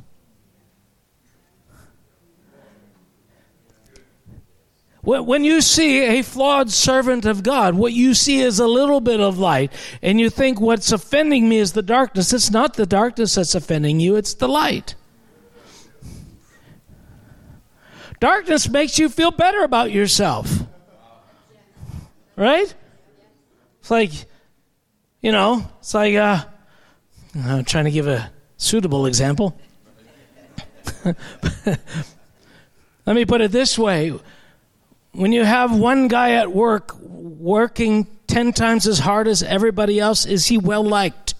When 5.04 5.43
you 5.43 5.62
see 5.62 6.20
a 6.20 6.22
flawed 6.22 6.70
servant 6.70 7.26
of 7.26 7.41
God, 7.41 7.74
what 7.74 7.91
you 7.91 8.14
see 8.14 8.39
is 8.39 8.60
a 8.60 8.68
little 8.68 9.02
bit 9.02 9.20
of 9.20 9.39
light, 9.39 9.74
and 10.04 10.20
you 10.20 10.30
think 10.30 10.62
what's 10.62 10.91
offending 10.91 11.49
me 11.49 11.58
is 11.58 11.74
the 11.74 11.82
darkness. 11.82 12.32
It's 12.34 12.52
not 12.52 12.76
the 12.76 12.86
darkness 12.86 13.34
that's 13.36 13.56
offending 13.56 13.99
you, 13.99 14.16
it's 14.16 14.36
the 14.36 14.47
light. 14.47 14.93
Darkness 18.20 18.70
makes 18.70 18.99
you 18.99 19.10
feel 19.10 19.32
better 19.32 19.64
about 19.64 19.91
yourself. 19.91 20.47
Right? 22.36 22.72
It's 23.80 23.89
like, 23.89 24.12
you 25.22 25.32
know, 25.32 25.68
it's 25.80 25.95
like, 25.95 26.14
uh, 26.14 26.45
I'm 27.36 27.66
trying 27.66 27.86
to 27.86 27.91
give 27.91 28.08
a 28.08 28.32
suitable 28.58 29.08
example. 29.08 29.60
Let 33.06 33.16
me 33.16 33.26
put 33.26 33.41
it 33.41 33.52
this 33.52 33.80
way 33.80 34.14
when 35.14 35.32
you 35.32 35.43
have 35.43 35.76
one 35.76 36.07
guy 36.07 36.32
at 36.32 36.51
work 36.51 36.95
working 36.99 38.07
10 38.28 38.53
times 38.53 38.88
as 38.88 38.99
hard 38.99 39.28
as 39.28 39.43
everybody 39.43 39.99
else, 39.99 40.26
is 40.26 40.47
he 40.47 40.57
well 40.57 40.84
liked? 40.84 41.36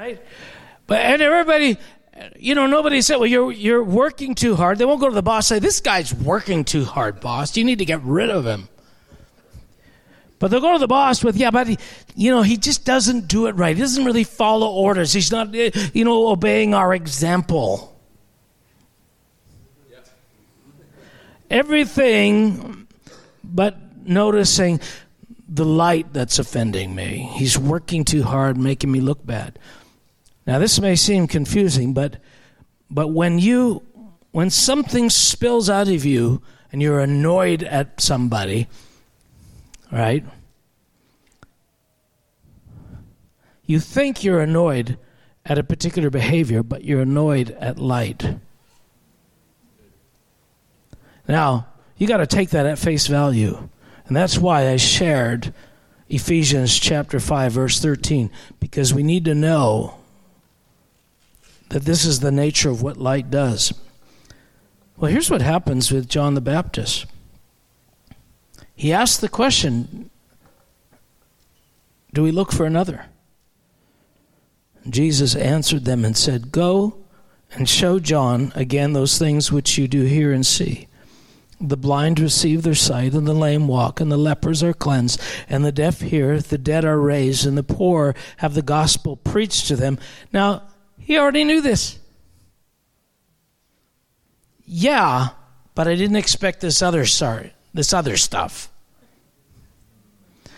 right? 0.00 0.20
But 0.86 0.98
and 1.00 1.22
everybody, 1.22 1.78
you 2.38 2.54
know, 2.54 2.66
nobody 2.66 3.00
said, 3.02 3.16
"Well, 3.16 3.26
you're 3.26 3.52
you're 3.52 3.84
working 3.84 4.34
too 4.34 4.56
hard." 4.56 4.78
They 4.78 4.84
won't 4.84 5.00
go 5.00 5.08
to 5.08 5.14
the 5.14 5.22
boss 5.22 5.50
and 5.50 5.62
say, 5.62 5.66
"This 5.66 5.80
guy's 5.80 6.12
working 6.12 6.64
too 6.64 6.84
hard, 6.84 7.20
boss. 7.20 7.56
You 7.56 7.64
need 7.64 7.78
to 7.78 7.84
get 7.84 8.02
rid 8.02 8.30
of 8.30 8.46
him." 8.46 8.68
But 10.38 10.50
they'll 10.50 10.60
go 10.60 10.72
to 10.72 10.78
the 10.78 10.88
boss 10.88 11.22
with, 11.22 11.36
"Yeah, 11.36 11.50
but 11.50 11.68
he, 11.68 11.78
you 12.14 12.30
know, 12.30 12.42
he 12.42 12.56
just 12.56 12.84
doesn't 12.84 13.28
do 13.28 13.46
it 13.46 13.52
right. 13.52 13.76
He 13.76 13.82
doesn't 13.82 14.04
really 14.04 14.24
follow 14.24 14.68
orders. 14.70 15.12
He's 15.12 15.30
not, 15.30 15.54
eh, 15.54 15.70
you 15.92 16.04
know, 16.04 16.28
obeying 16.28 16.74
our 16.74 16.94
example." 16.94 17.89
Everything 21.50 22.86
but 23.44 23.76
noticing 24.06 24.80
the 25.48 25.64
light 25.64 26.12
that's 26.12 26.38
offending 26.38 26.94
me. 26.94 27.28
He's 27.34 27.58
working 27.58 28.04
too 28.04 28.22
hard, 28.22 28.56
making 28.56 28.92
me 28.92 29.00
look 29.00 29.26
bad. 29.26 29.58
Now 30.46 30.58
this 30.58 30.80
may 30.80 30.96
seem 30.96 31.26
confusing, 31.26 31.92
but 31.92 32.16
but 32.90 33.08
when 33.08 33.38
you 33.38 33.82
when 34.30 34.50
something 34.50 35.10
spills 35.10 35.68
out 35.68 35.88
of 35.88 36.04
you 36.04 36.40
and 36.72 36.80
you're 36.80 37.00
annoyed 37.00 37.64
at 37.64 38.00
somebody, 38.00 38.68
right? 39.90 40.24
You 43.66 43.80
think 43.80 44.24
you're 44.24 44.40
annoyed 44.40 44.98
at 45.44 45.58
a 45.58 45.64
particular 45.64 46.10
behavior, 46.10 46.62
but 46.62 46.84
you're 46.84 47.02
annoyed 47.02 47.50
at 47.60 47.78
light. 47.78 48.36
Now, 51.30 51.68
you 51.96 52.08
got 52.08 52.16
to 52.16 52.26
take 52.26 52.50
that 52.50 52.66
at 52.66 52.78
face 52.78 53.06
value. 53.06 53.68
And 54.06 54.16
that's 54.16 54.36
why 54.36 54.68
I 54.68 54.76
shared 54.76 55.54
Ephesians 56.08 56.76
chapter 56.76 57.20
5 57.20 57.52
verse 57.52 57.80
13 57.80 58.30
because 58.58 58.92
we 58.92 59.04
need 59.04 59.24
to 59.26 59.34
know 59.34 59.94
that 61.68 61.84
this 61.84 62.04
is 62.04 62.18
the 62.18 62.32
nature 62.32 62.68
of 62.68 62.82
what 62.82 62.96
light 62.96 63.30
does. 63.30 63.72
Well, 64.96 65.12
here's 65.12 65.30
what 65.30 65.40
happens 65.40 65.92
with 65.92 66.08
John 66.08 66.34
the 66.34 66.40
Baptist. 66.40 67.06
He 68.74 68.92
asked 68.92 69.20
the 69.20 69.28
question, 69.28 70.10
do 72.12 72.24
we 72.24 72.32
look 72.32 72.50
for 72.50 72.66
another? 72.66 73.06
Jesus 74.88 75.36
answered 75.36 75.84
them 75.84 76.04
and 76.04 76.16
said, 76.16 76.50
Go 76.50 76.98
and 77.52 77.68
show 77.68 78.00
John 78.00 78.50
again 78.56 78.94
those 78.94 79.16
things 79.16 79.52
which 79.52 79.78
you 79.78 79.86
do 79.86 80.02
hear 80.02 80.32
and 80.32 80.44
see 80.44 80.88
the 81.60 81.76
blind 81.76 82.18
receive 82.18 82.62
their 82.62 82.74
sight, 82.74 83.12
and 83.12 83.26
the 83.26 83.34
lame 83.34 83.68
walk, 83.68 84.00
and 84.00 84.10
the 84.10 84.16
lepers 84.16 84.62
are 84.62 84.72
cleansed, 84.72 85.20
and 85.48 85.64
the 85.64 85.72
deaf 85.72 86.00
hear, 86.00 86.40
the 86.40 86.58
dead 86.58 86.84
are 86.84 86.98
raised, 86.98 87.46
and 87.46 87.56
the 87.56 87.62
poor 87.62 88.14
have 88.38 88.54
the 88.54 88.62
gospel 88.62 89.16
preached 89.16 89.66
to 89.68 89.76
them. 89.76 89.98
Now, 90.32 90.62
he 90.98 91.18
already 91.18 91.44
knew 91.44 91.60
this. 91.60 91.98
Yeah, 94.64 95.28
but 95.74 95.88
I 95.88 95.96
didn't 95.96 96.16
expect 96.16 96.60
this 96.60 96.80
other 96.80 97.04
sorry, 97.04 97.52
this 97.74 97.92
other 97.92 98.16
stuff. 98.16 98.70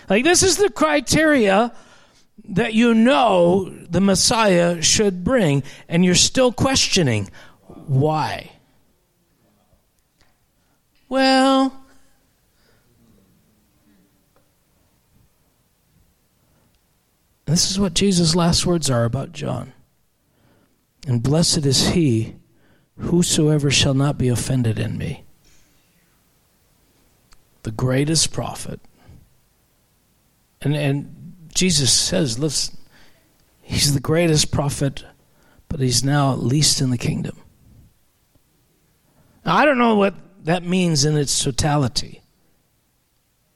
Like 0.09 0.25
this 0.25 0.43
is 0.43 0.59
the 0.59 0.69
criteria 0.69 1.73
that 2.45 2.75
you 2.75 2.93
know 2.93 3.71
the 3.89 4.01
Messiah 4.01 4.83
should 4.83 5.25
bring, 5.25 5.63
and 5.89 6.05
you're 6.05 6.15
still 6.15 6.53
questioning 6.53 7.31
why. 7.87 8.53
Well, 11.13 11.75
this 17.45 17.71
is 17.71 17.79
what 17.79 17.93
Jesus' 17.93 18.35
last 18.35 18.65
words 18.65 18.89
are 18.89 19.05
about 19.05 19.33
John. 19.33 19.75
And 21.07 21.23
blessed 21.23 21.67
is 21.67 21.91
he 21.91 22.37
whosoever 22.97 23.71
shall 23.71 23.93
not 23.93 24.17
be 24.17 24.29
offended 24.29 24.79
in 24.79 24.97
me. 24.97 25.25
The 27.65 27.73
greatest 27.73 28.33
prophet. 28.33 28.81
And, 30.63 30.75
and 30.75 31.35
Jesus 31.55 31.93
says, 31.93 32.39
listen, 32.39 32.79
he's 33.61 33.93
the 33.93 34.01
greatest 34.01 34.51
prophet, 34.51 35.05
but 35.69 35.81
he's 35.81 36.03
now 36.03 36.33
least 36.37 36.81
in 36.81 36.89
the 36.89 36.97
kingdom. 36.97 37.37
Now, 39.45 39.57
I 39.57 39.67
don't 39.67 39.77
know 39.77 39.97
what 39.97 40.15
that 40.45 40.65
means 40.65 41.05
in 41.05 41.17
its 41.17 41.43
totality. 41.43 42.23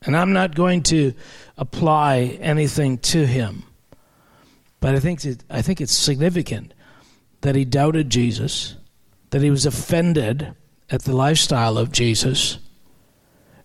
And 0.03 0.17
I'm 0.17 0.33
not 0.33 0.55
going 0.55 0.83
to 0.85 1.15
apply 1.57 2.39
anything 2.41 2.99
to 2.99 3.27
him. 3.27 3.65
But 4.81 4.95
I 4.95 5.01
think, 5.01 5.21
I 5.51 5.63
think 5.63 5.81
it's 5.81 5.93
significant 5.93 6.75
that 7.41 7.55
he 7.57 7.65
doubted 7.65 8.11
Jesus, 8.11 8.77
that 9.31 9.43
he 9.43 9.51
was 9.51 9.67
offended 9.67 10.55
at 10.91 11.03
the 11.03 11.17
lifestyle 11.17 11.79
of 11.79 11.91
Jesus, 11.91 12.59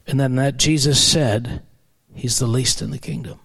and 0.07 0.19
then 0.19 0.35
that 0.35 0.57
Jesus 0.57 1.01
said, 1.01 1.61
He's 2.13 2.39
the 2.39 2.47
least 2.47 2.81
in 2.81 2.91
the 2.91 2.97
kingdom. 2.97 3.39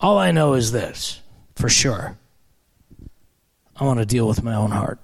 All 0.00 0.16
I 0.18 0.30
know 0.30 0.54
is 0.54 0.70
this, 0.70 1.20
for 1.56 1.68
sure. 1.68 2.16
I 3.74 3.84
want 3.84 3.98
to 3.98 4.06
deal 4.06 4.28
with 4.28 4.44
my 4.44 4.54
own 4.54 4.70
heart. 4.70 5.00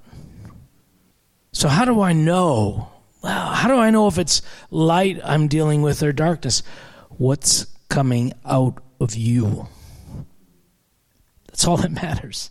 So, 1.55 1.69
how 1.69 1.85
do 1.85 2.01
I 2.01 2.13
know? 2.13 2.89
How 3.23 3.69
do 3.69 3.77
I 3.77 3.91
know 3.91 4.09
if 4.09 4.19
it's 4.19 4.43
light 4.71 5.21
I'm 5.25 5.47
dealing 5.47 5.83
with 5.83 6.03
or 6.03 6.13
darkness? 6.13 6.65
What's 7.11 7.67
coming 7.89 8.33
out 8.45 8.83
of 9.01 9.15
you? 9.15 9.69
That's 11.47 11.65
all 11.67 11.77
that 11.79 11.93
matters. 12.03 12.51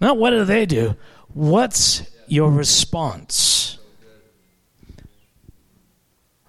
Not 0.00 0.18
what 0.18 0.30
do 0.30 0.44
they 0.44 0.66
do, 0.66 0.96
what's 1.32 2.02
your 2.28 2.50
response? 2.50 3.78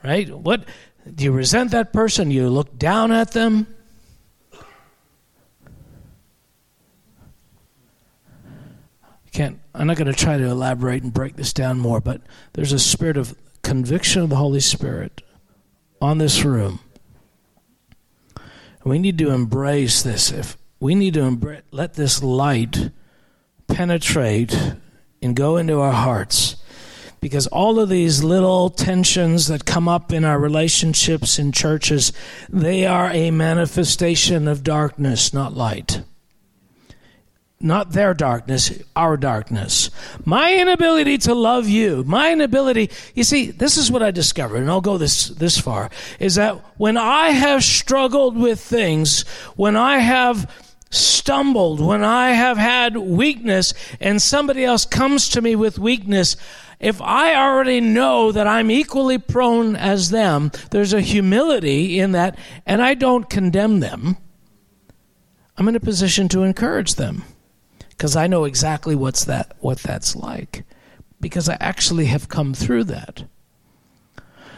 Right? 0.04 0.30
What 0.30 0.66
do 1.14 1.24
you 1.24 1.32
resent 1.32 1.72
that 1.72 1.94
person? 1.94 2.32
You 2.32 2.50
look 2.50 2.78
down 2.78 3.14
at 3.14 3.32
them? 3.32 3.75
Can't 9.36 9.60
I'm 9.74 9.88
not 9.88 9.98
going 9.98 10.08
to 10.08 10.14
try 10.14 10.38
to 10.38 10.46
elaborate 10.46 11.04
and 11.04 11.14
break 11.14 11.36
this 11.36 11.52
down 11.52 11.78
more, 11.78 12.00
but 12.00 12.22
there's 12.54 12.72
a 12.72 12.80
spirit 12.80 13.18
of 13.18 13.38
conviction 13.64 14.22
of 14.22 14.30
the 14.30 14.38
Holy 14.38 14.62
Spirit 14.62 15.22
on 16.02 16.20
this 16.20 16.46
room. 16.46 16.80
We 18.86 18.98
need 18.98 19.18
to 19.18 19.32
embrace 19.32 20.02
this. 20.02 20.32
If 20.32 20.56
we 20.80 20.96
need 20.96 21.16
to 21.16 21.20
embra- 21.20 21.64
let 21.72 21.96
this 21.96 22.24
light 22.24 22.92
penetrate 23.68 24.58
and 25.22 25.36
go 25.36 25.58
into 25.58 25.82
our 25.82 25.92
hearts 25.92 26.56
because 27.20 27.46
all 27.48 27.78
of 27.78 27.90
these 27.90 28.24
little 28.24 28.70
tensions 28.70 29.48
that 29.48 29.66
come 29.66 29.90
up 29.90 30.14
in 30.14 30.24
our 30.24 30.40
relationships 30.40 31.38
in 31.38 31.52
churches 31.52 32.14
they 32.48 32.86
are 32.86 33.12
a 33.12 33.32
manifestation 33.32 34.48
of 34.48 34.64
darkness 34.64 35.34
not 35.34 35.54
light 35.54 36.04
not 37.60 37.92
their 37.92 38.14
darkness, 38.14 38.72
our 38.96 39.18
darkness. 39.18 39.90
My 40.26 40.54
inability 40.54 41.18
to 41.20 41.34
love 41.34 41.68
you, 41.68 42.04
my 42.06 42.32
inability, 42.32 42.92
you 43.14 43.24
see, 43.24 43.52
this 43.52 43.78
is 43.78 43.92
what 43.92 44.04
I 44.04 44.12
discovered, 44.12 44.58
and 44.58 44.70
I'll 44.70 44.82
go 44.82 44.98
this, 44.98 45.30
this 45.30 45.58
far, 45.58 45.90
is 46.20 46.36
that 46.36 46.58
when 46.78 46.98
I 46.98 47.30
have 47.30 47.64
struggled 47.64 48.38
with 48.38 48.60
things, 48.60 49.22
when 49.56 49.76
I 49.78 50.00
have 50.00 50.52
stumbled, 50.92 51.80
when 51.80 52.04
I 52.04 52.32
have 52.32 52.58
had 52.58 52.98
weakness, 52.98 53.74
and 54.00 54.22
somebody 54.22 54.64
else 54.64 54.86
comes 54.86 55.30
to 55.30 55.42
me 55.42 55.56
with 55.56 55.80
weakness, 55.80 56.36
if 56.80 57.02
I 57.02 57.36
already 57.36 57.80
know 57.80 58.34
that 58.34 58.48
I'm 58.48 58.70
equally 58.70 59.18
prone 59.18 59.78
as 59.78 60.10
them, 60.10 60.52
there's 60.72 60.94
a 60.94 61.02
humility 61.02 62.00
in 62.00 62.12
that, 62.12 62.38
and 62.66 62.82
I 62.82 62.96
don't 62.96 63.30
condemn 63.30 63.80
them. 63.80 64.18
I'm 65.58 65.70
in 65.70 65.76
a 65.78 65.80
position 65.80 66.28
to 66.30 66.44
encourage 66.44 66.96
them 66.96 67.24
because 67.96 68.16
I 68.16 68.28
know 68.28 68.44
exactly 68.44 68.96
what's 68.96 69.26
that 69.26 69.56
what 69.60 69.80
that's 69.80 70.16
like 70.16 70.64
because 71.22 71.50
I 71.50 71.58
actually 71.60 72.06
have 72.06 72.30
come 72.30 72.54
through 72.54 72.86
that. 72.86 73.24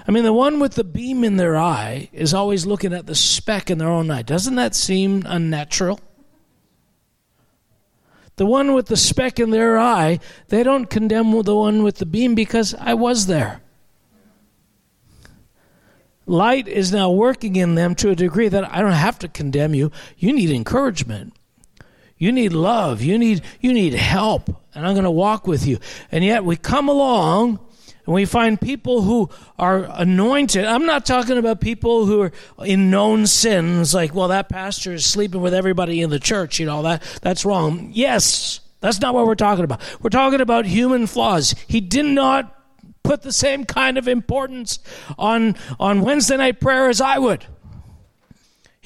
I 0.07 0.11
mean, 0.11 0.23
the 0.23 0.33
one 0.33 0.59
with 0.59 0.75
the 0.75 0.83
beam 0.83 1.23
in 1.23 1.37
their 1.37 1.57
eye 1.57 2.09
is 2.13 2.33
always 2.33 2.65
looking 2.65 2.93
at 2.93 3.07
the 3.07 3.15
speck 3.15 3.69
in 3.69 3.77
their 3.77 3.89
own 3.89 4.09
eye. 4.09 4.21
Doesn't 4.21 4.55
that 4.55 4.73
seem 4.73 5.23
unnatural? 5.25 5.99
The 8.37 8.45
one 8.45 8.73
with 8.73 8.87
the 8.87 8.95
speck 8.95 9.39
in 9.39 9.49
their 9.49 9.77
eye, 9.77 10.19
they 10.47 10.63
don't 10.63 10.89
condemn 10.89 11.31
the 11.41 11.55
one 11.55 11.83
with 11.83 11.97
the 11.97 12.05
beam 12.05 12.35
because 12.35 12.73
I 12.75 12.93
was 12.93 13.27
there. 13.27 13.61
Light 16.25 16.67
is 16.67 16.91
now 16.91 17.09
working 17.09 17.55
in 17.55 17.75
them 17.75 17.95
to 17.95 18.09
a 18.09 18.15
degree 18.15 18.49
that 18.49 18.69
I 18.71 18.81
don't 18.81 18.91
have 18.91 19.17
to 19.19 19.29
condemn 19.29 19.73
you. 19.73 19.91
You 20.17 20.33
need 20.33 20.49
encouragement. 20.49 21.33
You 22.17 22.31
need 22.31 22.53
love. 22.53 23.01
You 23.01 23.17
need 23.17 23.43
you 23.59 23.73
need 23.73 23.93
help. 23.93 24.49
And 24.73 24.85
I'm 24.85 24.93
going 24.93 25.03
to 25.03 25.11
walk 25.11 25.47
with 25.47 25.65
you. 25.65 25.79
And 26.11 26.23
yet 26.23 26.43
we 26.43 26.55
come 26.55 26.89
along 26.89 27.59
and 28.05 28.15
we 28.15 28.25
find 28.25 28.59
people 28.59 29.01
who 29.01 29.29
are 29.59 29.85
anointed. 29.89 30.65
I'm 30.65 30.85
not 30.85 31.05
talking 31.05 31.37
about 31.37 31.61
people 31.61 32.05
who 32.05 32.21
are 32.21 32.31
in 32.65 32.89
known 32.89 33.27
sins 33.27 33.93
like, 33.93 34.15
well, 34.15 34.29
that 34.29 34.49
pastor 34.49 34.93
is 34.93 35.05
sleeping 35.05 35.41
with 35.41 35.53
everybody 35.53 36.01
in 36.01 36.09
the 36.09 36.19
church, 36.19 36.59
you 36.59 36.65
know, 36.65 36.81
that 36.83 37.03
that's 37.21 37.45
wrong. 37.45 37.91
Yes, 37.93 38.61
that's 38.79 39.01
not 39.01 39.13
what 39.13 39.27
we're 39.27 39.35
talking 39.35 39.63
about. 39.63 39.81
We're 40.01 40.09
talking 40.09 40.41
about 40.41 40.65
human 40.65 41.05
flaws. 41.05 41.53
He 41.67 41.81
did 41.81 42.05
not 42.05 42.53
put 43.03 43.21
the 43.21 43.31
same 43.31 43.63
kind 43.63 43.97
of 43.97 44.07
importance 44.07 44.79
on 45.17 45.55
on 45.79 46.01
Wednesday 46.01 46.37
night 46.37 46.59
prayer 46.59 46.89
as 46.89 47.01
I 47.01 47.17
would. 47.17 47.45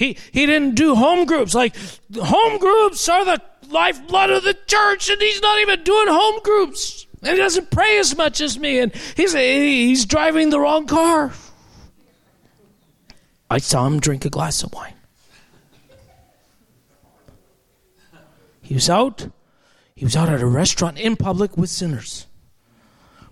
He, 0.01 0.17
he 0.31 0.47
didn't 0.47 0.73
do 0.73 0.95
home 0.95 1.27
groups. 1.27 1.53
Like, 1.53 1.75
home 2.15 2.57
groups 2.57 3.07
are 3.07 3.23
the 3.23 3.39
lifeblood 3.69 4.31
of 4.31 4.43
the 4.43 4.57
church, 4.65 5.11
and 5.11 5.21
he's 5.21 5.39
not 5.43 5.61
even 5.61 5.83
doing 5.83 6.07
home 6.07 6.39
groups. 6.41 7.05
And 7.21 7.33
he 7.33 7.37
doesn't 7.37 7.69
pray 7.69 7.99
as 7.99 8.17
much 8.17 8.41
as 8.41 8.57
me, 8.57 8.79
and 8.79 8.91
he's, 9.15 9.33
he's 9.33 10.07
driving 10.07 10.49
the 10.49 10.59
wrong 10.59 10.87
car. 10.87 11.33
I 13.47 13.59
saw 13.59 13.85
him 13.85 13.99
drink 13.99 14.25
a 14.25 14.31
glass 14.31 14.63
of 14.63 14.73
wine. 14.73 14.95
He 18.63 18.73
was 18.73 18.89
out. 18.89 19.27
He 19.95 20.03
was 20.03 20.15
out 20.15 20.29
at 20.29 20.41
a 20.41 20.47
restaurant 20.47 20.97
in 20.97 21.15
public 21.15 21.55
with 21.57 21.69
sinners, 21.69 22.25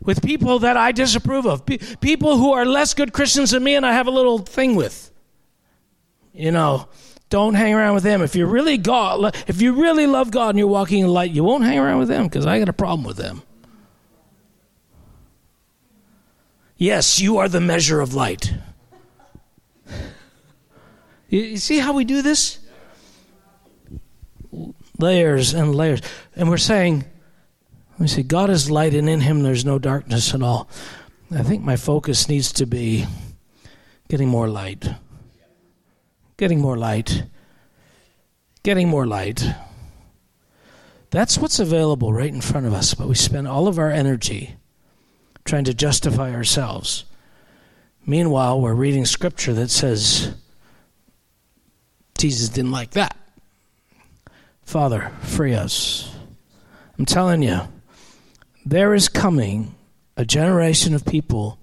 with 0.03 0.21
people 0.21 0.59
that 0.59 0.77
I 0.77 0.91
disapprove 0.91 1.47
of, 1.47 1.65
people 1.65 2.37
who 2.37 2.53
are 2.53 2.63
less 2.63 2.93
good 2.93 3.11
Christians 3.11 3.49
than 3.49 3.63
me, 3.63 3.73
and 3.73 3.87
I 3.87 3.93
have 3.93 4.05
a 4.05 4.11
little 4.11 4.37
thing 4.37 4.75
with. 4.75 5.08
You 6.39 6.51
know, 6.51 6.87
don't 7.29 7.55
hang 7.55 7.73
around 7.73 7.95
with 7.95 8.03
them. 8.03 8.21
If 8.21 8.33
you 8.33 8.45
really 8.45 8.77
God, 8.77 9.35
if 9.47 9.61
you 9.61 9.73
really 9.73 10.07
love 10.07 10.31
God 10.31 10.51
and 10.51 10.57
you're 10.57 10.69
walking 10.69 10.99
in 11.03 11.09
light, 11.09 11.31
you 11.31 11.43
won't 11.43 11.65
hang 11.65 11.77
around 11.77 11.99
with 11.99 12.07
them 12.07 12.27
because 12.27 12.45
I 12.45 12.59
got 12.59 12.69
a 12.69 12.73
problem 12.73 13.05
with 13.05 13.17
them. 13.17 13.43
Yes, 16.77 17.19
you 17.19 17.39
are 17.39 17.49
the 17.49 17.59
measure 17.59 17.99
of 17.99 18.13
light. 18.13 18.53
You 21.31 21.57
see 21.57 21.77
how 21.77 21.93
we 21.93 22.05
do 22.05 22.23
this? 22.23 22.57
Layers 24.97 25.53
and 25.53 25.75
layers. 25.75 26.01
And 26.35 26.49
we're 26.49 26.57
saying, 26.57 27.05
me 27.99 28.07
see, 28.07 28.23
God 28.23 28.49
is 28.49 28.71
light 28.71 28.95
and 28.95 29.07
in 29.07 29.21
him 29.21 29.43
there's 29.43 29.63
no 29.63 29.77
darkness 29.77 30.33
at 30.33 30.41
all. 30.41 30.67
I 31.31 31.43
think 31.43 31.63
my 31.63 31.75
focus 31.75 32.27
needs 32.27 32.51
to 32.53 32.65
be 32.65 33.05
getting 34.07 34.27
more 34.27 34.47
light 34.47 34.89
getting 36.39 36.61
more 36.61 36.77
light, 36.77 37.23
getting 38.63 38.87
more 38.87 39.05
light. 39.05 39.43
That's 41.09 41.37
what's 41.37 41.59
available 41.59 42.13
right 42.13 42.33
in 42.33 42.39
front 42.39 42.65
of 42.65 42.73
us, 42.73 42.93
but 42.93 43.09
we 43.09 43.15
spend 43.15 43.45
all 43.45 43.67
of 43.67 43.77
our 43.77 43.91
energy 43.91 44.55
trying 45.43 45.65
to 45.65 45.73
justify 45.73 46.33
ourselves. 46.33 47.03
Meanwhile, 48.05 48.61
we're 48.61 48.73
reading 48.73 49.05
scripture 49.05 49.51
that 49.55 49.69
says 49.69 50.33
Jesus 52.17 52.47
didn't 52.47 52.71
like 52.71 52.91
that. 52.91 53.17
Father, 54.63 55.11
free 55.21 55.53
us. 55.53 56.15
I'm 56.97 57.05
telling 57.05 57.43
you, 57.43 57.59
there 58.65 58.93
is 58.93 59.09
coming 59.09 59.75
a 60.15 60.23
generation 60.23 60.93
of 60.93 61.05
people 61.05 61.59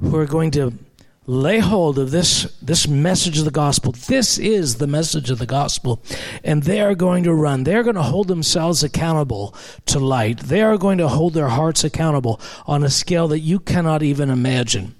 who 0.00 0.14
are 0.14 0.26
going 0.26 0.52
to 0.52 0.74
lay 1.26 1.58
hold 1.58 1.98
of 1.98 2.12
this 2.12 2.44
this 2.62 2.86
message 2.86 3.38
of 3.38 3.44
the 3.44 3.50
gospel. 3.50 3.92
This 3.92 4.38
is 4.38 4.76
the 4.76 4.86
message 4.86 5.30
of 5.30 5.38
the 5.38 5.46
gospel. 5.46 6.02
And 6.44 6.62
they 6.62 6.80
are 6.80 6.94
going 6.94 7.24
to 7.24 7.34
run. 7.34 7.64
They're 7.64 7.82
going 7.82 7.96
to 7.96 8.02
hold 8.02 8.28
themselves 8.28 8.82
accountable 8.82 9.54
to 9.86 9.98
light. 9.98 10.38
They 10.38 10.62
are 10.62 10.78
going 10.78 10.98
to 10.98 11.08
hold 11.08 11.34
their 11.34 11.48
hearts 11.48 11.84
accountable 11.84 12.40
on 12.66 12.84
a 12.84 12.90
scale 12.90 13.28
that 13.28 13.40
you 13.40 13.58
cannot 13.58 14.02
even 14.02 14.30
imagine. 14.30 14.94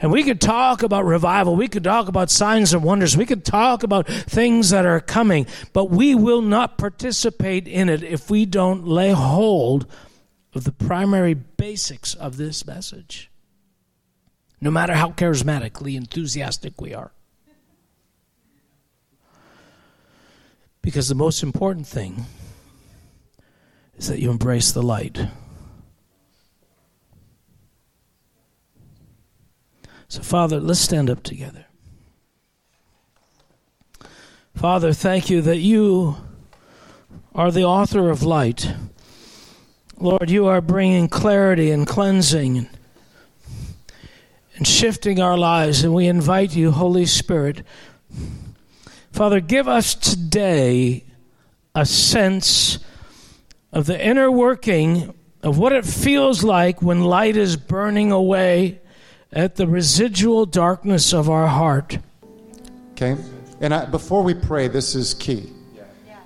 And 0.00 0.12
we 0.12 0.22
could 0.22 0.40
talk 0.40 0.84
about 0.84 1.04
revival. 1.04 1.56
We 1.56 1.66
could 1.66 1.82
talk 1.82 2.06
about 2.06 2.30
signs 2.30 2.72
and 2.72 2.84
wonders. 2.84 3.16
We 3.16 3.26
could 3.26 3.44
talk 3.44 3.82
about 3.82 4.06
things 4.06 4.70
that 4.70 4.86
are 4.86 5.00
coming, 5.00 5.46
but 5.72 5.90
we 5.90 6.14
will 6.14 6.42
not 6.42 6.78
participate 6.78 7.66
in 7.66 7.88
it 7.88 8.04
if 8.04 8.30
we 8.30 8.46
don't 8.46 8.86
lay 8.86 9.10
hold 9.10 9.86
of 10.54 10.62
the 10.62 10.72
primary 10.72 11.34
basics 11.34 12.14
of 12.14 12.36
this 12.36 12.64
message 12.64 13.32
no 14.64 14.70
matter 14.70 14.94
how 14.94 15.10
charismatically 15.10 15.94
enthusiastic 15.94 16.80
we 16.80 16.94
are. 16.94 17.12
Because 20.80 21.06
the 21.06 21.14
most 21.14 21.42
important 21.42 21.86
thing 21.86 22.24
is 23.98 24.08
that 24.08 24.20
you 24.20 24.30
embrace 24.30 24.72
the 24.72 24.82
light. 24.82 25.18
So, 30.08 30.22
Father, 30.22 30.58
let's 30.58 30.80
stand 30.80 31.10
up 31.10 31.22
together. 31.22 31.66
Father, 34.54 34.94
thank 34.94 35.28
you 35.28 35.42
that 35.42 35.58
you 35.58 36.16
are 37.34 37.50
the 37.50 37.64
author 37.64 38.08
of 38.08 38.22
light. 38.22 38.72
Lord, 39.98 40.30
you 40.30 40.46
are 40.46 40.62
bringing 40.62 41.08
clarity 41.08 41.70
and 41.70 41.86
cleansing 41.86 42.70
and 44.64 44.68
shifting 44.70 45.20
our 45.20 45.36
lives. 45.36 45.84
And 45.84 45.92
we 45.92 46.06
invite 46.06 46.56
you, 46.56 46.70
Holy 46.70 47.04
Spirit. 47.04 47.66
Father, 49.12 49.38
give 49.38 49.68
us 49.68 49.94
today 49.94 51.04
a 51.74 51.84
sense 51.84 52.78
of 53.74 53.84
the 53.84 54.02
inner 54.02 54.30
working 54.30 55.12
of 55.42 55.58
what 55.58 55.74
it 55.74 55.84
feels 55.84 56.42
like 56.42 56.80
when 56.80 57.04
light 57.04 57.36
is 57.36 57.58
burning 57.58 58.10
away 58.10 58.80
at 59.30 59.56
the 59.56 59.66
residual 59.66 60.46
darkness 60.46 61.12
of 61.12 61.28
our 61.28 61.46
heart. 61.46 61.98
Okay? 62.92 63.18
And 63.60 63.74
I, 63.74 63.84
before 63.84 64.22
we 64.22 64.32
pray, 64.32 64.68
this 64.68 64.94
is 64.94 65.12
key. 65.12 65.52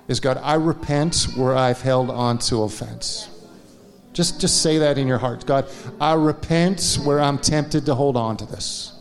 is 0.07 0.21
God, 0.21 0.39
I 0.41 0.53
repent 0.53 1.27
where 1.35 1.57
I've 1.57 1.81
held 1.81 2.09
on 2.09 2.37
to 2.47 2.63
offense. 2.63 3.27
Just, 4.13 4.41
just 4.41 4.61
say 4.61 4.79
that 4.79 4.97
in 4.97 5.07
your 5.07 5.17
heart. 5.17 5.45
God, 5.45 5.67
I 6.01 6.13
repent 6.13 6.99
where 7.03 7.19
I'm 7.19 7.37
tempted 7.37 7.85
to 7.85 7.95
hold 7.95 8.17
on 8.17 8.37
to 8.37 8.45
this. 8.45 8.93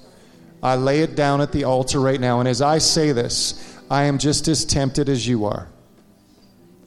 I 0.63 0.77
lay 0.77 1.01
it 1.01 1.15
down 1.15 1.41
at 1.41 1.53
the 1.53 1.65
altar 1.65 2.01
right 2.01 2.21
now. 2.21 2.41
And 2.41 2.49
as 2.49 2.61
I 2.61 2.79
say 2.79 3.13
this, 3.13 3.79
I 3.91 4.05
am 4.05 4.19
just 4.19 4.49
as 4.49 4.65
tempted 4.65 5.09
as 5.09 5.27
you 5.27 5.45
are. 5.45 5.69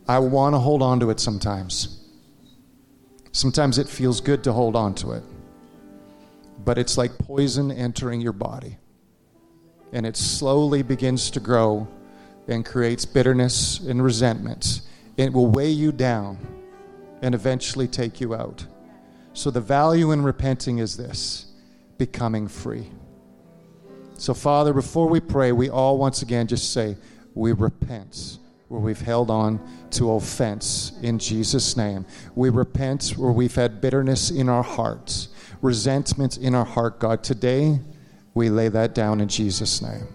I 0.07 0.19
want 0.19 0.53
to 0.55 0.59
hold 0.59 0.81
on 0.81 0.99
to 0.99 1.09
it 1.09 1.19
sometimes. 1.19 1.99
Sometimes 3.31 3.77
it 3.77 3.87
feels 3.87 4.19
good 4.19 4.43
to 4.43 4.53
hold 4.53 4.75
on 4.75 4.93
to 4.95 5.13
it. 5.13 5.23
But 6.63 6.77
it's 6.77 6.97
like 6.97 7.17
poison 7.17 7.71
entering 7.71 8.21
your 8.21 8.33
body. 8.33 8.77
And 9.93 10.05
it 10.05 10.15
slowly 10.15 10.83
begins 10.83 11.31
to 11.31 11.39
grow 11.39 11.87
and 12.47 12.65
creates 12.65 13.05
bitterness 13.05 13.79
and 13.79 14.03
resentment. 14.03 14.81
It 15.17 15.33
will 15.33 15.47
weigh 15.47 15.71
you 15.71 15.91
down 15.91 16.37
and 17.21 17.35
eventually 17.35 17.87
take 17.87 18.19
you 18.19 18.33
out. 18.35 18.65
So, 19.33 19.49
the 19.51 19.61
value 19.61 20.11
in 20.11 20.23
repenting 20.23 20.79
is 20.79 20.97
this 20.97 21.45
becoming 21.97 22.47
free. 22.47 22.89
So, 24.21 24.33
Father, 24.33 24.73
before 24.73 25.07
we 25.07 25.19
pray, 25.19 25.51
we 25.51 25.69
all 25.69 25.97
once 25.97 26.21
again 26.21 26.47
just 26.47 26.73
say, 26.73 26.97
We 27.33 27.53
repent 27.53 28.37
where 28.67 28.81
we've 28.81 29.01
held 29.01 29.29
on 29.29 29.59
to 29.91 30.11
offense 30.11 30.93
in 31.01 31.17
Jesus' 31.17 31.75
name. 31.75 32.05
We 32.35 32.49
repent 32.49 33.13
where 33.17 33.31
we've 33.31 33.55
had 33.55 33.81
bitterness 33.81 34.31
in 34.31 34.47
our 34.49 34.63
hearts, 34.63 35.29
resentment 35.61 36.37
in 36.37 36.55
our 36.55 36.65
heart, 36.65 36.99
God. 36.99 37.23
Today, 37.23 37.79
we 38.33 38.49
lay 38.49 38.67
that 38.69 38.93
down 38.95 39.21
in 39.21 39.27
Jesus' 39.27 39.81
name. 39.81 40.07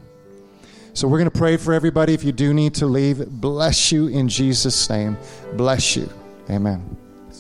So, 0.93 1.09
we're 1.09 1.19
going 1.19 1.31
to 1.31 1.39
pray 1.39 1.57
for 1.57 1.73
everybody. 1.73 2.15
If 2.15 2.23
you 2.23 2.33
do 2.33 2.53
need 2.53 2.75
to 2.75 2.87
leave, 2.87 3.27
bless 3.27 3.93
you 3.93 4.09
in 4.09 4.29
Jesus' 4.29 4.89
name. 4.91 5.17
Bless 5.55 5.97
you. 5.97 6.09
Amen. 6.49 7.06